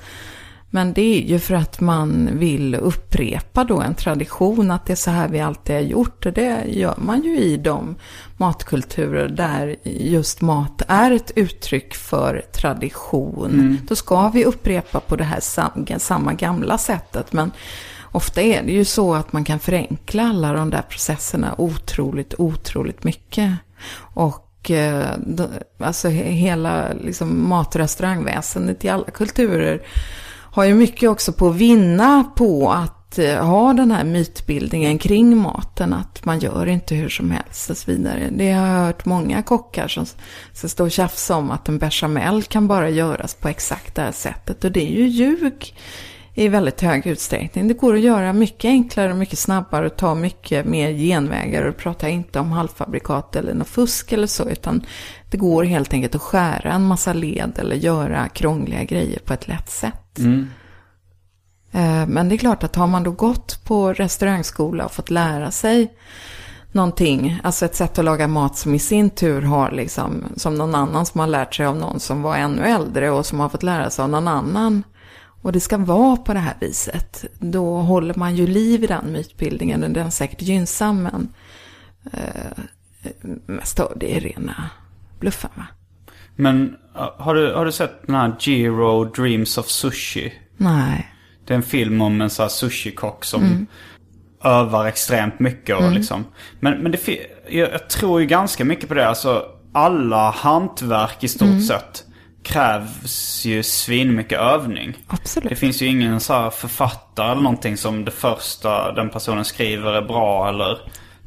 Men 0.69 0.93
det 0.93 1.01
är 1.01 1.21
ju 1.21 1.39
för 1.39 1.53
att 1.55 1.79
man 1.79 2.29
vill 2.33 2.75
upprepa 2.75 3.63
då 3.63 3.81
en 3.81 3.95
tradition, 3.95 4.71
att 4.71 4.85
det 4.85 4.93
är 4.93 4.95
så 4.95 5.11
här 5.11 5.27
vi 5.27 5.39
alltid 5.39 5.75
har 5.75 5.81
gjort. 5.81 6.25
Och 6.25 6.33
det 6.33 6.63
gör 6.67 6.95
man 6.97 7.23
ju 7.23 7.39
i 7.39 7.57
de 7.57 7.95
matkulturer 8.37 9.27
där 9.27 9.75
just 9.83 10.41
mat 10.41 10.81
är 10.87 11.11
ett 11.11 11.31
uttryck 11.35 11.95
för 11.95 12.45
tradition. 12.53 13.77
Då 13.87 13.95
ska 13.95 14.29
vi 14.29 14.45
upprepa 14.45 14.99
på 14.99 15.15
det 15.15 15.23
här 15.23 15.39
sam- 15.39 15.85
samma 15.97 16.33
gamla 16.33 16.77
sättet. 16.77 17.33
Men 17.33 17.51
ofta 18.11 18.41
är 18.41 18.63
det 18.63 18.71
ju 18.71 18.85
så 18.85 19.13
att 19.15 19.33
man 19.33 19.43
kan 19.43 19.59
förenkla 19.59 20.23
alla 20.23 20.53
de 20.53 20.69
där 20.69 20.81
processerna 20.81 21.55
otroligt, 21.57 22.33
otroligt 22.37 23.03
mycket. 23.03 23.53
Och 23.99 24.71
eh, 24.71 25.05
alltså 25.79 26.07
he- 26.07 26.31
hela 26.31 26.93
liksom, 27.03 27.49
mat 27.49 27.75
och 27.75 27.81
restaurangväsendet 27.81 28.85
i 28.85 28.89
alla 28.89 29.05
kulturer 29.05 29.81
har 30.61 30.65
ju 30.65 30.73
mycket 30.73 31.09
också 31.09 31.33
på 31.33 31.47
att 31.47 31.55
vinna 31.55 32.23
på 32.35 32.71
att 32.71 33.19
eh, 33.19 33.45
ha 33.45 33.73
den 33.73 33.91
här 33.91 34.03
mytbildningen 34.03 34.97
kring 34.97 35.37
maten. 35.37 35.93
Att 35.93 36.25
man 36.25 36.39
gör 36.39 36.65
inte 36.65 36.95
hur 36.95 37.09
som 37.09 37.31
helst 37.31 37.69
och 37.69 37.77
så 37.77 37.91
vidare. 37.91 38.29
Det 38.31 38.51
har 38.51 38.67
jag 38.67 38.85
hört 38.85 39.05
många 39.05 39.43
kockar 39.43 39.87
som, 39.87 40.05
som 40.53 40.69
står 40.69 40.85
och 40.85 40.91
tjafsar 40.91 41.37
om 41.37 41.51
att 41.51 41.69
en 41.69 41.77
bechamel 41.77 42.43
kan 42.43 42.67
bara 42.67 42.89
göras 42.89 43.33
på 43.33 43.47
exakt 43.47 43.95
det 43.95 44.01
här 44.01 44.11
sättet. 44.11 44.63
Och 44.63 44.71
det 44.71 44.81
är 44.81 44.95
ju 44.95 45.07
ljug 45.07 45.75
i 46.33 46.47
väldigt 46.47 46.81
hög 46.81 47.07
utsträckning. 47.07 47.67
Det 47.67 47.73
går 47.73 47.93
att 47.93 48.01
göra 48.01 48.33
mycket 48.33 48.69
enklare 48.69 49.11
och 49.11 49.17
mycket 49.17 49.39
snabbare 49.39 49.85
och 49.85 49.97
ta 49.97 50.15
mycket 50.15 50.65
mer 50.65 50.91
genvägar. 50.91 51.63
Och 51.63 51.77
pratar 51.77 52.07
inte 52.07 52.39
om 52.39 52.51
halvfabrikat 52.51 53.35
eller 53.35 53.53
något 53.53 53.67
fusk 53.67 54.11
eller 54.11 54.27
så. 54.27 54.49
Utan 54.49 54.85
det 55.29 55.37
går 55.37 55.63
helt 55.63 55.93
enkelt 55.93 56.15
att 56.15 56.21
skära 56.21 56.71
en 56.71 56.85
massa 56.87 57.13
led 57.13 57.59
eller 57.59 57.75
göra 57.75 58.29
krångliga 58.29 58.83
grejer 58.83 59.19
på 59.19 59.33
ett 59.33 59.47
lätt 59.47 59.69
sätt. 59.69 60.19
Eh, 61.71 62.07
Men 62.07 62.29
det 62.29 62.35
är 62.35 62.37
klart 62.37 62.63
att 62.63 62.75
har 62.75 62.87
man 62.87 63.03
då 63.03 63.11
gått 63.11 63.63
på 63.63 63.93
restaurangskola 63.93 64.85
och 64.85 64.91
fått 64.91 65.09
lära 65.09 65.51
sig 65.51 65.93
någonting, 66.71 67.39
alltså 67.43 67.65
ett 67.65 67.75
sätt 67.75 67.99
att 67.99 68.05
laga 68.05 68.27
mat 68.27 68.57
som 68.57 68.75
i 68.75 68.79
sin 68.79 69.09
tur 69.09 69.41
har 69.41 69.71
liksom, 69.71 70.23
som 70.35 70.55
någon 70.55 70.75
annan 70.75 71.05
som 71.05 71.19
har 71.19 71.27
lärt 71.27 71.55
sig 71.55 71.65
av 71.65 71.75
någon 71.75 71.99
som 71.99 72.21
var 72.21 72.35
ännu 72.35 72.61
äldre 72.61 73.11
och 73.11 73.25
som 73.25 73.39
har 73.39 73.49
fått 73.49 73.63
lära 73.63 73.89
sig 73.89 74.03
av 74.03 74.09
någon 74.09 74.27
annan. 74.27 74.83
Och 75.41 75.51
det 75.51 75.59
ska 75.59 75.77
vara 75.77 76.17
på 76.17 76.33
det 76.33 76.39
här 76.39 76.57
viset. 76.61 77.25
Då 77.39 77.77
håller 77.77 78.13
man 78.15 78.35
ju 78.35 78.47
liv 78.47 78.83
i 78.83 78.87
den 78.87 79.11
mytbildningen 79.11 79.83
och 79.83 79.89
den 79.89 80.07
är 80.07 80.11
säkert 80.11 80.41
gynnsam 80.41 81.03
men 81.03 81.33
eh, 82.13 82.63
mest 83.45 83.79
av 83.79 83.93
det 83.95 84.17
är 84.17 84.19
rena 84.19 84.69
bluffen 85.19 85.49
va? 85.55 85.65
men 86.37 86.75
har, 87.17 87.35
du, 87.35 87.53
har 87.53 87.65
du 87.65 87.71
sett 87.71 88.07
den 88.07 88.15
här 88.15 88.35
Jiro 88.39 89.03
Dreams 89.05 89.57
of 89.57 89.67
Sushi? 89.67 90.33
Nej. 90.57 91.13
Det 91.45 91.53
är 91.53 91.55
en 91.55 91.63
film 91.63 92.01
om 92.01 92.21
en 92.21 92.29
sån 92.29 92.43
här 92.43 92.49
sushikock 92.49 93.25
som 93.25 93.67
övar 94.43 94.85
extremt 94.85 95.39
mycket. 95.39 95.75
Och 95.75 95.91
liksom. 95.91 96.25
Men, 96.59 96.77
men 96.77 96.91
det, 96.91 97.07
jag, 97.49 97.71
jag 97.71 97.89
tror 97.89 98.21
ju 98.21 98.27
ganska 98.27 98.65
mycket 98.65 98.87
på 98.87 98.93
det. 98.93 99.07
Alltså 99.07 99.45
alla 99.73 100.31
hantverk 100.31 101.23
i 101.23 101.27
stort 101.27 101.65
sett 101.67 102.03
krävs 102.43 103.45
ju 103.45 103.63
svin 103.63 104.15
mycket 104.15 104.39
övning. 104.39 104.97
Absolut. 105.07 105.49
Det 105.49 105.55
finns 105.55 105.81
ju 105.81 105.85
ingen 105.85 106.19
så 106.19 106.33
här 106.33 106.49
författare 106.49 107.31
eller 107.31 107.41
någonting 107.41 107.77
som 107.77 108.05
det 108.05 108.11
första 108.11 108.91
den 108.91 109.09
personen 109.09 109.45
skriver 109.45 109.93
är 109.93 110.01
bra 110.01 110.49
eller, 110.49 110.71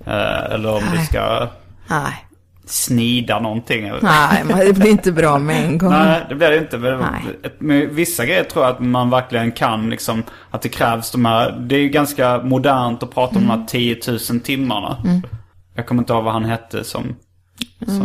eh, 0.06 0.54
eller 0.54 0.74
om 0.74 0.84
Nej. 0.94 1.06
ska 1.06 1.48
Nej. 1.86 2.26
Snida 2.70 3.40
någonting. 3.40 3.92
Nej, 4.02 4.44
men 4.44 4.58
det 4.58 4.72
blir 4.72 4.90
inte 4.90 5.12
bra 5.12 5.38
med 5.38 5.64
en 5.66 5.78
gång. 5.78 5.90
Nej, 5.90 6.26
det 6.28 6.34
blir 6.34 6.50
det 6.50 6.58
inte. 6.58 6.78
Med 7.58 7.88
vissa 7.88 8.24
grejer 8.26 8.44
tror 8.44 8.64
jag 8.64 8.72
att 8.74 8.80
man 8.80 9.10
verkligen 9.10 9.52
kan 9.52 9.90
liksom, 9.90 10.22
att 10.50 10.62
det 10.62 10.68
krävs 10.68 11.10
de 11.10 11.24
här, 11.24 11.50
det 11.52 11.74
är 11.74 11.80
ju 11.80 11.88
ganska 11.88 12.42
modernt 12.42 13.02
att 13.02 13.14
prata 13.14 13.38
om 13.38 13.44
Mm. 13.44 13.48
de 13.56 13.60
här 13.60 13.66
10 13.66 13.96
000 14.30 14.40
timmarna. 14.40 14.96
Jag 15.74 15.86
kommer 15.86 16.02
inte 16.02 16.12
ihåg 16.12 16.24
vad 16.24 16.32
han 16.32 16.44
hette 16.44 16.84
som, 16.84 17.04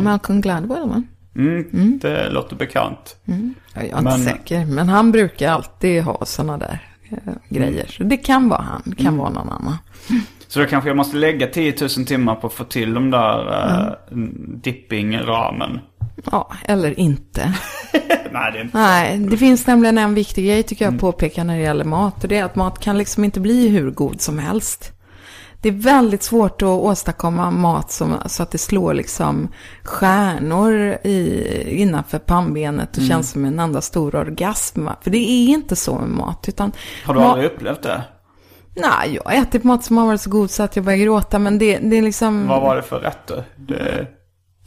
Malcolm 0.03 0.41
Gladwell 0.41 0.89
va? 0.89 1.03
mm, 1.35 1.99
det 2.01 2.29
låter 2.29 2.55
bekant. 2.55 3.15
Ja, 3.25 3.33
Jag 3.73 3.83
är 3.83 3.87
inte 3.87 4.01
Men- 4.03 4.23
säker, 4.23 4.65
men 4.65 4.89
han 4.89 5.11
brukar 5.11 5.51
alltid 5.51 6.03
ha 6.03 6.25
sådana 6.25 6.57
där 6.57 6.79
eh, 7.11 7.33
grejer. 7.49 7.87
Så 7.97 8.03
det 8.03 8.17
kan 8.17 8.49
vara 8.49 8.61
han, 8.61 8.81
det 8.85 8.95
kan 8.95 9.05
Mm. 9.07 9.17
vara 9.17 9.29
någon 9.29 9.49
annan. 9.49 9.77
Så 10.47 10.59
då 10.59 10.65
kanske 10.65 10.89
jag 10.89 10.97
måste 10.97 11.17
lägga 11.17 11.47
10 11.47 11.75
000 11.81 11.89
timmar 12.05 12.35
på 12.35 12.47
att 12.47 12.53
få 12.53 12.63
till 12.63 12.93
de 12.93 13.11
där 13.11 13.47
uh, 13.47 13.93
dipping-ramen. 14.63 15.79
Ja, 16.31 16.51
eller 16.65 16.99
inte. 16.99 17.53
Nej, 18.31 18.51
det 18.53 18.61
inte. 18.61 18.77
Nej, 18.77 19.17
det 19.17 19.37
finns 19.37 19.67
nämligen 19.67 19.97
en 19.97 20.13
viktig 20.13 20.45
grej 20.45 20.63
tycker 20.63 20.85
jag 20.85 20.93
att 20.93 20.99
påpeka 21.01 21.43
när 21.43 21.55
det 21.57 21.63
gäller 21.63 21.85
mat. 21.85 22.23
Och 22.23 22.29
det 22.29 22.37
är 22.37 22.43
att 22.43 22.55
mat 22.55 22.79
kan 22.79 22.97
liksom 22.97 23.23
inte 23.23 23.39
bli 23.39 23.67
hur 23.67 23.91
god 23.91 24.21
som 24.21 24.39
helst. 24.39 24.91
Det 25.61 25.69
är 25.69 25.73
väldigt 25.73 26.23
svårt 26.23 26.61
att 26.61 26.67
åstadkomma 26.67 27.51
mat 27.51 27.91
som, 27.91 28.13
så 28.25 28.43
att 28.43 28.51
det 28.51 28.57
slår 28.57 28.93
liksom 28.93 29.47
stjärnor 29.83 30.73
i, 31.03 31.43
innanför 31.81 32.19
pannbenet 32.19 32.97
och 32.97 33.03
känns 33.03 33.31
som 33.31 33.45
en 33.45 33.59
enda 33.59 33.81
stor 33.81 34.15
orgasm. 34.15 34.87
För 35.01 35.11
det 35.11 35.17
är 35.17 35.47
inte 35.49 35.75
så 35.75 35.95
med 35.99 36.09
mat. 36.09 36.45
Utan 36.49 36.71
Har 37.05 37.13
du 37.13 37.19
ma- 37.19 37.23
aldrig 37.23 37.51
upplevt 37.51 37.81
det? 37.83 38.03
Nej, 38.75 39.13
jag 39.15 39.31
har 39.31 39.41
ätit 39.41 39.63
mat 39.63 39.83
som 39.83 39.97
har 39.97 40.05
varit 40.05 40.21
så 40.21 40.29
god 40.29 40.51
så 40.51 40.63
att 40.63 40.75
jag 40.75 40.85
börjar 40.85 40.99
gråta. 40.99 41.39
Men 41.39 41.57
det, 41.57 41.77
det 41.77 41.97
är 41.97 42.01
liksom... 42.01 42.47
Vad 42.47 42.61
var 42.61 42.75
det 42.75 42.83
för 42.83 42.99
rätter? 42.99 43.43
Det, 43.55 44.07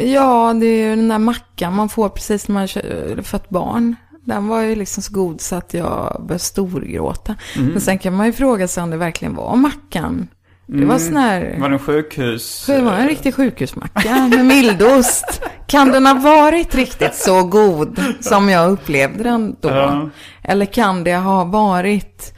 Ja, 0.01 0.55
det 0.61 0.67
är 0.67 0.89
ju 0.89 0.97
den 0.97 1.09
där 1.09 1.19
mackan 1.19 1.75
man 1.75 1.89
får 1.89 2.09
precis 2.09 2.49
när 2.49 2.53
man 2.55 2.61
har 2.61 3.23
fött 3.23 3.49
barn. 3.49 3.97
Den 4.25 4.49
var 4.49 4.61
ju 4.61 4.75
liksom 4.75 5.03
så 5.03 5.13
god 5.13 5.41
så 5.41 5.57
att 5.57 5.75
jag 5.75 6.17
började 6.21 6.39
storgråta. 6.39 7.37
Men 7.57 7.81
sen 7.81 7.99
kan 7.99 8.15
man 8.17 8.27
ju 8.27 8.33
fråga 8.33 8.69
sig 8.69 8.83
om 8.83 8.91
det 8.91 8.97
verkligen 8.97 9.35
var 9.35 9.57
mackan. 9.57 10.29
Det 10.67 10.85
var 10.85 10.99
sån 10.99 11.17
här... 11.17 11.57
var 11.61 11.69
det 11.69 11.75
en 11.75 11.79
sjukhus? 11.79 12.67
Det 12.67 12.81
var 12.81 12.93
en 12.93 13.09
riktig 13.09 13.35
sjukhusmacka 13.35 14.29
med 14.31 14.47
mildost. 14.47 15.43
Kan 15.67 15.89
den 15.89 16.07
ha 16.07 16.15
varit 16.15 16.75
riktigt 16.75 17.15
så 17.15 17.43
god 17.43 18.01
som 18.21 18.49
jag 18.49 18.71
upplevde 18.71 19.23
den 19.23 19.57
då? 19.61 19.69
Ja. 19.69 20.09
Eller 20.43 20.67
kan 20.67 21.05
det 21.05 21.17
ha 21.17 21.45
varit 21.45 22.38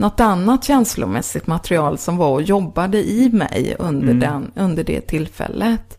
något 0.00 0.20
annat 0.20 0.64
känslomässigt 0.64 1.46
material 1.46 1.98
som 1.98 2.16
var 2.16 2.30
och 2.30 2.42
jobbade 2.42 2.98
i 3.10 3.30
mig 3.32 3.76
under, 3.78 4.14
den, 4.14 4.52
under 4.54 4.84
det 4.84 5.00
tillfället? 5.00 5.98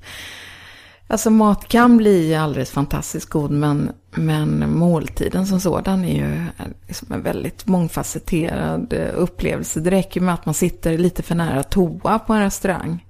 Alltså 1.08 1.30
mat 1.30 1.68
kan 1.68 1.98
bli 1.98 2.36
alldeles 2.36 2.72
fantastiskt 2.72 3.30
god 3.30 3.52
men, 3.52 3.92
men 4.12 4.78
måltiden 4.78 5.48
som 5.48 5.60
sådan 5.60 6.06
är 6.06 6.16
ju 6.16 6.46
liksom 6.88 7.12
en 7.12 7.24
väldigt 7.24 7.68
mångfacetterad 7.68 8.94
eh, 8.94 9.10
upplevelse. 9.16 9.80
Det 9.80 9.92
räcker 9.92 10.22
med 10.22 10.34
att 10.34 10.46
man 10.46 10.54
sitter 10.54 10.98
lite 10.98 11.24
för 11.24 11.36
nära 11.36 11.64
toa 11.64 12.20
på 12.20 12.34
en 12.34 12.42
restaurang. 12.42 13.06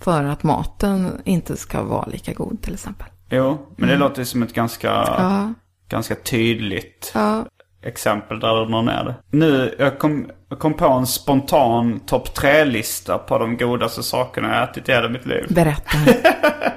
För 0.00 0.24
att 0.24 0.42
maten 0.42 1.12
inte 1.24 1.56
ska 1.56 1.82
vara 1.82 2.06
lika 2.06 2.32
god 2.32 2.62
till 2.62 2.74
exempel. 2.74 3.06
Jo, 3.30 3.58
men 3.76 3.88
det 3.88 3.96
låter 3.96 4.18
ju 4.18 4.24
som 4.24 4.42
ett 4.42 4.54
ganska, 4.54 4.88
Ja, 4.88 5.54
ganska 5.88 6.14
tydligt 6.14 7.12
ja. 7.14 7.44
Exempel 7.86 8.40
där 8.40 8.66
någon 8.66 8.88
är 8.88 9.04
det. 9.04 9.14
Nu, 9.30 9.74
jag 9.78 9.98
kom, 9.98 10.30
jag 10.48 10.58
kom 10.58 10.74
på 10.74 10.86
en 10.88 11.06
spontan 11.06 12.00
topp 12.06 12.34
tre-lista 12.34 13.18
på 13.18 13.38
de 13.38 13.56
godaste 13.56 14.02
sakerna 14.02 14.54
jag 14.54 14.62
ätit 14.70 14.88
i 14.88 14.92
hela 14.92 15.08
mitt 15.08 15.26
liv. 15.26 15.46
Berätta. 15.48 15.98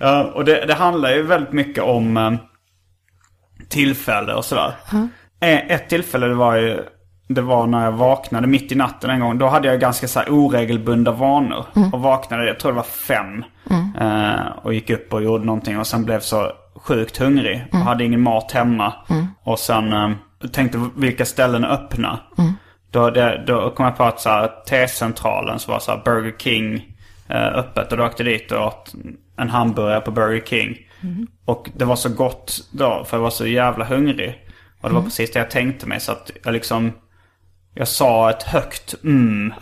Ja, 0.00 0.24
och 0.34 0.44
det, 0.44 0.66
det 0.66 0.74
handlar 0.74 1.10
ju 1.10 1.22
väldigt 1.22 1.52
mycket 1.52 1.84
om 1.84 2.16
eh, 2.16 2.32
tillfälle 3.68 4.34
och 4.34 4.44
sådär. 4.44 4.72
Eh, 5.40 5.70
Ett 5.70 5.88
tillfälle 5.88 6.26
det 6.26 6.34
var 6.34 6.56
ju, 6.56 6.82
det 7.28 7.40
var 7.40 7.66
när 7.66 7.84
jag 7.84 7.92
vaknade 7.92 8.46
mitt 8.46 8.72
i 8.72 8.74
natten 8.74 9.10
en 9.10 9.20
gång. 9.20 9.38
Då 9.38 9.46
hade 9.46 9.68
jag 9.68 9.80
ganska 9.80 10.08
så 10.08 10.20
oregelbundna 10.28 11.10
vanor. 11.12 11.64
Och 11.92 12.00
vaknade, 12.00 12.46
jag 12.46 12.60
tror 12.60 12.72
det 12.72 12.76
var 12.76 12.82
fem. 12.82 13.44
Eh, 14.00 14.46
och 14.62 14.74
gick 14.74 14.90
upp 14.90 15.12
och 15.12 15.22
gjorde 15.22 15.44
någonting 15.44 15.78
och 15.78 15.86
sen 15.86 16.04
blev 16.04 16.20
så 16.20 16.52
sjukt 16.76 17.16
hungrig. 17.16 17.64
Och 17.72 17.78
hade 17.78 18.04
ingen 18.04 18.20
mat 18.20 18.52
hemma. 18.52 18.92
Och 19.44 19.58
sen 19.58 19.92
eh, 19.92 20.10
tänkte 20.52 20.90
vilka 20.96 21.24
ställen 21.24 21.64
är 21.64 21.68
öppna. 21.68 22.20
Då, 22.90 23.10
det, 23.10 23.44
då 23.46 23.70
kom 23.70 23.84
jag 23.84 23.96
på 23.96 24.04
att 24.04 24.20
så 24.20 24.28
här, 24.28 24.50
T-centralen 24.68 25.58
så 25.58 25.70
var 25.70 25.78
så 25.78 25.90
här 25.90 26.02
Burger 26.04 26.34
King 26.38 26.96
eh, 27.28 27.46
öppet. 27.46 27.92
Och 27.92 27.98
då 27.98 28.06
åkte 28.06 28.22
jag 28.22 28.32
dit 28.32 28.52
och 28.52 28.66
åt 28.66 28.94
en 29.36 29.50
hamburgare 29.50 30.00
på 30.00 30.10
Burger 30.10 30.46
King. 30.46 30.78
Och 31.44 31.70
det 31.76 31.84
var 31.84 31.96
så 31.96 32.08
gott 32.08 32.58
då 32.70 33.04
för 33.04 33.16
jag 33.16 33.22
var 33.22 33.30
så 33.30 33.46
jävla 33.46 33.84
hungrig. 33.84 34.44
Och 34.80 34.88
det 34.88 34.94
var 34.94 35.02
precis 35.02 35.32
det 35.32 35.38
jag 35.38 35.50
tänkte 35.50 35.86
mig 35.86 36.00
så 36.00 36.12
att 36.12 36.30
jag 36.44 36.52
liksom 36.52 36.92
Jag 37.74 37.88
sa 37.88 38.30
ett 38.30 38.42
högt 38.42 38.94
mm 39.04 39.52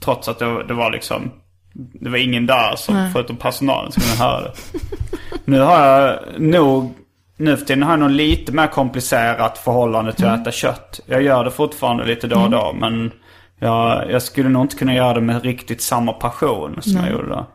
Trots 0.00 0.28
att 0.28 0.38
det, 0.38 0.64
det 0.64 0.74
var 0.74 0.90
liksom, 0.90 1.30
det 1.74 2.10
var 2.10 2.18
ingen 2.18 2.46
där 2.46 2.76
som, 2.76 3.10
förutom 3.12 3.36
personalen 3.36 3.92
som 3.92 4.02
kunde 4.02 4.16
höra 4.16 4.40
det. 4.40 4.54
Nu 5.44 5.60
har 5.60 5.88
jag 5.88 6.20
nog, 6.40 6.94
nu 7.40 7.56
för 7.56 7.66
tiden 7.66 7.82
har 7.82 7.90
jag 7.90 8.00
nog 8.00 8.10
lite 8.10 8.52
mer 8.52 8.66
komplicerat 8.66 9.58
förhållande 9.58 10.12
till 10.12 10.26
att 10.26 10.40
äta 10.40 10.52
kött. 10.52 11.00
Jag 11.06 11.22
gör 11.22 11.44
det 11.44 11.50
fortfarande 11.50 12.04
lite 12.04 12.26
då 12.26 12.40
och 12.40 12.50
då 12.50 12.72
men 12.72 13.12
jag, 13.58 14.10
jag 14.10 14.22
skulle 14.22 14.48
nog 14.48 14.64
inte 14.64 14.76
kunna 14.76 14.94
göra 14.94 15.14
det 15.14 15.20
med 15.20 15.42
riktigt 15.42 15.82
samma 15.82 16.12
passion 16.12 16.78
som 16.82 16.92
jag 16.96 17.10
gjorde 17.10 17.28
då. 17.28 17.46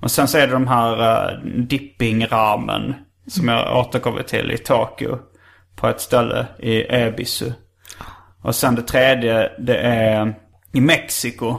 Och 0.00 0.10
sen 0.10 0.28
så 0.28 0.38
är 0.38 0.46
det 0.46 0.52
de 0.52 0.66
här 0.66 0.92
uh, 1.00 1.44
dipping-ramen 1.44 2.94
som 3.26 3.48
jag 3.48 3.76
återkommer 3.78 4.22
till 4.22 4.50
i 4.50 4.58
Tokyo. 4.58 5.18
På 5.76 5.88
ett 5.88 6.00
ställe 6.00 6.46
i 6.58 6.96
Ebisu. 6.96 7.52
Och 8.42 8.54
sen 8.54 8.74
det 8.74 8.82
tredje, 8.82 9.52
det 9.58 9.76
är 9.78 10.34
i 10.72 10.80
Mexiko. 10.80 11.56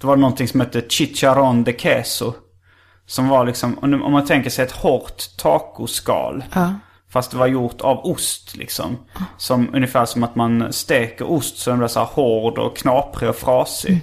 Det 0.00 0.06
var 0.06 0.16
någonting 0.16 0.48
som 0.48 0.60
hette 0.60 0.82
chicharron 0.88 1.64
de 1.64 1.72
queso. 1.72 2.34
Som 3.08 3.28
var 3.28 3.46
liksom, 3.46 3.78
om 3.82 4.12
man 4.12 4.26
tänker 4.26 4.50
sig 4.50 4.64
ett 4.64 4.72
hårt 4.72 5.36
tacoskal. 5.36 6.44
Fast 7.10 7.30
det 7.30 7.36
var 7.36 7.46
gjort 7.46 7.80
av 7.80 8.06
ost 8.06 8.56
liksom. 8.56 8.96
Som, 9.36 9.74
ungefär 9.74 10.04
som 10.04 10.22
att 10.22 10.36
man 10.36 10.72
steker 10.72 11.30
ost 11.30 11.58
så 11.58 11.70
den 11.70 11.78
blir 11.78 11.88
så 11.88 12.00
här 12.00 12.06
hård 12.06 12.58
och 12.58 12.76
knaprig 12.76 13.30
och 13.30 13.36
frasig. 13.36 14.00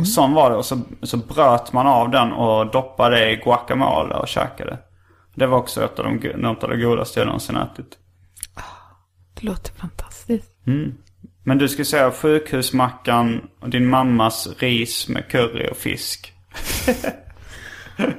Och 0.00 0.08
sån 0.08 0.32
var 0.32 0.50
det. 0.50 0.56
Och 0.56 0.64
så, 0.64 0.80
så 1.02 1.16
bröt 1.16 1.72
man 1.72 1.86
av 1.86 2.10
den 2.10 2.32
och 2.32 2.70
doppade 2.70 3.30
i 3.30 3.36
guacamole 3.36 4.14
och 4.14 4.28
käkade. 4.28 4.78
Det 5.34 5.46
var 5.46 5.58
också 5.58 5.84
ett 5.84 5.98
av 5.98 6.04
de, 6.04 6.28
något 6.28 6.64
av 6.64 6.70
det 6.70 6.76
godaste 6.76 7.20
jag 7.20 7.26
någonsin 7.26 7.56
ätit. 7.56 7.98
Det 9.34 9.46
låter 9.46 9.72
fantastiskt. 9.72 10.52
Men 11.42 11.58
du 11.58 11.68
skulle 11.68 11.84
säga 11.84 12.10
sjukhusmackan 12.10 13.48
och 13.60 13.68
din 13.70 13.86
mammas 13.86 14.48
ris 14.58 15.08
med 15.08 15.28
curry 15.28 15.68
och 15.70 15.76
fisk. 15.76 16.32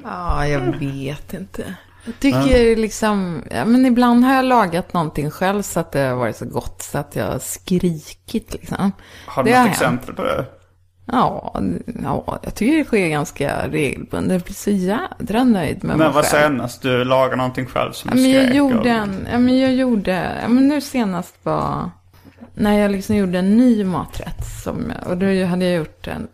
Ja, 0.03 0.47
jag 0.47 0.59
vet 0.59 1.33
inte. 1.33 1.75
Jag 2.05 2.19
tycker 2.19 2.75
liksom, 2.75 3.43
ja, 3.51 3.65
men 3.65 3.85
ibland 3.85 4.25
har 4.25 4.33
jag 4.35 4.45
lagat 4.45 4.93
någonting 4.93 5.31
själv 5.31 5.61
så 5.61 5.79
att 5.79 5.91
det 5.91 5.99
har 5.99 6.15
varit 6.15 6.35
så 6.37 6.45
gott 6.45 6.81
så 6.81 6.97
att 6.97 7.15
jag 7.15 7.25
har 7.25 7.39
skrikit 7.39 8.53
liksom. 8.53 8.91
Har 9.27 9.43
du 9.43 9.49
Det 9.51 9.57
något 9.57 9.65
har 9.65 9.71
exempel 9.71 10.15
på 10.15 10.23
det? 10.23 10.45
Ja, 11.05 11.55
ja, 12.03 12.39
jag 12.43 12.55
tycker 12.55 12.77
det 12.77 12.83
sker 12.83 13.07
ganska 13.07 13.67
regelbundet. 13.67 14.31
Jag 14.31 14.41
blir 14.41 14.53
så 14.53 14.69
jädra 14.71 15.43
nöjd 15.43 15.83
med 15.83 15.97
När 15.97 16.13
mig 16.13 16.23
själv. 16.23 16.43
senast 16.43 16.81
du 16.81 17.03
lagade 17.03 17.35
någonting 17.35 17.65
själv 17.65 17.91
som 17.91 18.09
Ja, 18.09 18.15
du 18.15 18.21
men 18.21 18.31
jag 18.31 18.43
skrek 18.43 18.55
gjorde 18.55 18.77
och- 18.79 18.85
en, 18.87 19.27
ja, 19.31 19.39
men 19.39 19.59
jag 19.59 19.73
gjorde, 19.73 20.39
ja, 20.41 20.47
men 20.47 20.67
nu 20.67 20.81
senast 20.81 21.35
var 21.43 21.89
när 22.53 22.79
jag 22.79 22.91
liksom 22.91 23.15
gjorde 23.15 23.39
en 23.39 23.57
ny 23.57 23.83
maträtt. 23.83 24.45
Som, 24.63 24.93
och 25.05 25.17
då 25.17 25.25
hade 25.45 25.65
jag 25.65 25.75
gjort 25.77 26.07
en, 26.07 26.27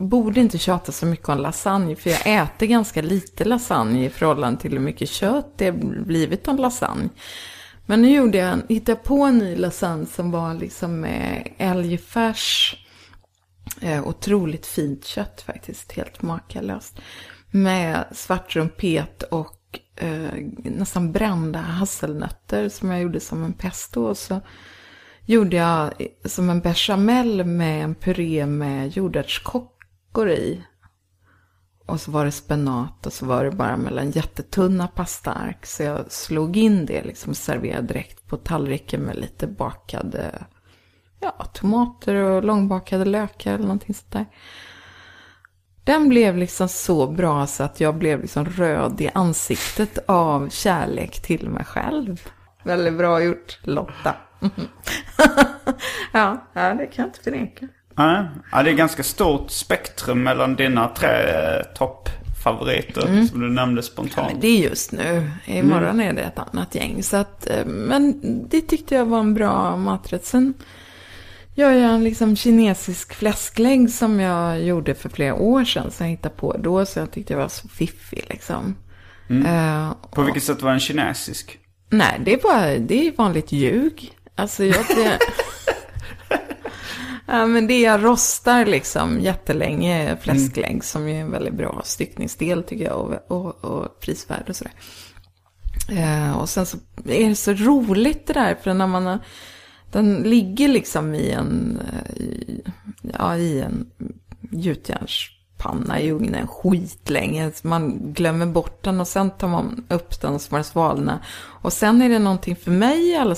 borde 0.00 0.40
inte 0.40 0.58
tjata 0.58 0.92
så 0.92 1.06
mycket 1.06 1.28
om 1.28 1.38
lasagne. 1.38 1.96
För 1.96 2.10
jag 2.10 2.42
äter 2.42 2.66
ganska 2.66 3.02
lite 3.02 3.44
lasagne 3.44 4.04
i 4.04 4.10
förhållande 4.10 4.60
till 4.60 4.72
hur 4.72 4.78
mycket 4.78 5.08
kött 5.08 5.58
det 5.58 5.72
blivit 6.06 6.48
om 6.48 6.56
lasagne. 6.56 7.08
Men 7.86 8.02
nu 8.02 8.10
gjorde 8.10 8.38
jag 8.38 8.48
en, 8.48 8.62
hittade 8.68 8.92
jag 8.92 9.04
på 9.04 9.22
en 9.22 9.38
ny 9.38 9.56
lasagne 9.56 10.06
som 10.06 10.30
var 10.30 10.54
liksom 10.54 11.04
eh, 11.04 11.10
med 11.10 11.48
älgfärs. 11.58 12.76
Eh, 13.80 14.08
otroligt 14.08 14.66
fint 14.66 15.04
kött 15.04 15.42
faktiskt, 15.46 15.92
helt 15.92 16.22
makalöst. 16.22 17.00
Med 17.50 18.04
svart 18.12 18.56
rumpet 18.56 19.22
och 19.22 19.78
eh, 19.96 20.34
nästan 20.64 21.12
brända 21.12 21.58
hasselnötter 21.58 22.68
som 22.68 22.90
jag 22.90 23.02
gjorde 23.02 23.20
som 23.20 23.44
en 23.44 23.52
pesto. 23.52 24.02
Och 24.02 24.18
så 24.18 24.40
gjorde 25.26 25.56
jag 25.56 25.90
som 26.24 26.50
en 26.50 26.60
bechamel 26.60 27.44
med 27.44 27.84
en 27.84 27.94
puré 27.94 28.46
med 28.46 28.96
mackor 30.10 30.30
i. 30.30 30.62
Och 31.86 32.00
så 32.00 32.10
var 32.10 32.24
det 32.24 32.32
spenat 32.32 33.06
och 33.06 33.12
så 33.12 33.26
var 33.26 33.44
det 33.44 33.50
bara 33.50 33.76
mellan 33.76 34.10
jättetunna 34.10 34.88
pastaark. 34.88 35.66
Så 35.66 35.82
jag 35.82 36.12
slog 36.12 36.56
in 36.56 36.86
det 36.86 37.02
liksom 37.04 37.34
serverade 37.34 37.86
direkt 37.86 38.26
på 38.26 38.36
tallriken 38.36 39.00
med 39.00 39.16
lite 39.16 39.46
bakade 39.46 40.22
eh, 40.22 40.42
ja, 41.20 41.44
tomater 41.52 42.14
och 42.14 42.44
långbakade 42.44 43.04
lökar 43.04 43.54
eller 43.54 43.64
någonting 43.64 43.94
sånt 43.94 44.12
där. 44.12 44.26
Den 45.84 46.08
blev 46.08 46.36
liksom 46.36 46.68
så 46.68 47.06
bra 47.06 47.46
så 47.46 47.62
att 47.62 47.80
jag 47.80 47.94
blev 47.94 48.20
liksom 48.20 48.44
röd 48.44 49.00
i 49.00 49.10
ansiktet 49.14 49.98
av 50.08 50.48
kärlek 50.48 51.22
till 51.22 51.48
mig 51.48 51.64
själv. 51.64 52.20
Väldigt 52.64 52.94
bra 52.94 53.22
gjort, 53.22 53.58
Lotta. 53.62 54.16
ja, 56.12 56.46
det 56.54 56.86
kan 56.86 57.02
jag 57.04 57.08
inte 57.08 57.20
förneka. 57.20 57.68
Ja, 58.00 58.28
ja, 58.52 58.62
det 58.62 58.70
är 58.70 58.74
ganska 58.74 59.02
stort 59.02 59.50
spektrum 59.50 60.22
mellan 60.22 60.56
dina 60.56 60.88
tre 60.88 61.08
eh, 61.08 61.62
toppfavoriter 61.74 63.26
som 63.26 63.40
du 63.40 63.50
nämnde 63.50 63.82
spontant. 63.82 64.18
Mm. 64.18 64.32
Men 64.32 64.40
det 64.40 64.46
är 64.48 64.68
just 64.68 64.92
nu. 64.92 65.30
Imorgon 65.44 66.00
är 66.00 66.12
det 66.12 66.22
ett 66.22 66.38
annat 66.38 66.74
gäng. 66.74 67.02
Så 67.02 67.16
att, 67.16 67.50
eh, 67.50 67.64
men 67.64 68.20
det 68.48 68.60
tyckte 68.60 68.94
jag 68.94 69.04
var 69.04 69.20
en 69.20 69.34
bra 69.34 69.76
maträtt. 69.76 70.26
Sen 70.26 70.54
gör 71.54 71.72
jag 71.72 71.94
en 71.94 72.04
liksom 72.04 72.36
kinesisk 72.36 73.14
fläsklägg 73.14 73.90
som 73.90 74.20
jag 74.20 74.62
gjorde 74.62 74.94
för 74.94 75.08
flera 75.08 75.34
år 75.34 75.64
sedan. 75.64 75.90
Som 75.90 76.06
jag 76.06 76.10
hittade 76.10 76.34
på 76.34 76.56
då. 76.58 76.86
Så 76.86 76.98
jag 76.98 77.10
tyckte 77.10 77.32
jag 77.32 77.40
var 77.40 77.48
så 77.48 77.68
fiffig 77.68 78.24
liksom. 78.28 78.76
Eh, 79.46 79.92
På 80.10 80.22
vilket 80.22 80.42
sätt 80.42 80.62
var 80.62 80.70
den 80.70 80.80
kinesisk? 80.80 81.58
Nej, 81.90 82.20
det 82.24 82.32
är 82.32 82.38
bara, 82.42 82.78
det 82.78 83.06
är 83.06 83.12
vanligt 83.16 83.52
ljug. 83.52 84.12
Alltså 84.34 84.64
jag... 84.64 84.84
Det, 84.88 85.18
ja, 87.30 87.46
men 87.46 87.66
det 87.66 87.80
jag 87.80 88.04
rostar 88.04 88.66
liksom 88.66 89.20
jättelänge 89.20 90.16
fläsklägg 90.20 90.84
som 90.84 91.08
är 91.08 91.20
en 91.20 91.30
väldigt 91.30 91.54
bra 91.54 91.82
styckningsdel 91.84 92.62
tycker 92.62 92.84
jag 92.84 92.96
och, 92.98 93.36
och, 93.36 93.64
och 93.64 94.00
prisvärd 94.00 94.48
och 94.48 94.56
sådär. 94.56 94.72
Eh, 95.90 96.38
och 96.38 96.48
sen 96.48 96.66
så 96.66 96.76
är 97.04 97.28
det 97.28 97.36
så 97.36 97.52
roligt 97.52 98.26
det 98.26 98.32
där 98.32 98.54
för 98.54 98.74
när 98.74 98.86
man 98.86 99.06
har, 99.06 99.18
den 99.90 100.14
ligger 100.14 100.68
liksom 100.68 101.14
i 101.14 101.30
en, 101.30 101.80
eh, 101.92 102.22
i, 102.22 102.62
ja, 103.18 103.36
i 103.36 103.60
en 103.60 103.90
gjutjärnspanna 104.50 106.00
i 106.00 106.12
ugnen 106.12 106.46
skitlänge. 106.46 107.52
Man 107.62 108.12
glömmer 108.12 108.46
bort 108.46 108.84
den 108.84 109.00
och 109.00 109.08
sen 109.08 109.30
tar 109.30 109.48
man 109.48 109.84
upp 109.88 110.20
den 110.20 110.38
så 110.38 110.54
den 110.54 110.64
svalna. 110.64 111.20
Och 111.62 111.72
sen 111.72 112.02
är 112.02 112.08
det 112.08 112.18
någonting 112.18 112.56
för 112.56 112.70
mig 112.70 113.10
i 113.10 113.16
alla 113.16 113.36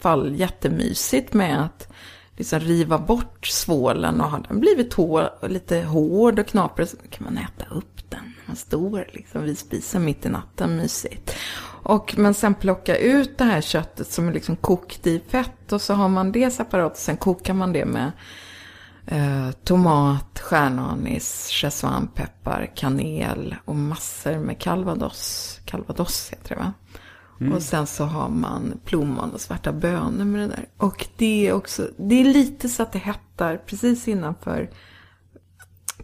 fall 0.00 0.34
jättemysigt 0.34 1.34
med 1.34 1.64
att 1.64 1.87
liksom 2.38 2.60
riva 2.60 2.98
bort 2.98 3.46
svålen 3.46 4.20
och 4.20 4.30
har 4.30 4.44
den 4.48 4.60
blivit 4.60 4.94
hår, 4.94 5.48
lite 5.48 5.80
hård 5.80 6.38
och 6.38 6.46
knaprig 6.46 6.88
så 6.88 6.96
kan 7.10 7.24
man 7.24 7.38
äta 7.38 7.74
upp 7.74 8.10
den. 8.10 8.32
Man 8.46 8.56
står 8.56 9.06
liksom 9.12 9.42
vid 9.42 9.58
spisen 9.58 10.04
mitt 10.04 10.26
i 10.26 10.28
natten, 10.28 10.76
mysigt. 10.76 11.34
Och 11.82 12.14
men 12.18 12.34
sen 12.34 12.54
plocka 12.54 12.96
ut 12.96 13.38
det 13.38 13.44
här 13.44 13.60
köttet 13.60 14.10
som 14.10 14.28
är 14.28 14.32
liksom 14.32 14.56
kokt 14.56 15.06
i 15.06 15.20
fett 15.28 15.72
och 15.72 15.82
så 15.82 15.94
har 15.94 16.08
man 16.08 16.32
det 16.32 16.50
separat 16.50 16.92
och 16.92 16.98
sen 16.98 17.16
kokar 17.16 17.54
man 17.54 17.72
det 17.72 17.84
med 17.84 18.12
eh, 19.06 19.50
tomat, 19.64 20.40
stjärnanis, 20.40 21.48
schäsvanpeppar, 21.50 22.72
kanel 22.76 23.56
och 23.64 23.76
massor 23.76 24.38
med 24.38 24.58
calvados. 24.58 25.54
Calvados 25.64 26.30
heter 26.30 26.48
det 26.54 26.60
va? 26.60 26.72
Och 27.52 27.62
sen 27.62 27.86
så 27.86 28.04
har 28.04 28.28
man 28.28 28.80
plommon 28.84 29.30
och 29.30 29.40
svarta 29.40 29.72
bönor 29.72 30.24
med 30.24 30.40
det 30.40 30.46
där. 30.46 30.66
Och 30.76 31.06
det 31.16 31.48
är 31.48 31.52
också, 31.52 31.88
det 31.96 32.14
är 32.14 32.24
lite 32.24 32.68
så 32.68 32.82
att 32.82 32.92
det 32.92 32.98
hettar 32.98 33.56
precis 33.56 34.08
innanför 34.08 34.70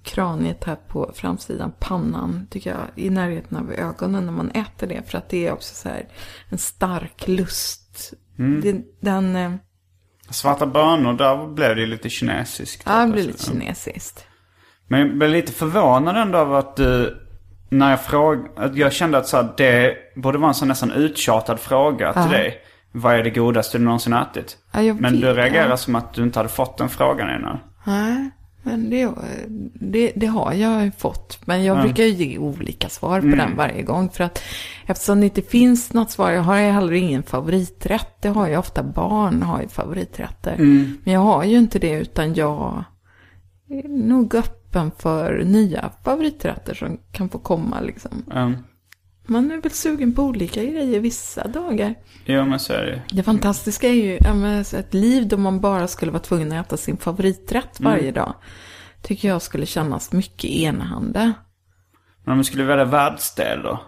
kraniet 0.02 0.64
här 0.64 0.76
på 0.76 1.12
framsidan, 1.14 1.72
pannan, 1.78 2.46
tycker 2.50 2.70
jag, 2.70 3.04
i 3.04 3.10
närheten 3.10 3.56
av 3.56 3.72
ögonen 3.72 4.26
när 4.26 4.32
man 4.32 4.50
äter 4.50 4.86
det. 4.86 5.10
För 5.10 5.18
att 5.18 5.28
det 5.28 5.46
är 5.46 5.52
också 5.52 5.74
så 5.74 5.88
här 5.88 6.08
en 6.48 6.58
stark 6.58 7.28
lust. 7.28 8.12
Det, 8.62 8.82
den, 9.00 9.36
eh, 9.36 9.52
Svarta 10.30 10.66
bönor, 10.66 11.12
där 11.12 11.54
blev 11.54 11.76
det 11.76 11.86
lite 11.86 12.10
kinesiskt. 12.10 12.82
ja, 12.86 13.06
det 13.06 13.12
blir 13.12 13.24
lite 13.24 13.44
kinesiskt. 13.44 14.26
Men 14.88 15.00
jag 15.00 15.18
blev 15.18 15.30
lite 15.30 15.52
förvånad 15.52 16.16
ändå 16.16 16.38
av 16.38 16.54
att 16.54 16.76
du, 16.76 17.20
när 17.78 17.90
jag 17.90 18.00
frågade, 18.00 18.78
jag 18.78 18.92
kände 18.92 19.18
att 19.18 19.26
så 19.26 19.36
här, 19.36 19.54
det 19.56 19.96
borde 20.16 20.38
vara 20.38 20.48
en 20.48 20.54
sån 20.54 20.68
nästan 20.68 20.92
uttjatad 20.92 21.60
fråga 21.60 22.12
till 22.12 22.32
dig. 22.32 22.58
Vad 22.92 23.14
är 23.14 23.22
det 23.22 23.30
godaste 23.30 23.78
du 23.78 23.84
någonsin 23.84 24.12
ätit? 24.12 24.56
Ja, 24.72 24.82
jag 24.82 25.00
Men 25.00 25.20
du 25.20 25.32
reagerar 25.32 25.70
ja. 25.70 25.76
som 25.76 25.94
att 25.94 26.14
du 26.14 26.22
inte 26.22 26.38
hade 26.38 26.48
fått 26.48 26.78
den 26.78 26.88
frågan 26.88 27.40
innan. 27.40 27.58
Nej, 27.84 28.30
men 28.62 28.90
det, 28.90 29.10
det, 29.74 30.12
det 30.16 30.26
har 30.26 30.52
jag 30.52 30.84
ju 30.84 30.90
fått. 30.90 31.38
Men 31.44 31.64
jag 31.64 31.82
brukar 31.82 32.04
ju 32.04 32.10
ge 32.10 32.38
olika 32.38 32.88
svar 32.88 33.20
på 33.20 33.26
den 33.26 33.56
varje 33.56 33.82
gång. 33.82 34.10
För 34.10 34.24
att 34.24 34.42
eftersom 34.86 35.20
det 35.20 35.24
inte 35.24 35.42
finns 35.42 35.92
något 35.92 36.10
svar, 36.10 36.30
jag 36.30 36.42
har 36.42 36.58
ju 36.58 36.70
heller 36.70 36.92
ingen 36.92 37.22
favoriträtt. 37.22 38.22
Det 38.22 38.28
har 38.28 38.48
ju 38.48 38.56
ofta 38.56 38.82
barn, 38.82 39.42
har 39.42 39.60
ju 39.60 39.68
favoriträtter. 39.68 40.56
Men 41.04 41.14
jag 41.14 41.20
har 41.20 41.44
ju 41.44 41.58
inte 41.58 41.78
det, 41.78 41.92
utan 41.92 42.34
jag 42.34 42.84
är 43.70 43.88
nog 43.88 44.34
öppen 44.34 44.63
för 44.98 45.44
nya 45.44 45.90
favoriträtter 46.04 46.74
som 46.74 46.98
kan 47.12 47.28
få 47.28 47.38
komma 47.38 47.80
liksom. 47.80 48.24
Um, 48.34 48.56
Man 49.26 49.50
är 49.50 49.60
väl 49.60 49.70
sugen 49.72 50.14
på 50.14 50.22
olika 50.22 50.64
grejer 50.64 51.00
vissa 51.00 51.48
dagar. 51.48 51.94
jo 52.24 52.44
men 52.44 52.58
så 52.60 52.72
är 52.72 52.86
det. 52.86 53.02
Det 53.16 53.22
fantastiska 53.22 53.88
är 53.88 53.92
ju 53.92 54.18
ja, 54.20 54.60
ett 54.78 54.94
liv 54.94 55.28
då 55.28 55.36
man 55.36 55.60
bara 55.60 55.88
skulle 55.88 56.12
vara 56.12 56.22
tvungen 56.22 56.52
att 56.52 56.66
äta 56.66 56.76
sin 56.76 56.96
favoriträtt 56.96 57.80
varje 57.80 58.12
dag. 58.12 58.34
tycker 59.02 59.28
jag 59.28 59.42
skulle 59.42 59.66
kännas 59.66 60.12
mycket 60.12 60.50
enahanda. 60.50 61.32
Men 62.24 62.32
om 62.32 62.38
du 62.38 62.44
skulle 62.44 62.64
välja 62.64 62.84
världsdel 62.84 63.62
då? 63.62 63.80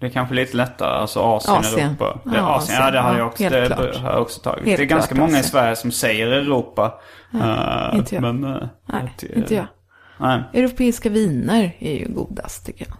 Det 0.00 0.06
är 0.06 0.10
kanske 0.10 0.34
lite 0.34 0.56
lättare, 0.56 0.98
alltså 1.00 1.20
Asien, 1.20 1.56
Asien. 1.56 1.88
Europa. 1.88 2.20
Ja, 2.24 2.32
Ja, 2.34 2.54
Asien, 2.56 2.78
ja 2.80 2.90
det 2.90 2.98
har 3.00 3.12
ja, 3.12 3.18
jag 3.18 3.26
också, 3.26 3.48
det 3.48 3.66
klart. 3.66 3.96
har 3.96 4.10
jag 4.12 4.22
också 4.22 4.40
tagit. 4.40 4.64
Helt 4.66 4.76
det 4.76 4.82
är 4.82 4.86
ganska 4.86 5.14
klart 5.14 5.18
många 5.26 5.36
i 5.36 5.40
Asien. 5.40 5.50
Sverige 5.50 5.76
som 5.76 5.90
säger 5.92 6.26
Europa. 6.26 7.00
Eh, 7.34 7.98
inte 7.98 8.14
jag. 8.14 8.22
Men, 8.22 8.44
eh, 8.44 8.68
Nej, 8.86 9.14
att, 9.16 9.22
inte 9.22 9.54
jag. 9.54 9.66
Nej. 10.20 10.42
Europeiska 10.54 11.08
viner 11.08 11.76
är 11.78 11.92
ju 11.98 12.08
godast 12.08 12.66
tycker 12.66 12.86
jag. 12.88 12.96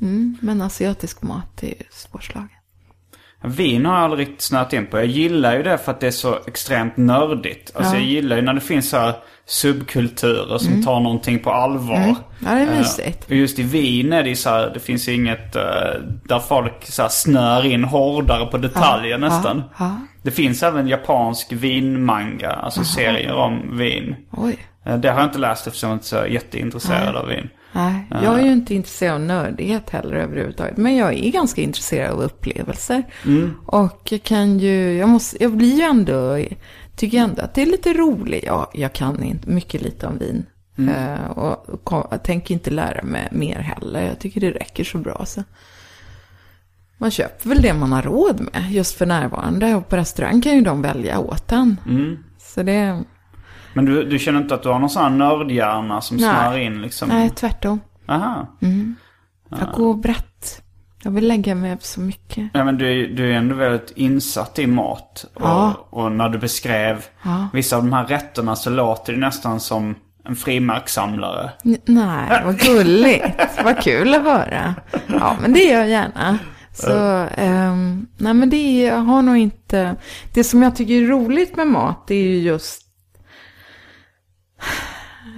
Mm, 0.00 0.36
men 0.42 0.62
asiatisk 0.62 1.22
mat 1.22 1.62
är 1.62 1.66
ju 1.68 1.74
svårslagen. 1.90 2.48
Vin 3.44 3.86
har 3.86 3.94
jag 3.94 4.04
aldrig 4.04 4.28
riktigt 4.28 4.40
snöat 4.42 4.72
in 4.72 4.86
på. 4.86 4.98
Jag 4.98 5.06
gillar 5.06 5.56
ju 5.56 5.62
det 5.62 5.78
för 5.78 5.92
att 5.92 6.00
det 6.00 6.06
är 6.06 6.10
så 6.10 6.38
extremt 6.46 6.96
nördigt. 6.96 7.72
Alltså 7.74 7.92
Ja. 7.94 7.98
jag 8.00 8.08
gillar 8.08 8.36
ju 8.36 8.42
när 8.42 8.54
det 8.54 8.60
finns 8.60 8.90
så 8.90 8.96
här 8.98 9.14
subkulturer 9.46 10.58
som 10.58 10.82
tar 10.82 11.00
någonting 11.00 11.38
på 11.38 11.50
allvar. 11.50 11.96
Mm. 11.96 12.14
Ja, 12.44 12.50
det 12.54 12.60
är 12.60 12.72
Eh, 12.72 12.78
mysigt. 12.78 13.24
och 13.24 13.34
just 13.36 13.58
i 13.58 13.62
Wien 13.62 14.12
är 14.12 14.22
det 14.22 14.36
så 14.36 14.50
här, 14.50 14.70
det 14.74 14.80
finns 14.80 15.08
inget 15.08 15.56
eh, 15.56 15.62
där 16.24 16.38
folk 16.38 16.84
så 16.86 17.02
här 17.02 17.08
snör 17.08 17.66
in 17.66 17.84
hårdare 17.84 18.46
på 18.46 18.58
detaljer 18.58 19.18
nästan. 19.18 19.62
ja. 19.78 19.96
Det 20.22 20.30
finns 20.30 20.62
även 20.62 20.88
japansk 20.88 21.52
vinmanga, 21.52 22.50
alltså 22.50 22.84
serier 22.84 23.34
om 23.34 23.78
vin. 23.78 24.16
Oj. 24.30 24.58
Eh, 24.84 24.98
Det 24.98 25.10
har 25.10 25.20
jag 25.20 25.28
inte 25.28 25.38
läst 25.38 25.66
eftersom 25.66 25.90
jag 25.90 25.96
inte 25.96 26.16
är 26.16 26.22
så 26.26 26.26
jätteintresserad 26.32 27.16
av 27.16 27.26
vin. 27.28 27.48
Nej, 27.72 28.06
jag 28.22 28.38
är 28.40 28.44
ju 28.44 28.52
inte 28.52 28.74
intresserad 28.74 29.14
av 29.14 29.20
nördighet 29.20 29.90
heller 29.90 30.14
överhuvudtaget. 30.16 30.76
Men 30.76 30.96
jag 30.96 31.14
är 31.14 31.30
ganska 31.30 31.62
intresserad 31.62 32.10
av 32.12 32.20
upplevelser. 32.22 33.02
Och 33.66 34.08
jag 34.12 34.22
kan 34.22 34.58
ju, 34.58 34.92
jag 34.92 35.08
måste, 35.08 35.42
jag 35.42 35.52
blir 35.56 35.74
ju 35.76 35.82
ändå, 35.82 36.38
tycker 36.96 37.18
ändå 37.18 37.42
att 37.42 37.54
det 37.54 37.62
är 37.62 37.66
lite 37.66 37.92
roligt. 37.92 38.44
Ja, 38.46 38.70
jag 38.74 38.92
kan 38.92 39.22
inte 39.22 39.50
mycket 39.50 39.82
lite 39.82 40.06
om 40.06 40.18
vin. 40.18 40.46
Eh, 40.88 41.30
och, 41.30 41.68
och 41.68 41.84
kom- 41.84 42.06
jag 42.10 42.22
tänker 42.22 42.54
inte 42.54 42.70
lära 42.70 43.02
mig 43.02 43.28
mer 43.32 43.58
heller. 43.58 44.06
Jag 44.06 44.18
tycker 44.18 44.40
det 44.40 44.50
räcker 44.50 44.84
så 44.84 44.98
bra. 44.98 45.24
Så. 45.26 45.42
Man 46.98 47.10
köper 47.10 47.48
väl 47.48 47.62
det 47.62 47.74
man 47.74 47.92
har 47.92 48.02
råd 48.02 48.40
med 48.40 48.70
just 48.70 48.94
för 48.98 49.06
närvarande. 49.06 49.74
Och 49.74 49.88
på 49.88 49.96
restaurang 49.96 50.40
kan 50.42 50.54
ju 50.54 50.60
de 50.60 50.82
välja 50.82 51.18
åt 51.18 51.52
en. 51.52 51.76
Så 52.38 52.62
det, 52.62 53.02
Men 53.74 53.84
du, 53.84 54.04
du 54.04 54.18
känner 54.18 54.40
inte 54.40 54.54
att 54.54 54.62
du 54.62 54.68
har 54.68 54.78
någon 54.78 54.90
sån 54.90 55.02
här 55.02 55.10
nördhjärna 55.10 56.00
som 56.00 56.18
snör 56.18 56.58
in 56.58 56.82
liksom? 56.82 57.08
nej 57.08 57.30
tvärtom. 57.30 57.80
Aha. 58.08 58.46
Jag 59.58 59.68
går 59.74 59.94
brett. 59.94 60.62
Jag 61.02 61.10
vill 61.10 61.28
lägga 61.28 61.54
mig 61.54 61.76
så 61.80 62.00
mycket. 62.00 62.50
Ja, 62.52 62.64
men 62.64 62.78
du, 62.78 63.06
du 63.14 63.30
är 63.32 63.36
ändå 63.36 63.54
väldigt 63.54 63.90
insatt 63.96 64.58
i 64.58 64.66
mat. 64.66 65.24
Och, 65.34 65.40
Ja. 65.42 65.86
och 65.90 66.12
när 66.12 66.28
du 66.28 66.38
beskrev 66.38 67.04
Ja. 67.22 67.48
vissa 67.52 67.76
av 67.76 67.82
de 67.82 67.92
här 67.92 68.04
rätterna 68.06 68.56
så 68.56 68.70
låter 68.70 69.12
det 69.12 69.18
nästan 69.18 69.60
som 69.60 69.94
en 70.24 70.36
frimärkssamlare. 70.36 71.50
N- 71.64 71.76
Nej, 71.84 72.42
vad 72.44 72.58
gulligt. 72.60 73.24
vad 73.64 73.78
kul 73.82 74.14
att 74.14 74.22
höra. 74.22 74.74
Ja, 75.06 75.36
men 75.40 75.52
det 75.52 75.60
gör 75.64 75.78
jag 75.80 75.88
gärna. 75.88 76.38
Så, 76.72 77.26
ehm, 77.36 78.06
nej 78.18 78.34
men 78.34 78.50
det 78.50 78.56
är, 78.56 78.88
jag 78.88 78.98
har 78.98 79.22
nog 79.22 79.36
inte, 79.36 79.96
det 80.34 80.44
som 80.44 80.62
jag 80.62 80.76
tycker 80.76 80.94
är 81.02 81.06
roligt 81.06 81.56
med 81.56 81.66
mat, 81.66 82.04
det 82.06 82.14
är 82.14 82.22
ju 82.28 82.38
just, 82.38 82.82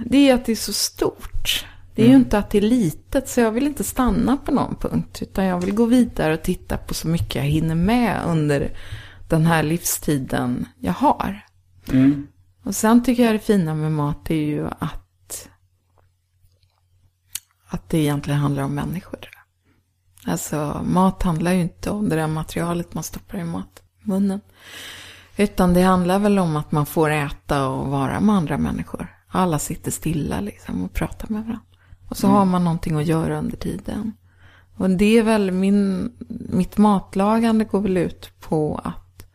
det 0.05 0.29
är 0.29 0.35
att 0.35 0.45
det 0.45 0.51
är 0.51 0.55
så 0.55 0.73
stort. 0.73 1.65
Det 1.95 2.03
är 2.03 2.07
ju 2.07 2.15
inte 2.15 2.37
att 2.37 2.49
det 2.49 2.57
är 2.57 2.61
litet, 2.61 3.29
så 3.29 3.39
jag 3.39 3.51
vill 3.51 3.67
inte 3.67 3.83
stanna 3.83 4.37
på 4.37 4.51
någon 4.51 4.75
punkt, 4.75 5.21
utan 5.21 5.45
jag 5.45 5.59
vill 5.59 5.75
gå 5.75 5.85
vidare 5.85 6.33
och 6.33 6.43
titta 6.43 6.77
på 6.77 6.93
så 6.93 7.07
mycket 7.07 7.35
jag 7.35 7.43
hinner 7.43 7.75
med 7.75 8.21
under 8.27 8.77
den 9.29 9.45
här 9.45 9.63
livstiden 9.63 10.65
jag 10.79 10.93
har. 10.93 11.45
Och 12.63 12.75
sen 12.75 13.03
tycker 13.03 13.23
jag 13.23 13.35
det 13.35 13.39
fina 13.39 13.75
med 13.75 13.91
mat 13.91 14.29
är 14.31 14.35
ju 14.35 14.67
att 14.79 15.49
att 17.67 17.89
det 17.89 17.97
egentligen 17.97 18.39
handlar 18.39 18.63
om 18.63 18.75
människor. 18.75 19.29
Alltså 20.25 20.81
mat 20.85 21.23
handlar 21.23 21.53
ju 21.53 21.61
inte 21.61 21.89
om 21.89 22.09
det 22.09 22.15
där 22.15 22.27
materialet 22.27 22.93
man 22.93 23.03
stoppar 23.03 23.37
i 23.37 23.43
mat, 23.43 23.83
munnen. 24.03 24.41
Utan 25.37 25.73
det 25.73 25.81
handlar 25.81 26.19
väl 26.19 26.39
om 26.39 26.55
att 26.55 26.71
man 26.71 26.85
får 26.85 27.09
äta 27.09 27.67
och 27.67 27.87
vara 27.87 28.19
med 28.19 28.35
andra 28.35 28.57
människor. 28.57 29.07
Alla 29.27 29.59
sitter 29.59 29.91
stilla 29.91 30.41
liksom 30.41 30.83
och 30.83 30.93
pratar 30.93 31.29
med 31.29 31.41
varandra. 31.41 31.65
Och 32.09 32.17
så 32.17 32.27
har 32.27 32.45
man 32.45 32.63
någonting 32.63 32.95
att 32.95 33.05
göra 33.05 33.39
under 33.39 33.57
tiden. 33.57 34.13
Och 34.75 34.89
det 34.89 35.17
är 35.17 35.23
väl 35.23 35.51
min, 35.51 36.11
mitt 36.49 36.77
matlagande 36.77 37.65
går 37.65 37.81
väl 37.81 37.97
ut 37.97 38.31
på 38.39 38.81
att 38.83 39.25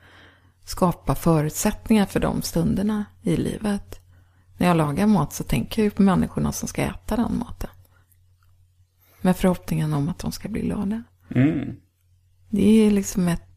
skapa 0.65 1.15
förutsättningar 1.15 2.07
för 2.07 2.21
de 2.21 2.43
stunderna 2.43 3.05
i 3.23 3.37
livet. 3.37 4.01
När 4.57 4.67
jag 4.67 4.77
lagar 4.77 5.07
mat 5.07 5.33
så 5.33 5.45
tänker 5.45 5.83
jag 5.83 5.85
ju 5.85 5.91
på 5.91 6.03
människorna 6.03 6.53
som 6.53 6.69
ska 6.69 6.83
äta 6.83 7.17
den 7.17 7.39
maten. 7.39 7.71
Med 9.21 9.37
förhoppningen 9.37 9.95
om 9.95 10.09
att 10.09 10.19
de 10.19 10.33
ska 10.33 10.49
bli 10.49 10.61
glada. 10.61 11.03
Mm. 11.35 11.77
Det 12.49 12.87
är 12.87 12.91
liksom 12.91 13.29
ett, 13.29 13.48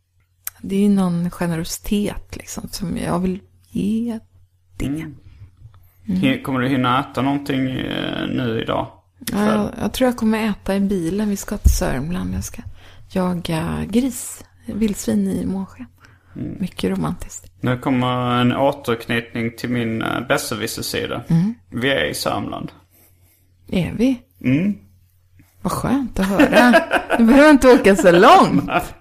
det 0.62 0.86
är 0.86 0.89
någon 0.89 1.30
generositet 1.32 2.36
liksom 2.36 2.68
som 2.72 2.97
jag 2.97 3.20
vill 3.20 3.39
ge 3.70 4.20
det. 4.78 4.86
Mm. 4.86 5.16
Hi- 6.05 6.41
Kommer 6.43 6.59
du 6.59 6.68
hinna 6.68 6.99
äta 6.99 7.22
någonting 7.22 7.70
eh, 7.70 8.28
nu 8.28 8.62
idag? 8.64 8.88
Ja, 9.32 9.45
jag, 9.45 9.70
jag 9.82 9.93
tror 9.93 10.07
jag 10.09 10.18
kommer 10.18 10.49
äta 10.49 10.76
i 10.76 10.80
bilen. 10.80 11.30
Vi 11.30 11.36
ska 11.38 11.57
till 11.57 11.72
Sörmland. 11.72 12.34
Jag 12.36 12.43
ska 12.43 12.62
jaga 13.12 13.86
gris, 13.89 14.43
vildsvin 14.66 15.28
i 15.28 15.45
månsken. 15.45 15.86
Mycket 16.34 16.89
romantiskt. 16.91 17.51
Nu 17.59 17.78
kommer 17.78 18.41
en 18.41 18.55
återknytning 18.55 19.51
till 19.57 19.70
min 19.70 20.01
uh, 20.01 20.28
besserwisser-sida. 20.28 21.24
Vi 21.70 21.89
är 21.89 22.05
i 22.05 22.14
Sörmland. 22.14 22.72
Är 23.72 23.93
vi? 23.97 24.22
Mm. 24.43 24.78
Vad 25.62 25.72
skönt 25.72 26.20
att 26.20 26.26
höra. 26.28 26.74
Du 27.18 27.24
behöver 27.26 27.49
inte 27.49 27.68
åka 27.74 27.95
så 27.95 28.12
långt. 28.12 28.70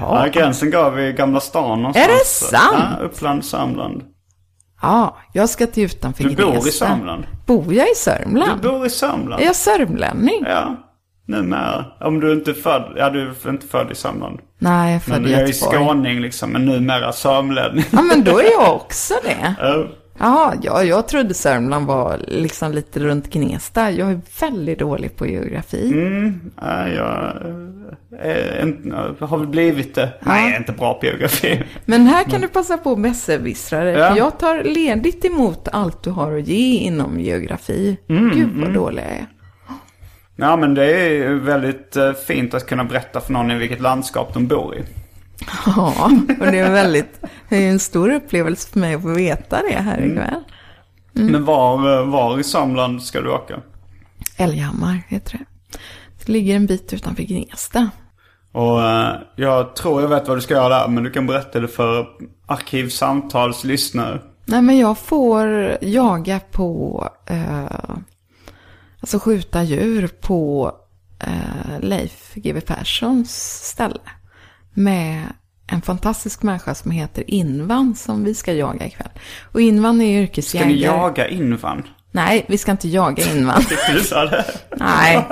Ja, 0.00 0.26
gränsen 0.32 0.70
går 0.70 0.90
vid 0.90 1.16
Gamla 1.16 1.40
stan 1.40 1.78
någonstans. 1.82 2.08
Är 2.08 2.12
det 2.12 2.24
sant? 2.24 2.84
Ja, 3.00 3.04
Uppland, 3.04 3.44
Sörmland. 3.44 4.02
Ja, 4.82 5.16
jag 5.32 5.48
ska 5.48 5.66
till 5.66 5.84
utanför 5.84 6.24
Du 6.24 6.36
bor 6.36 6.48
i 6.48 6.50
Gnesta. 6.60 6.86
Sörmland? 6.86 7.26
Bor 7.46 7.74
jag 7.74 7.86
i 7.86 7.90
Du 7.90 7.94
Sörmland? 7.94 8.60
bor 8.62 8.86
i 8.86 8.90
Sörmland? 8.90 9.42
Är 9.42 9.46
jag 9.46 9.56
sörmlänning? 9.56 10.44
Ja, 10.48 10.76
numera. 11.26 11.84
Om 12.00 12.20
du 12.20 12.32
inte 12.32 12.50
är 12.50 12.54
född, 12.54 12.92
ja 12.96 13.10
du 13.10 13.22
är 13.28 13.50
inte 13.50 13.66
född 13.66 13.90
i 13.90 13.94
Sörmland. 13.94 14.38
Nej, 14.58 14.92
jag 14.92 15.02
är 15.06 15.10
Men 15.10 15.16
född 15.22 15.26
i 15.26 15.32
jag 15.32 15.40
är 15.42 15.46
Göteborg. 15.46 15.76
skåning 15.86 16.20
liksom, 16.20 16.50
men 16.50 16.64
numera 16.64 17.12
sörmlänning. 17.12 17.84
Ja, 17.90 18.02
men 18.02 18.24
då 18.24 18.38
är 18.40 18.50
jag 18.50 18.74
också 18.74 19.14
det. 19.24 19.54
Ja. 20.18 20.26
Jaha, 20.26 20.54
ja, 20.62 20.82
jag 20.82 21.08
trodde 21.08 21.34
Sörmland 21.34 21.86
var 21.86 22.20
liksom 22.28 22.72
lite 22.72 23.00
runt 23.00 23.30
Gnesta. 23.30 23.90
Jag 23.90 24.10
är 24.10 24.20
väldigt 24.40 24.78
dålig 24.78 25.16
på 25.16 25.26
geografi. 25.26 25.92
Mm, 25.92 26.40
ja, 26.60 26.88
jag 26.88 27.32
är 28.20 28.62
inte, 28.62 29.24
har 29.24 29.38
väl 29.38 29.46
blivit 29.46 29.94
det. 29.94 30.12
Nej, 30.20 30.44
jag 30.44 30.54
är 30.54 30.58
inte 30.58 30.72
bra 30.72 30.94
på 30.94 31.06
geografi. 31.06 31.62
Men 31.84 32.06
här 32.06 32.24
kan 32.24 32.40
du 32.40 32.48
passa 32.48 32.78
på 32.78 32.96
besserwissra 32.96 33.84
dig. 33.84 33.94
Ja. 33.94 34.10
För 34.10 34.16
jag 34.16 34.38
tar 34.38 34.64
ledigt 34.64 35.24
emot 35.24 35.68
allt 35.72 36.02
du 36.02 36.10
har 36.10 36.38
att 36.38 36.46
ge 36.48 36.78
inom 36.78 37.20
geografi. 37.20 37.96
Mm, 38.08 38.30
Gud 38.30 38.50
vad 38.54 38.74
dålig 38.74 39.02
jag 39.02 39.10
är. 39.12 39.26
Ja, 40.36 40.56
men 40.56 40.74
det 40.74 40.84
är 40.86 41.34
väldigt 41.34 41.96
eh, 41.96 42.12
fint 42.12 42.54
att 42.54 42.66
kunna 42.66 42.84
berätta 42.84 43.20
för 43.20 43.32
någon 43.32 43.50
i 43.50 43.58
vilket 43.58 43.80
landskap 43.80 44.34
de 44.34 44.46
bor 44.46 44.76
i. 44.76 44.82
Ja, 45.66 46.10
och 46.40 46.46
det 46.46 46.58
är 46.58 46.70
väldigt, 46.72 47.20
det 47.48 47.56
är 47.66 47.70
en 47.70 47.78
stor 47.78 48.12
upplevelse 48.12 48.70
för 48.70 48.78
mig 48.80 48.94
att 48.94 49.02
få 49.02 49.08
veta 49.08 49.62
det 49.70 49.74
här 49.78 49.98
Mm. 49.98 50.10
ikväll. 50.10 50.42
Men 51.12 51.44
var, 51.44 52.04
var 52.04 52.38
i 52.38 52.44
Sörmland 52.44 53.02
ska 53.02 53.20
du 53.20 53.30
åka? 53.30 53.60
Älghammar 54.36 55.02
heter 55.08 55.32
det. 55.38 55.44
Det 56.18 56.32
ligger 56.32 56.56
en 56.56 56.66
bit 56.66 56.92
utanför 56.92 57.22
Gnesta. 57.22 57.90
Och 58.52 58.82
eh, 58.82 59.14
jag 59.36 59.76
tror 59.76 60.02
jag 60.02 60.08
vet 60.08 60.28
vad 60.28 60.36
du 60.36 60.40
ska 60.40 60.54
göra 60.54 60.68
där, 60.80 60.88
men 60.88 61.04
du 61.04 61.10
kan 61.10 61.26
berätta 61.26 61.60
det 61.60 61.68
för 61.68 62.06
Arkivsamtals 62.46 63.64
lyssnare. 63.64 64.20
Nej 64.44 64.62
men 64.62 64.78
jag 64.78 64.98
får 64.98 65.76
jaga 65.80 66.40
på, 66.52 67.08
eh, 67.26 67.96
alltså 69.00 69.18
skjuta 69.18 69.62
djur 69.62 70.08
på 70.20 70.72
eh, 71.20 71.80
Leif 71.80 72.34
GW 72.34 72.60
Perssons 72.60 73.62
ställe. 73.68 74.00
Med 74.78 75.22
en 75.66 75.82
fantastisk 75.82 76.42
människa 76.42 76.74
som 76.74 76.90
heter 76.90 77.30
Invan 77.30 77.94
som 77.94 78.24
vi 78.24 78.34
ska 78.34 78.52
jaga 78.52 78.86
ikväll. 78.86 79.10
Och 79.52 79.60
Invan 79.60 80.00
är 80.00 80.06
Ska 80.16 80.22
yrkesjägare. 80.22 80.68
ni 80.72 80.82
jaga 80.82 81.28
invan? 81.28 81.82
Nej, 82.10 82.44
vi 82.48 82.58
ska 82.58 82.70
inte 82.72 82.88
jaga 82.88 83.24
Invan. 83.32 83.62
Du 83.94 84.00
sa 84.00 84.24
det? 84.26 84.44
Nej, 84.76 85.26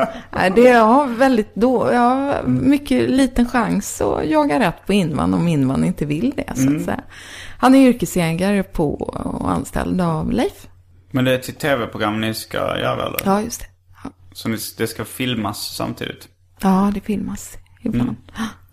det 0.55 0.71
har 0.71 1.07
väldigt 1.07 1.55
då, 1.55 1.89
jag 1.93 2.01
har 2.01 2.43
mycket 2.47 3.11
liten 3.11 3.49
chans 3.49 4.01
att 4.01 4.27
jaga 4.27 4.61
rätt 4.61 4.87
på 4.87 4.93
Invan 4.93 5.35
om 5.35 5.49
Invan 5.49 5.85
inte 5.85 6.07
vill 6.07 6.33
det 6.37 6.53
så 6.57 6.77
att 6.77 6.83
säga. 6.85 7.01
Han 7.59 7.75
är 7.75 7.89
yrkesjägare 7.89 8.63
på 8.63 8.95
och 8.95 9.51
anställd 9.51 10.01
av 10.01 10.33
Leif. 10.33 10.69
Men 11.11 11.25
det 11.25 11.35
är 11.35 11.39
till 11.39 11.55
tv-program 11.55 12.21
ni 12.21 12.35
ska 12.35 12.57
göra 12.57 13.07
eller? 13.07 13.21
Ja, 13.25 13.41
just 13.43 13.61
det. 13.61 13.67
Ja. 14.05 14.11
Så 14.33 14.49
det 14.79 14.87
ska 14.87 15.05
filmas 15.05 15.77
samtidigt? 15.77 16.29
Ja, 16.61 16.91
det 16.95 17.01
filmas 17.01 17.57
ibland. 17.83 18.17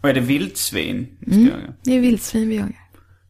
Och 0.01 0.09
är 0.09 0.13
det 0.13 0.19
vildsvin 0.19 1.07
ni 1.19 1.33
ska 1.33 1.55
jaga? 1.57 1.73
Det 1.83 1.91
är 1.97 1.99
vildsvin 1.99 2.49
vi 2.49 2.55
jagar. 2.55 2.77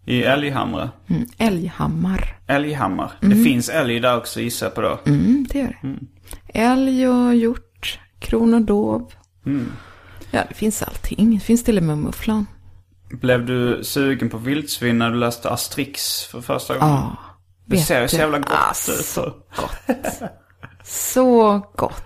I 0.06 0.24
Älghamra. 0.24 0.90
Mm, 1.08 1.26
Älghammar. 1.38 2.38
Älghammar. 2.48 3.12
Det 3.22 3.36
finns 3.44 3.70
älg 3.70 4.00
där 4.00 4.18
också 4.18 4.42
gissar 4.42 4.66
jag 4.66 4.76
på 4.76 4.82
då. 4.82 5.00
Mm, 5.06 5.46
det 5.50 5.60
gör 5.60 5.78
det. 5.82 5.98
Älg 6.60 7.08
och 7.08 7.36
hjort, 7.36 8.00
kron 8.20 8.54
och 8.54 8.62
dov. 8.62 9.12
Mm. 9.46 9.72
Ja, 10.32 10.44
det 10.50 10.54
finns 10.56 10.82
allting. 10.84 11.34
Det 11.34 11.40
finns 11.40 11.64
till 11.64 11.78
och 11.78 11.84
med 11.84 11.98
mufflan. 11.98 12.46
Blev 13.12 13.46
du 13.46 13.84
sugen 13.84 14.30
på 14.30 14.38
vildsvin 14.38 14.98
när 14.98 15.12
du 15.12 15.18
läste 15.18 15.50
Asterix 15.50 16.24
för 16.24 16.42
första 16.42 16.78
gången? 16.78 16.94
Ja. 16.96 17.18
Det 17.66 17.78
ser 17.78 18.02
ju 18.02 18.08
så 18.08 18.18
jävla 18.18 18.38
gott 18.40 18.52
Ah, 18.52 18.70
ut. 18.72 18.76
så 18.78 19.04
Så. 19.04 19.34
Så 20.84 21.60
gott. 21.78 22.04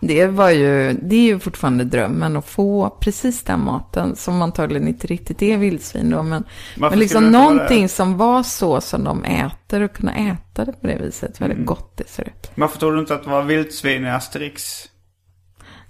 Det 0.00 0.26
var 0.26 0.50
ju, 0.50 0.92
det 0.92 1.16
är 1.16 1.22
ju 1.22 1.38
fortfarande 1.38 1.84
drömmen 1.84 2.36
att 2.36 2.46
få 2.46 2.90
precis 3.00 3.42
den 3.42 3.64
maten 3.64 4.16
som 4.16 4.42
antagligen 4.42 4.88
inte 4.88 5.06
riktigt 5.06 5.42
är 5.42 5.56
vildsvin 5.56 6.10
då. 6.10 6.22
Men, 6.22 6.44
Varför 6.76 6.90
men 6.96 6.98
liksom 6.98 7.30
någonting 7.30 7.88
som 7.88 8.16
var 8.16 8.42
så 8.42 8.80
som 8.80 9.04
de 9.04 9.24
äter 9.24 9.80
och 9.82 9.92
kunna 9.92 10.14
äta 10.14 10.64
det 10.64 10.72
på 10.72 10.86
det 10.86 10.96
viset. 10.96 11.40
Väldigt 11.40 11.56
Mm. 11.56 11.66
gott 11.66 11.96
det 11.96 12.08
ser 12.08 12.22
ut. 12.22 12.50
Varför 12.54 12.78
tror 12.78 12.92
du 12.92 13.00
inte 13.00 13.14
att 13.14 13.24
det 13.24 13.30
var 13.30 13.42
vildsvin 13.42 14.04
i 14.06 14.10
Asterix? 14.10 14.62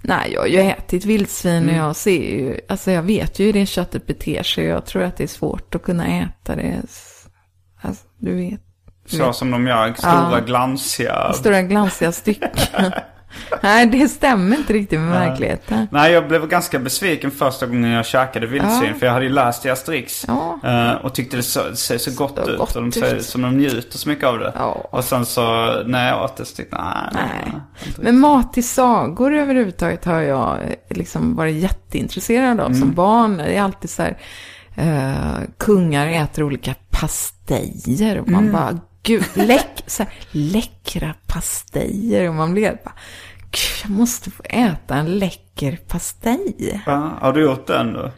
Nej, 0.03 0.31
jag 0.33 0.41
har 0.41 0.47
ju 0.47 0.59
ätit 0.59 1.05
vildsvin 1.05 1.63
Mm. 1.63 1.69
och 1.81 1.87
jag 1.87 1.95
ser 1.95 2.21
ju, 2.21 2.59
alltså 2.69 2.91
jag 2.91 3.03
vet 3.03 3.39
ju 3.39 3.45
hur 3.45 3.53
det 3.53 3.65
köttet 3.65 4.07
beter 4.07 4.43
sig. 4.43 4.65
Jag 4.65 4.85
tror 4.85 5.03
att 5.03 5.17
det 5.17 5.23
är 5.23 5.27
svårt 5.27 5.75
att 5.75 5.83
kunna 5.83 6.07
äta 6.07 6.55
det. 6.55 6.81
Alltså, 7.81 8.03
du 8.17 8.35
vet. 8.35 8.61
Så 9.05 9.33
som 9.33 9.51
de 9.51 9.67
gör, 9.67 9.93
stora 9.93 10.29
Ja. 10.31 10.39
glansiga. 10.45 11.33
Stora 11.33 11.61
glansiga 11.61 12.11
stycken. 12.11 12.49
Nej, 13.61 13.85
det 13.85 14.07
stämmer 14.09 14.57
inte 14.57 14.73
riktigt 14.73 14.99
med 14.99 15.09
verkligheten. 15.09 15.87
Nej, 15.91 16.11
jag 16.11 16.27
blev 16.27 16.47
ganska 16.47 16.79
besviken 16.79 17.31
första 17.31 17.65
gången 17.67 17.91
jag 17.91 18.05
käkade 18.05 18.47
vildsvin. 18.47 18.89
Ja. 18.93 18.99
För 18.99 19.05
jag 19.05 19.13
hade 19.13 19.25
ju 19.25 19.31
läst 19.31 19.65
i 19.65 19.69
Asterix. 19.69 20.25
Ja. 20.27 20.59
eh, 20.63 21.05
och 21.05 21.13
tyckte 21.15 21.37
det 21.37 21.43
så, 21.43 21.75
ser 21.75 21.97
så 21.97 22.11
gott 22.11 22.35
Så 22.45 22.51
ut. 22.51 22.57
gott 22.57 22.75
och 22.75 22.81
de 22.81 22.91
säger 22.91 23.15
ut. 23.15 23.25
som 23.25 23.41
de 23.41 23.57
njuter 23.57 23.97
så 23.97 24.09
mycket 24.09 24.25
av 24.25 24.39
det. 24.39 24.53
Ja. 24.55 24.87
Och 24.91 25.03
sen 25.03 25.25
så 25.25 25.41
när 25.85 26.07
jag 26.09 26.23
åt 26.23 26.37
det 26.37 26.45
så 26.45 26.55
tyckte 26.55 26.75
jag, 26.75 26.93
nej. 27.13 27.23
Nej. 27.51 27.61
Men 27.97 28.19
mat 28.19 28.57
i 28.57 28.61
sagor 28.61 29.33
överhuvudtaget 29.33 30.05
har 30.05 30.21
jag 30.21 30.57
eh, 30.63 30.97
liksom 30.97 31.35
varit 31.35 31.55
jätteintresserad 31.55 32.59
av 32.59 32.73
som 32.73 32.91
barn. 32.93 33.37
Det 33.37 33.57
är 33.57 33.61
alltid 33.61 33.89
så 33.89 34.03
här, 34.03 34.17
eh, 34.75 35.39
kungar 35.57 36.07
äter 36.07 36.43
olika 36.43 36.75
pastejer 36.89 38.19
och 38.19 38.29
man 38.29 38.51
bara, 38.51 38.79
gud, 39.03 39.23
läck, 39.33 39.83
så 39.87 40.03
här, 40.03 40.13
läckra 40.31 41.13
pastejer. 41.27 42.29
Och 42.29 42.35
man 42.35 42.55
helt 42.57 42.83
bara, 42.83 42.93
gud, 43.51 43.81
jag 43.83 43.91
måste 43.91 44.31
få 44.31 44.43
äta 44.43 44.95
en 44.95 45.19
läcker 45.19 45.79
pastej. 45.87 46.81
Ja, 46.85 47.17
har 47.21 47.33
du 47.33 47.41
gjort 47.43 47.67
den 47.67 47.93
då? 47.93 48.11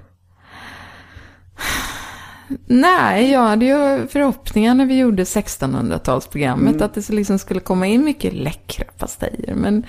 Nej, 2.65 3.31
jag 3.31 3.39
hade 3.43 3.65
ju 3.65 4.07
förhoppningar 4.07 4.75
när 4.75 4.85
vi 4.85 4.97
gjorde 4.97 5.23
1600-talsprogrammet 5.23 6.81
att 6.83 6.93
det 6.93 7.09
liksom 7.09 7.39
skulle 7.39 7.59
komma 7.59 7.87
in 7.87 8.03
mycket 8.05 8.33
läckra 8.33 8.85
pastejer. 8.97 9.55
Men 9.55 9.85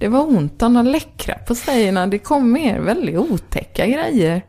det 0.00 0.08
var 0.08 0.28
ont 0.28 0.62
om 0.62 0.74
de 0.74 0.86
läckra 0.86 1.34
pastejerna. 1.34 2.06
Det 2.06 2.18
kom 2.18 2.52
mer 2.52 2.80
väldigt 2.80 3.18
otäcka 3.18 3.86
grejer. 3.86 4.42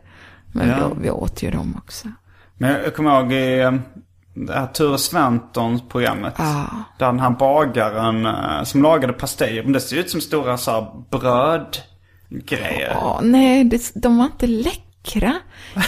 Men 0.52 0.68
Ja. 0.68 0.76
då, 0.78 0.96
vi 1.00 1.10
åt 1.10 1.42
ju 1.42 1.50
dem 1.50 1.74
också. 1.84 2.08
Men 2.58 2.70
jag 2.70 2.94
kommer 2.94 3.20
ihåg 3.20 3.32
i 3.32 3.60
eh, 3.60 3.72
det 4.36 4.52
här 4.52 4.66
Ture 4.66 4.98
Sventons 4.98 5.82
programmet. 5.88 6.34
Ja. 6.38 6.66
Där 6.98 7.06
den 7.06 7.20
här 7.20 7.30
bagaren 7.30 8.26
eh, 8.26 8.62
som 8.64 8.82
lagade 8.82 9.12
pastejer. 9.12 9.62
Men 9.62 9.72
det 9.72 9.80
ser 9.80 9.96
ut 9.96 10.10
som 10.10 10.20
stora 10.20 10.58
så 10.58 10.70
här 10.70 10.86
brödgrejer. 11.10 12.90
Ja, 13.00 13.20
nej, 13.22 13.64
det, 13.64 13.92
de 13.94 14.18
var 14.18 14.24
inte 14.24 14.46
läckra. 14.46 15.34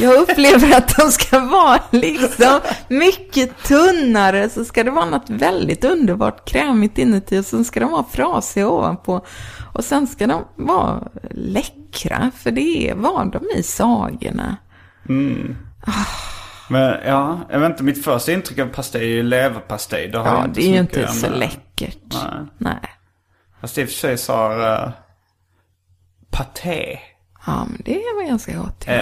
Jag 0.00 0.14
upplever 0.14 0.76
att 0.76 0.96
de 0.96 1.10
ska 1.10 1.40
vara 1.40 1.80
liksom 1.90 2.60
mycket 2.88 3.62
tunnare. 3.62 4.48
Så 4.48 4.64
ska 4.64 4.84
det 4.84 4.90
vara 4.90 5.04
något 5.04 5.30
väldigt 5.30 5.84
underbart 5.84 6.48
krämigt 6.48 6.98
inuti 6.98 7.38
och 7.38 7.44
sen 7.44 7.64
ska 7.64 7.80
de 7.80 7.90
vara 7.92 8.04
frasiga 8.10 8.68
ovanpå. 8.68 9.26
Och 9.72 9.84
sen 9.84 10.06
ska 10.06 10.26
de 10.26 10.44
vara 10.56 11.08
läckra, 11.30 12.30
för 12.36 12.50
det 12.50 12.92
var 12.96 13.24
de 13.24 13.58
i 13.58 13.62
sagorna. 13.62 14.56
Men 16.68 16.96
ja, 17.06 17.40
jag 17.50 17.60
vet 17.60 17.70
inte. 17.70 17.82
Mitt 17.82 18.04
första 18.04 18.32
intryck 18.32 18.58
av 18.58 18.66
pastej 18.68 19.02
är 19.02 19.06
ju 19.06 19.22
leverpastej. 19.22 20.08
Det 20.08 20.18
Ja, 20.18 20.46
det 20.54 20.62
är 20.62 20.72
ju 20.72 20.78
inte 20.78 21.06
så 21.08 21.30
med- 21.30 21.38
läckert. 21.38 21.98
Nej. 22.12 22.46
Nej. 22.58 22.80
Fast 23.60 23.78
i 23.78 23.84
och 23.84 23.88
för 23.88 24.16
sig 24.16 24.34
har 24.36 24.60
uh, 24.84 24.90
paté. 26.30 26.98
Ja, 27.46 27.64
men 27.70 27.82
det 27.84 28.02
var 28.16 28.28
ganska 28.28 28.56
gott. 28.56 28.84
Ja. 28.86 28.92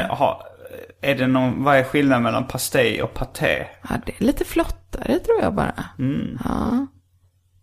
Eh, 1.03 1.11
är 1.11 1.15
det 1.15 1.27
någon, 1.27 1.65
vad 1.65 1.77
är 1.77 1.85
skillnaden 1.85 2.23
mellan 2.23 2.47
pastej 2.47 3.03
och 3.03 3.15
paté? 3.15 3.67
ja, 3.89 3.97
det 4.07 4.13
är 4.21 4.25
lite 4.25 4.45
flottare 4.45 5.19
tror 5.19 5.41
jag 5.43 5.55
bara. 5.55 5.85
Ja. 6.45 6.87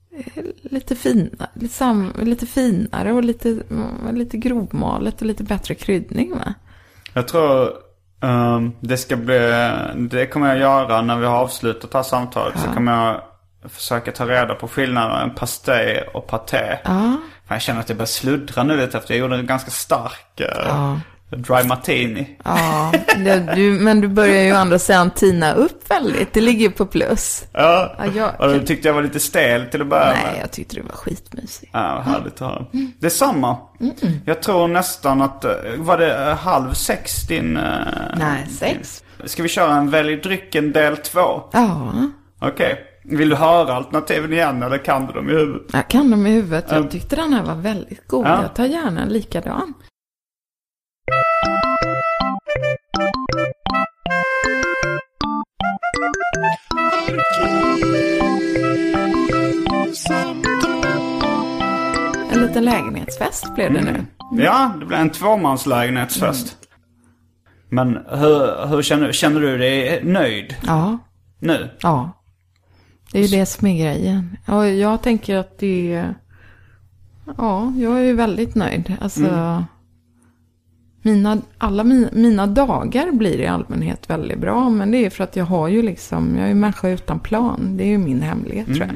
Det 0.09 0.39
är 0.39 0.53
Lite 0.73 0.95
finare, 0.95 1.49
lite, 1.53 1.73
sam, 1.73 2.13
lite 2.21 2.45
finare 2.45 3.13
och 3.13 3.23
lite, 3.23 3.49
mm, 3.49 4.15
lite 4.15 4.37
grovmalet 4.37 5.21
och 5.21 5.27
lite 5.27 5.43
bättre 5.43 5.75
kryddning 5.75 6.31
va? 6.31 6.53
Jag 7.13 7.27
tror 7.27 7.69
ehm, 8.23 8.71
det 8.79 8.97
ska 8.97 9.15
bli, 9.15 9.71
det 9.95 10.25
kommer 10.27 10.47
jag 10.47 10.57
göra 10.57 11.01
när 11.01 11.17
vi 11.17 11.25
har 11.25 11.37
avslutat 11.37 11.91
det 11.91 11.97
här 11.97 12.03
samtalet. 12.03 12.59
Så 12.59 12.73
kommer 12.73 13.05
jag 13.05 13.21
försöka 13.71 14.11
ta 14.11 14.25
reda 14.25 14.55
på 14.55 14.67
skillnaden 14.67 15.11
mellan 15.11 15.35
pastej 15.35 16.09
och 16.13 16.27
paté. 16.27 16.77
Ja. 16.83 17.17
För 17.47 17.55
jag 17.55 17.61
känner 17.61 17.79
att 17.79 17.89
jag 17.89 17.97
börjar 17.97 18.05
sluddra 18.05 18.63
nu 18.63 18.77
lite 18.77 18.97
efter 18.97 19.13
jag 19.13 19.21
gjorde 19.21 19.35
en 19.35 19.45
ganska 19.45 19.71
stark 19.71 20.39
eh, 20.39 20.47
Ja. 20.67 20.99
Dry 21.35 21.63
martini. 21.67 22.37
Ja, 22.43 22.91
det, 23.17 23.51
du, 23.55 23.71
men 23.71 24.01
du 24.01 24.07
börjar 24.07 24.43
ju 24.43 24.53
å 24.53 24.55
andra 24.55 24.79
sidan 24.79 25.11
tina 25.11 25.53
upp 25.53 25.91
väldigt. 25.91 26.33
Det 26.33 26.41
ligger 26.41 26.69
på 26.69 26.85
plus. 26.85 27.43
Ja, 27.53 27.95
Ja, 27.97 28.05
jag- 28.15 28.41
och 28.41 28.53
då 28.59 28.65
tyckte 28.65 28.87
jag 28.87 28.95
var 28.95 29.01
lite 29.01 29.19
stel 29.19 29.65
till 29.65 29.81
att 29.81 29.87
börja 29.87 30.05
med. 30.05 30.17
Nej, 30.31 30.37
jag 30.41 30.51
tyckte 30.51 30.75
du 30.75 30.81
var 30.81 30.89
skitmysig. 30.95 31.69
Ja, 31.73 31.93
vad 32.05 32.13
härligt 32.15 32.33
att 32.33 32.39
höra. 32.49 32.65
Det 32.99 33.05
är 33.05 33.09
samma. 33.09 33.57
Jag 34.25 34.41
tror 34.41 34.67
nästan 34.67 35.21
att, 35.21 35.45
eh, 35.45 35.51
var 35.77 35.97
det 35.97 36.29
eh, 36.29 36.35
halv 36.37 36.73
sex 36.73 37.27
din... 37.27 37.57
eh, 37.57 37.63
Nej, 38.17 38.47
sex. 38.59 39.03
Ska 39.25 39.43
vi 39.43 39.49
köra 39.49 39.75
en 39.75 39.89
Välj 39.89 40.15
drycken 40.15 40.71
del 40.71 40.97
två? 40.97 41.41
Ja, 41.53 41.93
Okej. 42.41 42.89
Vill 43.05 43.29
du 43.29 43.35
höra 43.35 43.73
alternativen 43.73 44.33
igen 44.33 44.63
eller 44.63 44.77
kan 44.77 45.05
du 45.07 45.13
dem 45.13 45.29
i 45.29 45.33
huvudet? 45.33 45.61
jag 45.73 45.87
kan 45.87 46.11
dem 46.11 46.27
i 46.27 46.31
huvudet. 46.31 46.65
Jag 46.69 46.91
tyckte 46.91 47.15
den 47.15 47.33
här 47.33 47.43
var 47.43 47.55
väldigt 47.55 48.07
god. 48.07 48.25
Ja. 48.25 48.41
Jag 48.41 48.55
tar 48.55 48.65
gärna 48.65 49.01
en 49.01 49.09
likadan. 49.09 49.73
En 62.31 62.41
liten 62.41 62.65
lägenhetsfest 62.65 63.55
blev 63.55 63.73
det 63.73 63.81
nu. 63.81 64.05
Ja, 64.43 64.71
det 64.79 64.85
blir 64.85 64.97
en 64.97 65.09
tvåmanslägenhetsfest. 65.09 66.57
Men 67.69 67.97
hur, 68.09 68.67
hur 68.67 68.81
känner, 68.81 69.11
känner 69.11 69.39
du 69.41 69.57
dig 69.57 70.03
nöjd 70.03 70.55
Ja, 70.67 70.97
nu? 71.39 71.69
ja. 71.81 72.09
Det 73.11 73.19
är 73.19 73.27
ju 73.27 73.37
det 73.39 73.45
som 73.45 73.67
är 73.67 73.83
grejen. 73.83 74.37
Ja, 74.45 74.67
jag 74.67 75.01
tänker 75.01 75.37
att 75.37 75.59
det 75.59 75.93
är... 75.93 76.15
Ja, 77.37 77.71
jag 77.77 77.99
är 77.99 78.03
ju 78.03 78.13
väldigt 78.13 78.55
nöjd. 78.55 78.93
Alltså... 79.01 79.63
Mina, 81.05 81.37
alla 81.57 81.83
mina, 81.83 82.09
mina 82.13 82.47
dagar 82.47 83.11
blir 83.11 83.39
i 83.39 83.47
allmänhet 83.47 84.09
väldigt 84.09 84.39
bra. 84.39 84.69
Men 84.69 84.91
det 84.91 85.05
är 85.05 85.09
för 85.09 85.23
att 85.23 85.35
jag 85.35 85.45
har 85.45 85.67
ju 85.67 85.81
liksom, 85.81 86.37
jag 86.37 86.49
är 86.49 86.53
människa 86.53 86.89
utan 86.89 87.19
plan. 87.19 87.77
Det 87.77 87.83
är 87.83 87.87
ju 87.87 87.97
min 87.97 88.21
hemlighet 88.21 88.65
tror 88.65 88.79
jag. 88.79 88.89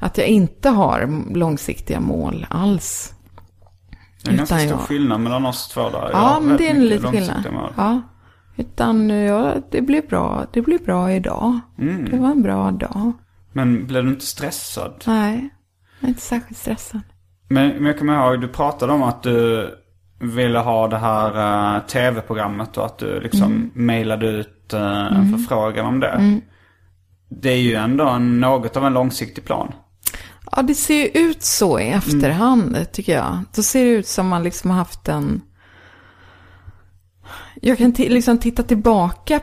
Att 0.00 0.18
jag 0.18 0.26
inte 0.26 0.68
har 0.68 1.22
långsiktiga 1.34 2.00
mål 2.00 2.46
alls. 2.50 3.14
Det 4.22 4.28
är 4.28 4.32
en 4.32 4.36
ganska 4.36 4.58
stor 4.58 4.70
jag- 4.70 4.80
skillnad 4.80 5.20
mellan 5.20 5.46
oss 5.46 5.68
två 5.68 5.90
där. 5.90 6.10
Ja, 6.12 6.40
men 6.42 6.56
det 6.56 6.66
är 6.70 6.74
en 6.74 6.86
liten 6.86 7.10
skillnad. 7.12 7.52
mål. 7.52 7.72
Ja. 7.76 8.00
Utan 8.56 9.10
ja, 9.10 9.54
det 9.70 9.80
blir 9.80 10.02
bra. 10.08 10.46
Det 10.52 10.62
blir 10.62 10.78
bra 10.78 11.12
idag. 11.12 11.60
Det 12.10 12.16
var 12.18 12.30
en 12.30 12.42
bra 12.42 12.70
dag. 12.70 13.12
Men 13.52 13.86
blev 13.86 14.04
du 14.04 14.10
inte 14.10 14.26
stressad? 14.26 15.02
Nej, 15.06 15.48
jag 16.00 16.04
är 16.06 16.08
inte 16.08 16.20
särskilt 16.20 16.58
stressad. 16.58 17.00
Men, 17.48 17.68
men 17.68 17.84
jag 17.86 17.98
kommer 17.98 18.30
ihåg, 18.30 18.40
du 18.40 18.48
pratade 18.48 18.92
om 18.92 19.02
att 19.02 19.22
du 19.22 19.68
ville 20.20 20.58
ha 20.58 20.88
det 20.88 20.98
här 20.98 21.76
eh, 21.76 21.82
tv-programmet 21.82 22.76
och 22.76 22.86
att 22.86 22.98
du 22.98 23.20
liksom 23.20 23.70
mejlade 23.74 24.26
ut 24.26 24.74
uh, 24.74 25.16
en 25.16 25.38
förfrågan 25.38 25.86
om 25.86 26.00
det. 26.00 26.40
Det 27.28 27.50
är 27.50 27.60
ju 27.60 27.74
ändå 27.74 28.08
en, 28.08 28.40
något 28.40 28.76
av 28.76 28.86
en 28.86 28.92
långsiktig 28.92 29.44
plan. 29.44 29.72
Ja, 30.52 30.62
det 30.62 30.74
ser 30.74 30.94
ju 30.94 31.06
ut 31.28 31.42
så 31.42 31.80
i 31.80 31.88
efterhand, 31.88 32.92
tycker 32.92 33.14
jag. 33.14 33.38
Då 33.54 33.62
ser 33.62 33.84
det 33.84 33.90
ut 33.90 34.06
som 34.06 34.28
man 34.28 34.42
liksom 34.42 34.70
har 34.70 34.78
haft 34.78 35.08
en... 35.08 35.40
Jag 37.62 37.78
kan 37.78 37.90
liksom 37.90 38.38
titta 38.38 38.62
tillbaka 38.62 39.40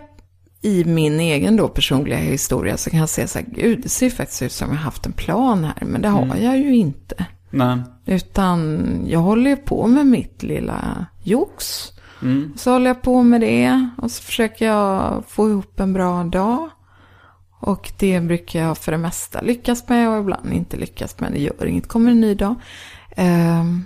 i 0.62 0.84
min 0.86 1.20
egen 1.20 1.56
då 1.56 1.68
personliga 1.68 2.18
historia 2.18 2.78
så 2.78 2.90
kan 2.90 3.00
jag 3.00 3.10
säga 3.10 3.28
så 3.28 3.40
här, 3.40 3.46
gud, 3.52 3.82
det 3.84 3.90
ser 3.90 4.06
ju 4.06 4.12
faktiskt 4.12 4.42
ut 4.42 4.52
som 4.52 4.70
jag 4.70 4.76
har 4.76 4.84
haft 4.84 5.06
en 5.06 5.12
plan 5.12 5.64
här, 5.64 5.86
men 5.86 6.02
det 6.02 6.08
har 6.08 6.36
jag 6.36 6.58
ju 6.58 6.76
inte. 6.76 7.26
Nej. 7.50 7.78
Utan 8.06 9.02
jag 9.08 9.20
håller 9.20 9.50
ju 9.50 9.56
på 9.56 9.88
med 9.88 10.06
mitt 10.06 10.43
lilla 10.43 11.06
jox. 11.24 11.88
Så 12.56 12.72
håller 12.72 12.88
jag 12.88 13.02
på 13.02 13.24
med 13.24 13.41
det 13.41 13.89
och 13.98 14.12
så 14.12 14.24
försöker 14.24 14.66
jag 14.66 15.24
få 15.28 15.50
ihop 15.50 15.80
en 15.80 15.93
bra 15.93 16.24
dag. 16.24 16.70
Och 17.60 17.91
det 18.00 18.22
brukar 18.22 18.60
jag 18.60 18.78
för 18.78 18.91
det 18.91 18.98
mesta 18.98 19.41
lyckas 19.41 19.89
med 19.89 20.10
och 20.10 20.20
ibland 20.20 20.54
inte 20.54 20.78
lyckas 20.78 21.20
med. 21.20 21.32
Det 21.32 21.39
gör 21.39 21.66
inget, 21.66 21.88
kommer 21.88 22.12
en 22.12 22.22
ny 22.22 22.36
dag. 22.36 22.56
Ehm, 23.16 23.86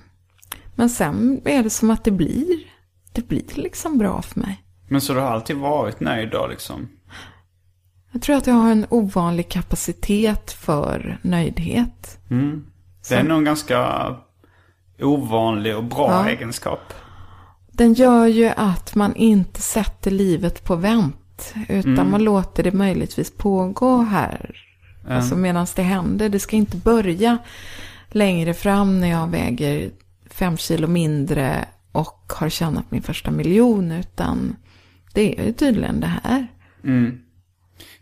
Men 0.75 0.89
sen 0.89 1.41
är 1.45 1.63
det 1.63 1.69
som 1.69 1.89
att 1.89 2.03
det 2.03 2.11
blir, 2.11 2.59
det 3.11 3.27
blir 3.27 3.43
liksom 3.55 3.97
bra 3.97 4.21
för 4.21 4.39
mig. 4.39 4.63
Men 4.89 5.01
så 5.01 5.13
du 5.13 5.19
har 5.19 5.27
alltid 5.27 5.57
varit 5.57 5.99
nöjd 5.99 6.29
då 6.31 6.47
liksom? 6.47 6.87
Jag 8.11 8.21
tror 8.21 8.35
att 8.35 8.47
jag 8.47 8.53
har 8.53 8.71
en 8.71 8.85
ovanlig 8.89 9.49
kapacitet 9.49 10.51
för 10.51 11.19
nöjdhet. 11.21 12.19
Det 13.09 13.15
är 13.15 13.23
nog 13.23 13.37
en 13.37 13.43
ganska 13.43 14.15
ovanlig 14.99 15.75
och 15.77 15.83
bra 15.83 16.09
Ja. 16.11 16.29
egenskap. 16.29 16.93
Den 17.71 17.93
gör 17.93 18.25
ju 18.27 18.51
att 18.57 18.95
man 18.95 19.15
inte 19.15 19.61
sätter 19.61 20.11
livet 20.11 20.63
på 20.63 20.75
vänt. 20.75 21.53
Utan 21.69 22.11
man 22.11 22.23
låter 22.23 22.63
det 22.63 22.71
möjligtvis 22.71 23.37
pågå 23.37 24.01
här. 24.01 24.55
Alltså 25.09 25.35
medan 25.35 25.67
det 25.75 25.81
händer. 25.81 26.29
Det 26.29 26.39
ska 26.39 26.55
inte 26.55 26.77
börja 26.77 27.37
längre 28.09 28.53
fram 28.53 28.99
när 28.99 29.07
jag 29.07 29.27
väger 29.27 29.91
fem 30.29 30.57
kilo 30.57 30.87
mindre 30.87 31.65
och 31.91 32.33
har 32.35 32.49
tjänat 32.49 32.91
min 32.91 33.01
första 33.01 33.31
miljon. 33.31 33.91
Utan 33.91 34.55
det 35.13 35.39
är 35.39 35.45
ju 35.45 35.53
tydligen 35.53 35.99
det 35.99 36.11
här. 36.23 36.47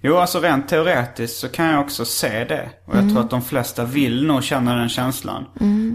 Jo, 0.01 0.17
alltså 0.17 0.39
rent 0.39 0.67
teoretiskt 0.67 1.39
så 1.39 1.49
kan 1.49 1.65
jag 1.65 1.81
också 1.81 2.05
se 2.05 2.43
det. 2.43 2.69
Och 2.85 2.97
jag 2.97 3.09
tror 3.09 3.19
att 3.19 3.29
de 3.29 3.41
flesta 3.41 3.85
vill 3.85 4.27
nog 4.27 4.43
känna 4.43 4.75
den 4.75 4.89
känslan. 4.89 5.45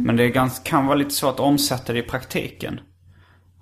Men 0.06 0.16
det 0.16 0.28
ganska, 0.30 0.70
kan 0.70 0.86
vara 0.86 0.96
lite 0.96 1.10
svårt 1.10 1.34
att 1.34 1.40
omsätta 1.40 1.92
det 1.92 1.98
i 1.98 2.02
praktiken. 2.02 2.80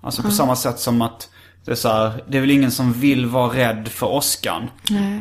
Alltså 0.03 0.23
på 0.23 0.31
samma 0.31 0.57
sätt 0.57 0.79
som 0.79 1.03
att 1.03 1.29
det 1.65 1.71
är 1.71 1.75
så 1.75 1.89
här, 1.89 2.25
det 2.29 2.37
är 2.37 2.41
väl 2.41 2.51
ingen 2.51 2.71
som 2.71 2.93
vill 2.93 3.27
vara 3.27 3.55
rädd 3.55 3.89
för 3.89 4.07
åskan. 4.07 4.71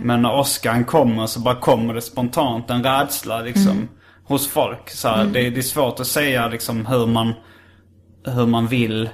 Men 0.04 0.22
när 0.22 0.34
åskan 0.36 0.86
kommer 0.86 1.28
så 1.28 1.40
bara 1.40 1.56
kommer 1.56 1.94
det 1.94 2.02
spontant 2.02 2.70
en 2.70 2.84
rädsla 2.84 3.42
liksom 3.42 3.88
hos 4.24 4.48
folk. 4.48 4.90
Så 4.90 5.08
här, 5.08 5.26
det, 5.26 5.50
det 5.50 5.60
är 5.60 5.62
svårt 5.62 6.00
att 6.00 6.08
säga 6.08 6.48
liksom 6.48 6.86
hur 6.86 7.08
man, 7.08 7.34
hur 8.26 8.46
man 8.46 8.68
vill 8.68 9.10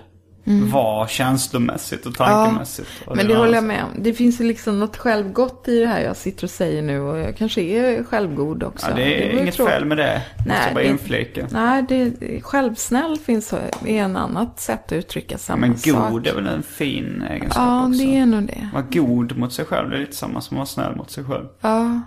vara 0.71 1.07
känslomässigt 1.07 2.05
och 2.05 2.15
tankemässigt. 2.15 2.87
Och 3.05 3.15
Men 3.15 3.27
det 3.27 3.35
håller 3.35 3.53
jag 3.53 3.63
med 3.63 3.83
om. 3.83 4.03
Det 4.03 4.13
finns 4.13 4.41
ju 4.41 4.45
liksom 4.45 4.79
något 4.79 4.97
självgott 4.97 5.67
i 5.67 5.79
det 5.79 5.87
här 5.87 5.99
jag 6.01 6.17
sitter 6.17 6.43
och 6.43 6.49
säger 6.49 6.81
nu. 6.81 6.99
Och 7.01 7.17
jag 7.17 7.37
kanske 7.37 7.61
är 7.61 8.03
självgod 8.03 8.63
också. 8.63 8.87
Ja, 8.89 8.95
det 8.95 9.01
är 9.23 9.27
var 9.27 9.33
ju 9.33 9.41
inget 9.41 9.55
fel 9.55 9.85
med 9.85 9.97
det. 9.97 10.21
Nej, 10.47 10.57
jag 10.65 10.73
bara 10.73 10.83
det- 10.83 10.89
inflika. 10.89 11.47
Nej, 11.51 11.85
det, 11.89 12.41
självsnäll 12.41 13.17
finns 13.17 13.53
är 13.53 13.87
en 13.87 14.15
annat 14.17 14.59
sätt 14.59 14.85
att 14.85 14.91
uttrycka 14.91 15.37
samma 15.37 15.59
Men 15.67 15.77
sak. 15.77 16.11
god 16.11 16.27
är 16.27 16.35
väl 16.35 16.47
en 16.47 16.63
fin 16.63 17.23
egenskap 17.29 17.63
Ja, 17.63 17.87
också? 17.87 17.99
det 17.99 18.17
är 18.17 18.25
nog 18.25 18.43
det. 18.47 18.69
Vara 18.73 18.85
god 18.91 19.37
mot 19.37 19.53
sig 19.53 19.65
själv, 19.65 19.89
det 19.89 19.95
är 19.95 19.99
lite 19.99 20.15
samma 20.15 20.41
som 20.41 20.55
att 20.55 20.59
vara 20.59 20.65
snäll 20.65 20.95
mot 20.95 21.11
sig 21.11 21.23
själv. 21.23 21.45
Ja, 21.61 22.01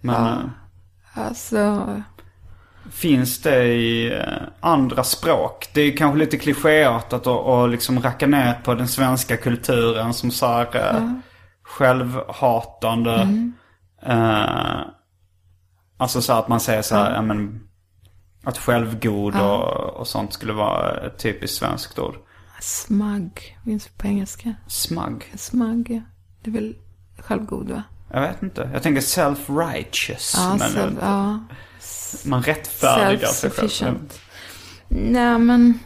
Men 0.00 0.14
Ja. 0.14 0.28
eh, 1.16 1.26
alltså. 1.28 1.86
Finns 2.90 3.42
det 3.42 3.64
i 3.64 4.12
eh, 4.12 4.42
andra 4.60 5.04
språk? 5.04 5.68
Det 5.74 5.80
är 5.80 5.96
kanske 5.96 6.18
lite 6.18 6.38
klichéartat 6.38 7.12
att 7.12 7.26
och 7.26 7.68
liksom 7.68 8.02
racka 8.02 8.26
ner 8.26 8.54
på 8.54 8.74
den 8.74 8.88
svenska 8.88 9.36
kulturen 9.36 10.14
som 10.14 10.30
så 10.30 10.46
här 10.46 10.76
eh, 10.76 11.12
självhatande. 11.62 13.14
Mm. 13.14 13.52
Eh, 14.02 14.80
alltså 15.96 16.22
så 16.22 16.32
att 16.32 16.48
man 16.48 16.60
säger 16.60 16.82
så 16.82 16.94
här, 16.94 17.14
ja. 17.14 17.22
men, 17.22 17.60
att 18.44 18.58
självgod 18.58 19.40
och, 19.40 19.90
och 20.00 20.06
sånt 20.06 20.32
skulle 20.32 20.52
vara 20.52 21.06
ett 21.06 21.18
typiskt 21.18 21.58
svenskt 21.58 21.98
ord. 21.98 22.14
Smug, 22.60 23.58
finns 23.64 23.84
det 23.84 24.02
på 24.02 24.06
engelska. 24.06 24.54
Smug. 24.66 25.32
Smug, 25.36 25.90
ja. 25.90 26.00
Det 26.42 26.50
är 26.50 26.54
väl 26.54 26.76
självgod 27.18 27.70
va? 27.70 27.82
Jag 28.12 28.20
vet 28.20 28.42
inte. 28.42 28.70
Jag 28.72 28.82
tänker 28.82 29.00
self-righteous. 29.00 30.34
Ja, 30.36 30.56
men 30.58 30.76
eh, 30.76 30.92
ja. 31.00 31.38
man 32.24 32.42
rättfärdigar 32.42 33.28
sig 33.28 33.50
själv. 33.50 33.96
Nej, 34.88 35.38
men. 35.38 35.78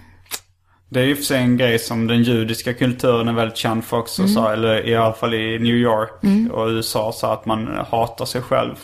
Det 0.89 1.01
är 1.01 1.05
ju 1.05 1.17
för 1.17 1.23
sig 1.23 1.39
en 1.39 1.57
grej 1.57 1.79
som 1.79 2.07
den 2.07 2.23
judiska 2.23 2.75
kulturen 2.75 3.29
är 3.29 3.33
väldigt 3.33 3.57
känd 3.57 3.85
för 3.85 3.97
också. 3.99 4.29
Så, 4.29 4.49
eller 4.49 4.87
i 4.89 4.97
alla 4.97 5.15
fall 5.15 5.35
i 5.35 5.59
New 5.59 5.75
York 5.75 6.11
och 6.53 6.69
USA. 6.69 7.13
Så 7.13 7.27
att 7.27 7.47
man 7.47 7.85
hatar 7.91 8.25
sig 8.25 8.43
själv. 8.43 8.75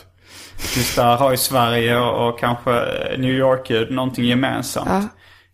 Just 0.77 0.97
där 0.97 1.17
har 1.17 1.31
ju 1.31 1.37
Sverige 1.37 1.99
och, 1.99 2.29
och 2.29 2.39
kanske 2.39 2.71
New 3.19 3.31
York 3.35 3.91
någonting 3.91 4.25
gemensamt. 4.25 4.89
Ja. 4.91 5.03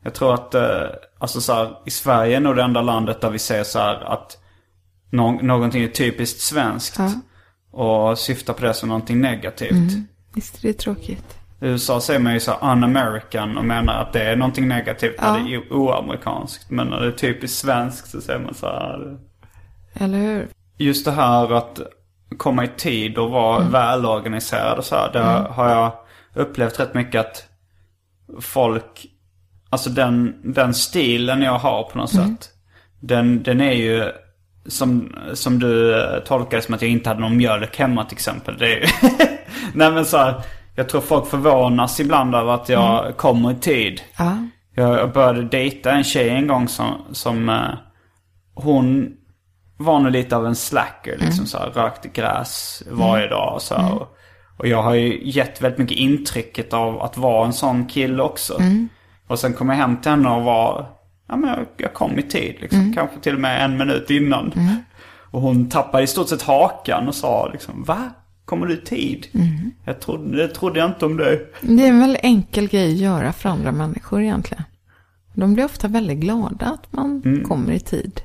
Jag 0.04 0.14
tror 0.14 0.34
att 0.34 0.54
eh, 0.54 0.80
alltså 1.18 1.40
så 1.40 1.52
här, 1.54 1.76
i 1.86 1.90
Sverige 1.90 2.36
är 2.36 2.40
nog 2.40 2.56
det 2.56 2.62
enda 2.62 2.82
landet 2.82 3.20
där 3.20 3.30
vi 3.30 3.38
ser 3.38 3.64
så 3.64 3.78
här 3.78 4.12
att 4.12 4.38
nå- 5.10 5.38
någonting 5.42 5.82
är 5.84 5.88
typiskt 5.88 6.40
svenskt. 6.40 6.98
Ja. 6.98 7.10
Och 7.76 8.18
syftar 8.18 8.52
på 8.52 8.64
det 8.64 8.74
som 8.74 8.88
någonting 8.88 9.20
negativt. 9.20 9.92
Visst 10.34 10.64
är 10.64 10.68
det 10.68 10.72
tråkigt. 10.72 11.38
I 11.60 11.66
USA 11.66 12.00
säger 12.00 12.20
man 12.20 12.34
ju 12.34 12.40
så 12.40 12.52
un-American 12.52 13.58
och 13.58 13.64
menar 13.64 14.02
att 14.02 14.12
det 14.12 14.22
är 14.22 14.36
någonting 14.36 14.68
negativt 14.68 15.20
när 15.20 15.40
det 15.40 15.54
är 15.54 15.72
oamerikanskt. 15.72 16.70
Men 16.70 16.86
när 16.86 17.00
det 17.00 17.06
är 17.06 17.12
typiskt 17.12 17.58
svenskt 17.58 18.10
så 18.10 18.20
säger 18.20 18.40
man 18.40 18.54
så 18.54 18.66
här. 18.66 19.18
Eller 19.94 20.18
hur? 20.18 20.48
Just 20.76 21.04
det 21.04 21.10
här 21.10 21.52
att 21.52 21.80
komma 22.36 22.64
i 22.64 22.68
tid 22.76 23.18
och 23.18 23.30
vara 23.30 23.68
välorganiserad 23.68 24.78
och 24.78 24.84
så 24.84 24.94
här. 24.94 25.12
Det 25.12 25.52
har 25.54 25.70
jag 25.70 25.92
upplevt 26.34 26.80
rätt 26.80 26.94
mycket 26.94 27.20
att 27.20 27.44
folk, 28.40 29.06
alltså 29.70 29.90
den, 29.90 30.40
den 30.44 30.74
stilen 30.74 31.42
jag 31.42 31.58
har 31.58 31.82
på 31.82 31.98
något 31.98 32.10
sätt. 32.10 32.50
Den, 33.00 33.42
den 33.42 33.60
är 33.60 33.72
ju 33.72 34.12
som, 34.68 35.16
som 35.34 35.58
du 35.58 36.00
eh, 36.00 36.18
tolkade 36.18 36.62
som 36.62 36.74
att 36.74 36.82
jag 36.82 36.90
inte 36.90 37.08
hade 37.08 37.20
någon 37.20 37.36
mjölk 37.36 37.78
hemma 37.78 38.04
till 38.04 38.16
exempel. 38.16 38.58
Det 38.58 38.72
är 38.72 38.90
Nej 39.74 39.92
men 39.92 40.04
så 40.04 40.16
här, 40.16 40.42
jag 40.74 40.88
tror 40.88 41.00
folk 41.00 41.26
förvånas 41.26 42.00
ibland 42.00 42.34
över 42.34 42.54
att 42.54 42.68
jag 42.68 43.16
kommer 43.16 43.50
i 43.50 43.54
tid. 43.54 44.00
Ja. 44.18 44.36
Jag 44.74 45.12
började 45.12 45.42
dejta 45.42 45.90
en 45.90 46.04
tjej 46.04 46.28
en 46.28 46.46
gång 46.46 46.68
som, 46.68 47.02
som 47.12 47.48
eh, 47.48 47.68
hon 48.54 49.12
var 49.76 50.00
nog 50.00 50.12
lite 50.12 50.36
av 50.36 50.46
en 50.46 50.56
slacker. 50.56 51.18
Liksom 51.18 51.46
så 51.46 51.58
här, 51.58 51.66
rökte 51.66 52.08
gräs 52.08 52.82
varje 52.90 53.26
dag 53.28 53.54
och 53.54 53.62
så 53.62 53.74
här, 53.74 53.94
och, 53.94 54.16
och 54.56 54.66
jag 54.66 54.82
har 54.82 54.94
ju 54.94 55.30
gett 55.30 55.62
väldigt 55.62 55.78
mycket 55.78 55.98
intrycket 55.98 56.72
av 56.72 57.02
att 57.02 57.16
vara 57.16 57.46
en 57.46 57.52
sån 57.52 57.86
kille 57.86 58.22
också. 58.22 58.58
Och 59.26 59.38
sen 59.38 59.52
kom 59.52 59.68
jag 59.68 59.76
hem 59.76 60.00
till 60.00 60.10
henne 60.10 60.28
och 60.28 60.42
var, 60.42 60.86
ja 61.28 61.36
men 61.36 61.50
jag, 61.50 61.66
jag 61.76 61.94
kom 61.94 62.18
i 62.18 62.22
tid 62.22 62.56
liksom. 62.60 62.92
Kanske 62.92 63.20
till 63.20 63.34
och 63.34 63.40
med 63.40 63.64
en 63.64 63.76
minut 63.76 64.10
innan. 64.10 64.52
Och 65.30 65.40
hon 65.42 65.68
tappade 65.68 66.02
i 66.02 66.06
stort 66.06 66.28
sett 66.28 66.42
hakan 66.42 67.08
och 67.08 67.14
sa 67.14 67.50
liksom, 67.52 67.84
va? 67.84 68.10
Kommer 68.44 68.66
du 68.66 68.74
i 68.74 68.80
tid? 68.80 69.26
Jag 69.84 70.00
trodde, 70.00 70.36
det 70.36 70.48
trodde 70.48 70.80
jag 70.80 70.90
inte 70.90 71.06
om 71.06 71.16
dig. 71.16 71.50
Det 71.60 71.84
är 71.84 71.88
en 71.88 72.00
väldigt 72.00 72.24
enkel 72.24 72.68
grej 72.68 72.92
att 72.92 72.98
göra 72.98 73.32
för 73.32 73.48
andra 73.48 73.72
människor 73.72 74.22
egentligen. 74.22 74.64
De 75.34 75.54
blir 75.54 75.64
ofta 75.64 75.88
väldigt 75.88 76.18
glada 76.18 76.66
att 76.66 76.92
man 76.92 77.42
kommer 77.48 77.72
i 77.72 77.80
tid. 77.80 78.20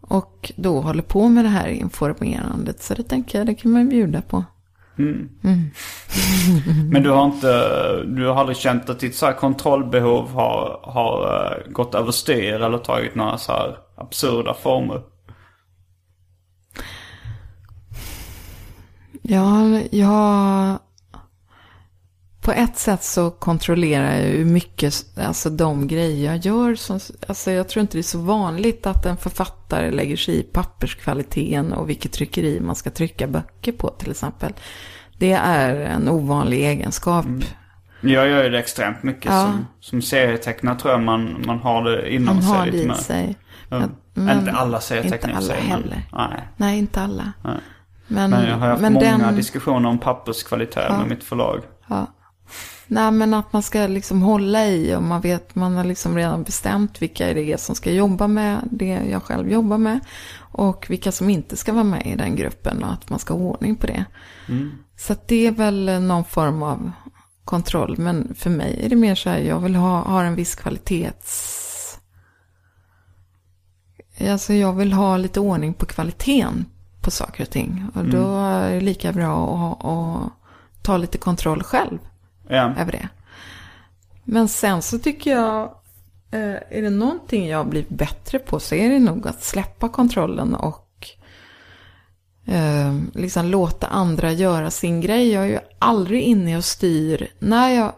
Och 0.00 0.52
då 0.56 0.80
håller 0.80 1.02
på 1.02 1.28
med 1.28 1.44
det 1.44 1.48
här 1.48 1.68
informerandet. 1.68 2.82
Så 2.82 2.94
det 2.94 3.02
tänker 3.02 3.38
jag, 3.38 3.46
det 3.46 3.54
kan 3.54 3.70
man 3.70 3.88
bjuda 3.88 4.22
på. 4.22 4.44
Mm. 5.02 5.70
Men 6.90 7.02
du 7.02 7.10
har 7.10 7.24
inte, 7.24 8.02
du 8.02 8.26
har 8.26 8.34
aldrig 8.34 8.56
känt 8.56 8.90
att 8.90 9.00
ditt 9.00 9.16
så 9.16 9.26
här 9.26 9.32
kontrollbehov 9.32 10.32
har, 10.32 10.80
har 10.82 11.44
eh, 11.46 11.72
gått 11.72 11.94
överstyr 11.94 12.52
eller 12.52 12.78
tagit 12.78 13.14
några 13.14 13.38
så 13.38 13.52
här 13.52 13.76
absurda 13.96 14.54
former? 14.54 15.02
Ja, 19.22 19.80
jag... 19.90 20.78
På 22.44 22.52
ett 22.52 22.76
sätt 22.78 23.02
så 23.04 23.30
kontrollerar 23.30 24.14
jag 24.14 24.28
ju 24.28 24.44
mycket, 24.44 24.94
alltså 25.18 25.50
de 25.50 25.86
grejer 25.86 26.26
jag 26.32 26.36
gör. 26.46 26.74
Som, 26.74 27.00
alltså 27.26 27.50
jag 27.50 27.68
tror 27.68 27.80
inte 27.80 27.96
det 27.96 28.00
är 28.00 28.02
så 28.02 28.18
vanligt 28.18 28.86
att 28.86 29.06
en 29.06 29.16
författare 29.16 29.90
lägger 29.90 30.16
sig 30.16 30.38
i 30.38 30.42
papperskvaliteten 30.42 31.72
och 31.72 31.88
vilket 31.90 32.12
tryckeri 32.12 32.60
man 32.60 32.74
ska 32.76 32.90
trycka 32.90 33.26
böcker 33.26 33.72
på 33.72 33.88
till 33.88 34.10
exempel. 34.10 34.52
Det 35.18 35.32
är 35.32 35.76
en 35.76 36.08
ovanlig 36.08 36.64
egenskap. 36.64 37.26
Jag 38.00 38.28
gör 38.28 38.44
ju 38.44 38.50
det 38.50 38.58
extremt 38.58 39.02
mycket. 39.02 39.24
Ja. 39.30 39.42
Som, 39.44 39.66
som 39.80 40.02
serietecknare 40.02 40.78
tror 40.78 40.92
jag 40.92 41.02
man, 41.02 41.42
man 41.46 41.58
har 41.58 41.84
det 41.84 42.14
inom 42.14 42.34
Man 42.34 42.42
sig 42.42 42.52
har 42.52 42.66
det 42.66 42.76
i 42.76 42.94
sig. 42.94 43.36
Ja. 43.68 43.82
Men- 44.14 44.38
inte 44.38 44.52
alla 44.52 44.80
serietecknare 44.80 45.32
inte 45.32 45.36
alla 45.38 45.46
sig, 45.46 45.56
men- 45.62 45.70
heller. 45.70 46.02
Nej. 46.12 46.48
Nej, 46.56 46.78
inte 46.78 47.00
alla. 47.00 47.32
Nej. 47.44 47.56
Men, 48.06 48.30
Men 48.30 48.48
jag 48.48 48.56
har 48.56 48.68
haft 48.68 48.82
många 48.82 49.00
den- 49.18 49.34
diskussioner 49.36 49.88
om 49.88 49.98
papperskvalitet 49.98 50.90
med 50.98 51.08
mitt 51.08 51.24
förlag. 51.24 51.60
Ja. 51.86 52.06
Nej, 52.92 53.10
men 53.10 53.34
att 53.34 53.52
man 53.52 53.62
ska 53.62 53.86
liksom 53.86 54.22
hålla 54.22 54.66
i 54.66 54.94
och 54.94 55.02
man 55.02 55.20
vet, 55.20 55.54
man 55.54 55.76
har 55.76 55.84
liksom 55.84 56.16
redan 56.16 56.42
bestämt 56.42 57.02
vilka 57.02 57.34
det 57.34 57.52
är 57.52 57.56
som 57.56 57.74
ska 57.74 57.92
jobba 57.92 58.26
med 58.26 58.68
det 58.70 59.00
jag 59.10 59.22
själv 59.22 59.50
jobbar 59.50 59.78
med. 59.78 60.00
Och 60.36 60.86
vilka 60.88 61.12
som 61.12 61.30
inte 61.30 61.56
ska 61.56 61.72
vara 61.72 61.84
med 61.84 62.06
i 62.06 62.16
den 62.16 62.36
gruppen 62.36 62.84
och 62.84 62.92
att 62.92 63.10
man 63.10 63.18
ska 63.18 63.34
ha 63.34 63.40
ordning 63.40 63.76
på 63.76 63.86
det. 63.86 64.04
Så 64.96 65.12
att 65.12 65.28
det 65.28 65.46
är 65.46 65.50
väl 65.50 66.02
någon 66.02 66.24
form 66.24 66.62
av 66.62 66.90
kontroll. 67.44 67.98
Men 67.98 68.34
för 68.34 68.50
mig 68.50 68.80
är 68.84 68.88
det 68.88 68.96
mer 68.96 69.14
så 69.14 69.30
här, 69.30 69.38
jag 69.38 69.60
vill 69.60 69.74
ha, 69.74 70.02
ha 70.02 70.22
en 70.22 70.34
viss 70.34 70.54
kvalitets... 70.54 71.98
alltså 74.20 74.52
jag 74.52 74.72
vill 74.72 74.92
ha 74.92 75.16
lite 75.16 75.40
ordning 75.40 75.74
på 75.74 75.86
kvaliteten 75.86 76.66
på 77.00 77.10
saker 77.10 77.42
och 77.42 77.50
ting. 77.50 77.86
Och 77.94 78.04
då 78.04 78.36
är 78.36 78.74
det 78.74 78.80
lika 78.80 79.12
bra 79.12 79.56
att, 79.56 79.84
att 79.84 80.32
ta 80.82 80.96
lite 80.96 81.18
kontroll 81.18 81.62
själv 81.62 81.98
Ja. 82.56 82.74
över 82.78 82.92
det. 82.92 83.08
Men 84.24 84.48
sen 84.48 84.82
så 84.82 84.98
tycker 84.98 85.30
jag, 85.30 85.62
eh, 86.30 86.56
är 86.70 86.82
det 86.82 86.90
någonting 86.90 87.48
jag 87.48 87.66
blir 87.66 87.82
blivit 87.82 87.98
bättre 87.98 88.38
på 88.38 88.60
så 88.60 88.74
är 88.74 88.90
det 88.90 88.98
nog 88.98 89.26
att 89.26 89.42
släppa 89.42 89.88
kontrollen 89.88 90.54
och 90.54 91.08
eh, 92.46 92.94
liksom 93.14 93.46
låta 93.46 93.86
andra 93.86 94.32
göra 94.32 94.70
sin 94.70 95.00
grej. 95.00 95.32
Jag 95.32 95.44
är 95.44 95.48
ju 95.48 95.58
aldrig 95.78 96.22
inne 96.22 96.56
och 96.56 96.64
styr. 96.64 97.28
När 97.38 97.68
jag, 97.68 97.92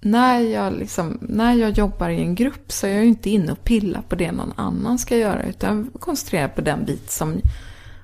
när 0.00 0.38
jag, 0.38 0.72
liksom, 0.72 1.18
när 1.20 1.54
jag 1.54 1.70
jobbar 1.70 2.08
i 2.08 2.20
en 2.20 2.34
grupp 2.34 2.72
så 2.72 2.86
är 2.86 2.90
jag 2.90 3.02
ju 3.02 3.08
inte 3.08 3.30
inne 3.30 3.52
och 3.52 3.64
pillar 3.64 4.02
på 4.08 4.14
det 4.14 4.32
någon 4.32 4.52
annan 4.56 4.98
ska 4.98 5.16
göra. 5.16 5.42
Utan 5.42 5.90
jag 5.92 6.00
koncentrerar 6.00 6.48
på 6.48 6.60
den 6.60 6.84
bit 6.84 7.10
som, 7.10 7.40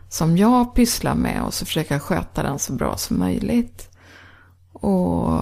som 0.09 0.37
jag 0.37 0.75
pysslar 0.75 1.15
med 1.15 1.43
och 1.43 1.55
så 1.55 1.67
försöker 1.67 1.95
jag 1.95 2.03
sköta 2.03 2.43
den 2.43 2.59
så 2.59 2.73
bra 2.73 2.97
som 2.97 3.19
möjligt. 3.19 3.91
Och, 4.73 5.33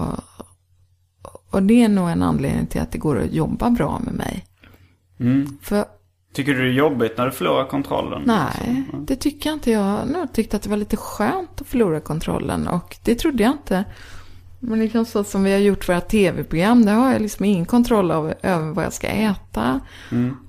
och 1.52 1.62
det 1.62 1.82
är 1.82 1.88
nog 1.88 2.08
en 2.10 2.22
anledning 2.22 2.66
till 2.66 2.80
att 2.80 2.92
det 2.92 2.98
går 2.98 3.18
att 3.18 3.32
jobba 3.32 3.70
bra 3.70 4.00
med 4.04 4.14
mig. 4.14 4.46
Mm. 5.20 5.58
För 5.62 5.84
Tycker 6.32 6.54
du 6.54 6.62
det 6.62 6.68
är 6.68 6.72
jobbigt 6.72 7.18
när 7.18 7.26
du 7.26 7.32
förlorar 7.32 7.66
kontrollen? 7.66 8.22
nej, 8.26 8.84
det 9.06 9.16
tycker 9.16 9.50
jag 9.50 9.56
inte. 9.56 9.70
Jag 9.70 9.80
har 9.80 10.06
nog 10.06 10.32
tyckt 10.32 10.54
att 10.54 10.62
det 10.62 10.70
var 10.70 10.76
lite 10.76 10.96
skönt 10.96 11.60
att 11.60 11.66
förlora 11.66 12.00
kontrollen. 12.00 12.68
Och 12.68 12.96
det 13.04 13.14
trodde 13.14 13.42
jag 13.42 13.52
inte. 13.52 13.84
Men 14.60 14.78
liksom 14.78 15.04
så 15.04 15.24
som 15.24 15.44
vi 15.44 15.52
har 15.52 15.58
gjort 15.58 15.88
våra 15.88 16.00
tv-program, 16.00 16.84
där 16.84 16.94
har 16.94 17.12
jag 17.12 17.22
liksom 17.22 17.44
ingen 17.44 17.66
kontroll 17.66 18.10
av, 18.10 18.34
över 18.42 18.72
vad 18.72 18.84
jag 18.84 18.92
ska 18.92 19.06
äta. 19.06 19.80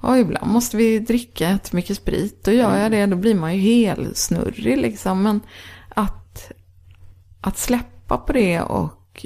Och 0.02 0.18
ibland 0.18 0.52
måste 0.52 0.78
vi 0.78 1.00
dricka 1.00 1.50
jättemycket 1.50 1.98
sprit. 1.98 2.44
Då 2.44 2.52
gör 2.52 2.78
jag 2.78 2.92
det, 2.92 3.06
då 3.06 3.16
blir 3.16 3.36
man 3.36 3.56
ju 3.56 3.62
helt 3.62 4.18
snurrig 4.18 4.78
liksom. 4.78 5.24
Men 5.24 5.42
att, 5.90 6.52
att 7.42 7.58
släppa 7.58 8.18
på 8.18 8.34
det 8.34 8.62
och 8.62 9.26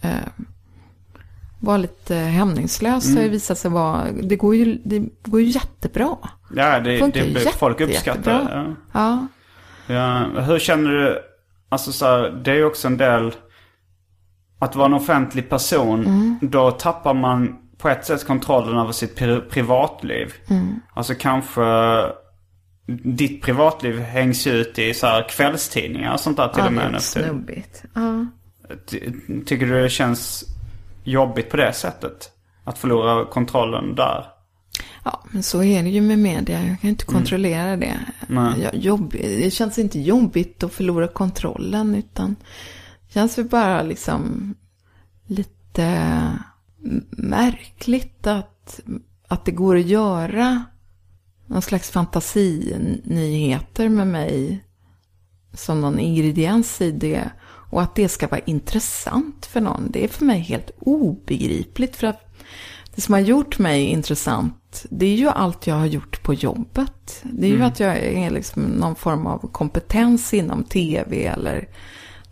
eh, 0.00 0.44
vara 1.62 1.76
lite 1.76 2.14
hämningslös 2.14 3.14
har 3.14 3.22
ju 3.22 3.28
visat 3.28 3.58
sig 3.58 3.70
vara, 3.70 4.04
det 4.22 4.36
går 4.36 4.56
ju, 4.56 4.78
det 4.84 4.98
går 5.24 5.40
ju 5.40 5.46
jättebra. 5.46 6.16
Ja, 6.56 6.80
det, 6.80 6.98
Funkar 6.98 7.24
det, 7.24 7.40
folk 7.58 7.80
jätte- 7.80 7.92
uppskattar 7.92 8.32
det. 8.32 8.38
jättebra. 8.38 8.76
Ja. 8.92 9.26
Ja, 9.86 10.24
Ja, 10.34 10.42
hur 10.42 10.58
känner 10.58 10.90
du, 10.90 11.18
alltså 11.68 11.92
så 11.92 12.06
här, 12.06 12.40
det 12.44 12.50
är 12.50 12.54
ju 12.54 12.64
också 12.64 12.86
en 12.88 12.96
del, 12.96 13.32
att 14.58 14.76
vara 14.76 14.86
en 14.86 14.94
offentlig 14.94 15.48
person, 15.48 16.06
Mm. 16.06 16.38
då 16.42 16.70
tappar 16.70 17.14
man 17.14 17.56
på 17.78 17.88
ett 17.88 18.04
sätt 18.06 18.26
kontrollen 18.26 18.78
över 18.78 18.92
sitt 18.92 19.18
pri- 19.18 19.48
privatliv. 19.50 20.32
Mm. 20.50 20.80
Alltså 20.94 21.14
kanske 21.18 21.62
ditt 23.04 23.42
privatliv 23.42 23.98
hängs 24.00 24.46
ut 24.46 24.78
i 24.78 24.94
så 24.94 25.06
här 25.06 25.28
kvällstidningar 25.28 26.12
och 26.12 26.20
sånt 26.20 26.36
där 26.36 26.48
till 26.48 26.58
ja 26.58 26.64
och 26.66 26.70
det 26.72 26.76
med 26.76 26.86
är 26.86 26.90
nu 26.90 26.98
för 26.98 27.12
tiden. 27.20 27.28
snubbigt. 27.30 27.84
Ja. 27.94 28.26
Ty- 28.86 29.12
Tycker 29.46 29.66
du 29.66 29.82
det 29.82 29.88
känns 29.90 30.44
jobbigt 31.04 31.50
på 31.50 31.56
det 31.56 31.72
sättet? 31.72 32.30
Att 32.64 32.78
förlora 32.78 33.24
kontrollen 33.24 33.94
där? 33.94 34.26
Ja, 35.04 35.24
men 35.30 35.42
så 35.42 35.62
är 35.62 35.82
det 35.82 35.88
ju 35.88 36.00
med 36.00 36.18
media. 36.18 36.66
Jag 36.66 36.80
kan 36.80 36.90
inte 36.90 37.04
kontrollera 37.04 37.76
det. 37.76 38.00
Nej. 38.26 38.60
Jag, 38.62 38.74
jobb, 38.74 39.12
det 39.12 39.52
känns 39.52 39.78
inte 39.78 40.00
jobbigt 40.00 40.62
att 40.62 40.72
förlora 40.72 41.08
kontrollen, 41.08 41.94
utan 41.94 42.36
det 43.06 43.12
känns 43.14 43.38
väl 43.38 43.44
bara 43.44 43.82
liksom 43.82 44.54
lite 45.26 46.38
märkligt 47.10 48.26
att, 48.26 48.80
att 49.28 49.44
det 49.44 49.52
går 49.52 49.76
att 49.76 49.86
göra 49.86 50.64
någon 51.46 51.62
slags 51.62 51.90
fantasinyheter 51.90 53.88
med 53.88 54.06
mig 54.06 54.64
som 55.52 55.80
någon 55.80 55.98
ingrediens 55.98 56.80
i 56.80 56.90
det. 56.90 57.30
Och 57.72 57.82
att 57.82 57.94
det 57.94 58.08
ska 58.08 58.28
vara 58.28 58.40
intressant 58.40 59.46
för 59.46 59.60
någon. 59.60 59.90
Det 59.90 60.04
är 60.04 60.08
för 60.08 60.24
mig 60.24 60.40
helt 60.40 60.70
obegripligt. 60.78 61.96
För 61.96 62.06
att 62.06 62.34
det 62.94 63.00
som 63.00 63.14
har 63.14 63.20
gjort 63.20 63.58
mig 63.58 63.84
intressant, 63.84 64.86
det 64.90 65.06
är 65.06 65.14
ju 65.14 65.28
allt 65.28 65.66
jag 65.66 65.74
har 65.74 65.86
gjort 65.86 66.22
på 66.22 66.34
jobbet. 66.34 67.20
Det 67.22 67.46
är 67.46 67.50
ju 67.50 67.62
att 67.62 67.80
jag 67.80 67.98
är 67.98 68.30
liksom 68.30 68.62
någon 68.62 68.94
form 68.96 69.26
av 69.26 69.48
kompetens 69.52 70.34
inom 70.34 70.64
tv 70.64 71.26
eller 71.26 71.68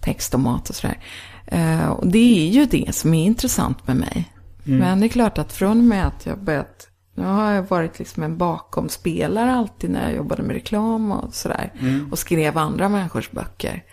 text 0.01 0.35
och 0.35 0.41
mat 0.41 0.69
och 0.69 0.75
sådär. 0.75 0.99
Eh, 1.47 1.89
och 1.89 2.07
det 2.07 2.47
är 2.47 2.51
ju 2.51 2.67
det 2.67 2.95
som 2.95 3.15
är 3.15 3.25
intressant 3.25 3.87
med 3.87 3.97
mig. 3.97 4.33
Men 4.79 5.01
det 5.01 5.07
är 5.07 5.09
klart 5.09 5.39
att 5.39 5.53
från 5.53 5.79
och 5.79 5.85
med 5.85 6.07
att 6.07 6.27
jag 6.27 6.39
börjat, 6.39 6.89
nu 7.15 7.25
har 7.25 7.53
jag 7.53 7.63
varit 7.63 7.99
liksom 7.99 8.23
en 8.23 8.37
bakomspelare 8.37 9.53
alltid 9.53 9.91
när 9.91 10.03
jag 10.03 10.17
jobbade 10.17 10.43
med 10.43 10.57
reklam 10.57 11.13
och 11.13 11.35
sådär. 11.35 11.73
Och 12.11 12.19
skrev 12.19 12.59
andra 12.59 12.89
människors 12.89 13.31
böcker. 13.31 13.85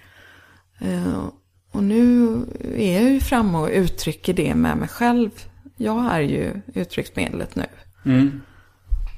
Och 1.71 1.83
nu 1.83 2.33
är 2.75 3.01
jag 3.01 3.11
ju 3.11 3.19
framme 3.19 3.57
och 3.57 3.69
uttrycker 3.71 4.33
det 4.33 4.55
med 4.55 4.77
mig 4.77 4.87
själv. 4.87 5.29
Jag 5.75 6.13
är 6.13 6.19
ju 6.19 6.61
uttrycksmedlet 6.73 7.55
nu. 7.55 7.65
Mm. 8.05 8.41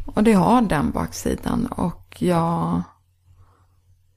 Och 0.06 0.24
det 0.24 0.34
har 0.34 0.62
den 0.62 0.92
baksidan. 0.92 1.66
Och 1.66 2.18
jag 2.20 2.82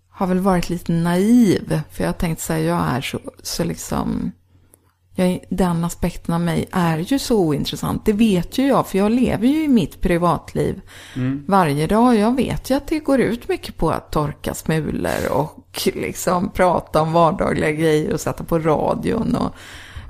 har 0.08 0.26
väl 0.26 0.40
varit 0.40 0.68
lite 0.68 0.92
naiv. 0.92 1.80
För 1.90 2.04
jag 2.04 2.08
har 2.08 2.18
tänkt 2.18 2.40
säga 2.40 2.76
jag 2.76 2.96
är 2.96 3.00
så, 3.00 3.20
så 3.42 3.64
liksom... 3.64 4.32
Jag, 5.14 5.44
den 5.50 5.84
aspekten 5.84 6.34
av 6.34 6.40
mig 6.40 6.68
är 6.72 6.98
ju 6.98 7.18
så 7.18 7.38
ointressant. 7.38 8.04
Det 8.04 8.12
vet 8.12 8.58
ju 8.58 8.66
jag, 8.66 8.86
för 8.86 8.98
jag 8.98 9.12
lever 9.12 9.46
ju 9.46 9.64
i 9.64 9.68
mitt 9.68 10.00
privatliv 10.00 10.80
varje 11.46 11.86
dag. 11.86 12.16
Jag 12.16 12.36
vet 12.36 12.70
ju 12.70 12.74
att 12.74 12.86
det 12.86 12.98
går 12.98 13.20
ut 13.20 13.48
mycket 13.48 13.76
på 13.76 13.90
att 13.90 14.12
torka 14.12 14.54
smulor 14.54 15.32
och 15.32 15.88
liksom 15.94 16.50
prata 16.50 17.02
om 17.02 17.12
vardagliga 17.12 17.72
grejer 17.72 18.12
och 18.12 18.20
sätta 18.20 18.44
på 18.44 18.58
radion 18.58 19.36
och 19.36 19.54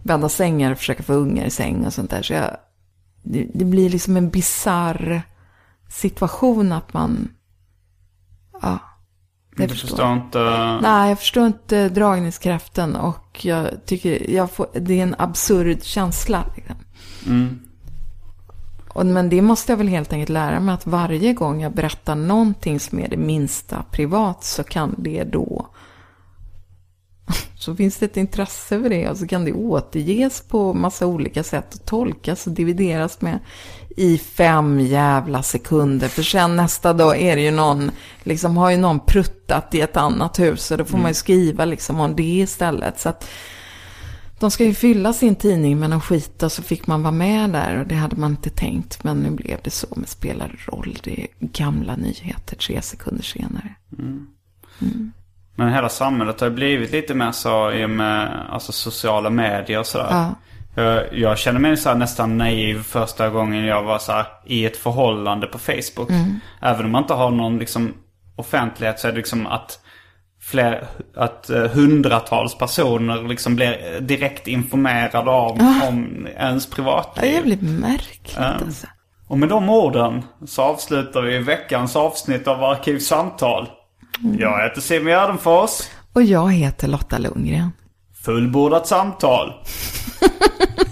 bädda 0.03 0.28
sängar 0.28 0.72
och 0.72 0.78
försöka 0.78 1.03
få 1.03 1.12
ungar 1.12 1.46
i 1.46 1.50
säng 1.50 1.86
och 1.86 1.92
sånt 1.92 2.11
där. 2.11 2.22
Så 2.22 2.32
jag, 2.32 2.57
det, 3.22 3.48
det 3.55 3.64
blir 3.64 3.90
liksom 3.90 4.16
en 4.16 4.30
bizarr 4.30 5.22
situation 5.88 6.72
att 6.72 6.92
man... 6.92 7.28
Ja, 8.62 8.78
det 9.57 9.62
Du 9.62 9.68
förstår. 9.68 9.88
förstår 9.88 10.12
inte... 10.12 10.38
Nej, 10.82 11.09
jag 11.09 11.18
förstår 11.18 11.46
inte 11.46 11.88
dragningskraften 11.88 12.96
och 12.96 13.44
jag 13.44 13.86
tycker 13.86 14.30
jag 14.30 14.50
får, 14.50 14.66
det 14.74 14.98
är 14.98 15.03
en 15.03 15.14
absurd 15.18 15.82
känsla. 15.82 16.44
Liksom. 16.57 16.76
Mm. 17.26 17.59
Och, 18.88 19.07
men 19.07 19.28
det 19.28 19.42
måste 19.42 19.72
jag 19.72 19.76
väl 19.76 19.88
helt 19.88 20.12
enkelt 20.12 20.28
lära 20.28 20.61
mig 20.61 20.74
att 20.74 20.86
varje 20.86 21.32
gång 21.32 21.62
jag 21.62 21.72
berättar 21.72 22.14
någonting 22.14 22.80
som 22.80 22.98
är 22.98 23.09
det 23.09 23.16
minsta 23.16 23.84
privat 23.90 24.44
så 24.44 24.64
kan 24.64 24.94
det 24.98 25.24
då 25.24 25.66
så 27.54 27.76
finns 27.76 27.96
det 27.96 28.06
ett 28.06 28.16
intresse 28.16 28.82
för 28.82 28.88
det 28.88 29.08
och 29.08 29.16
så 29.16 29.26
kan 29.26 29.44
det 29.44 29.52
återges 29.52 30.40
på 30.40 30.74
massa 30.74 31.06
olika 31.06 31.42
sätt 31.42 31.74
och 31.74 31.84
tolkas 31.84 32.46
och 32.46 32.52
divideras 32.52 33.20
med 33.20 33.38
i 33.96 34.18
fem 34.18 34.80
jävla 34.80 35.42
sekunder. 35.42 36.08
För 36.08 36.22
sen 36.22 36.56
nästa 36.56 36.92
dag 36.92 37.20
är 37.20 37.36
det 37.36 37.42
ju 37.42 37.50
någon, 37.50 37.90
liksom 38.22 38.56
har 38.56 38.70
ju 38.70 38.76
någon 38.76 39.00
pruttat 39.00 39.74
i 39.74 39.80
ett 39.80 39.96
annat 39.96 40.38
hus 40.38 40.70
och 40.70 40.78
då 40.78 40.84
får 40.84 40.98
man 40.98 41.10
ju 41.10 41.14
skriva 41.14 41.64
liksom 41.64 42.01
om 42.01 42.16
det 42.16 42.22
istället. 42.22 43.01
Så 43.01 43.09
att 43.09 43.28
de 44.40 44.51
ska 44.51 44.64
ju 44.64 44.74
fylla 44.74 45.12
sin 45.12 45.36
tidning 45.36 45.78
med 45.78 45.90
någon 45.90 46.01
skit 46.01 46.42
och 46.42 46.52
så 46.52 46.62
fick 46.62 46.86
man 46.86 47.02
vara 47.02 47.12
med 47.12 47.51
där 47.51 47.80
och 47.80 47.86
det 47.86 47.94
hade 47.94 48.16
man 48.16 48.30
inte 48.30 48.51
tänkt. 48.51 49.05
Men 49.05 49.20
nu 49.20 49.30
blev 49.30 49.59
det 49.64 49.70
så 49.70 49.86
med 49.97 50.09
spelar 50.09 50.64
roll. 50.66 50.98
Det 51.02 51.22
är 51.22 51.28
gamla 51.38 51.97
nyheter 51.97 52.56
tre 52.56 52.82
sekunder 52.82 53.22
senare. 53.24 53.74
Men 55.54 55.72
hela 55.72 55.88
samhället 55.88 56.40
har 56.40 56.48
ju 56.48 56.54
blivit 56.54 56.92
lite 56.92 57.14
mer 57.14 57.32
så 57.32 57.72
i 57.72 57.84
och 57.84 57.90
med 57.90 58.46
alltså, 58.50 58.72
sociala 58.72 59.30
medier 59.30 59.78
och 59.78 59.86
sådär. 59.86 60.08
Ja. 60.10 60.34
Jag, 60.82 61.14
jag 61.18 61.38
känner 61.38 61.60
mig 61.60 61.76
så 61.76 61.88
här 61.88 61.96
nästan 61.96 62.38
naiv 62.38 62.82
första 62.82 63.28
gången 63.28 63.64
jag 63.64 63.82
var 63.82 63.98
så 63.98 64.22
i 64.46 64.64
ett 64.66 64.76
förhållande 64.76 65.46
på 65.46 65.58
Facebook. 65.58 66.08
Även 66.62 66.84
om 66.86 66.90
man 66.92 67.02
inte 67.02 67.14
har 67.14 67.30
någon 67.30 67.58
liksom, 67.58 67.94
offentlighet 68.36 69.00
så 69.00 69.08
är 69.08 69.12
det 69.12 69.18
liksom 69.18 69.46
att, 69.46 69.78
fler, 70.40 70.84
att 71.16 71.50
eh, 71.50 71.62
hundratals 71.68 72.58
personer 72.58 73.28
liksom 73.28 73.56
blir 73.56 74.00
direkt 74.00 74.48
informerade 74.48 75.30
om, 75.30 75.82
om 75.88 76.26
ens 76.36 76.68
Ja, 76.70 76.74
privatliv. 76.76 77.34
det 77.34 77.42
blir 77.42 77.70
märkligt 77.70 78.36
Ja. 78.38 78.44
alltså. 78.44 78.86
Och 79.28 79.38
med 79.38 79.48
de 79.48 79.70
orden 79.70 80.22
så 80.46 80.62
avslutar 80.62 81.22
vi 81.22 81.38
veckans 81.38 81.96
avsnitt 81.96 82.48
av 82.48 82.64
Arkivsamtal. 82.64 83.68
Jag 84.39 84.62
heter 84.62 84.80
Simon 84.80 85.06
Gärdenfors. 85.06 85.70
Och 86.12 86.22
jag 86.22 86.52
heter 86.52 86.89
Lotta 86.89 87.18
Lundgren. 87.18 87.72
Fullbordat 88.24 88.86
samtal. 88.86 89.52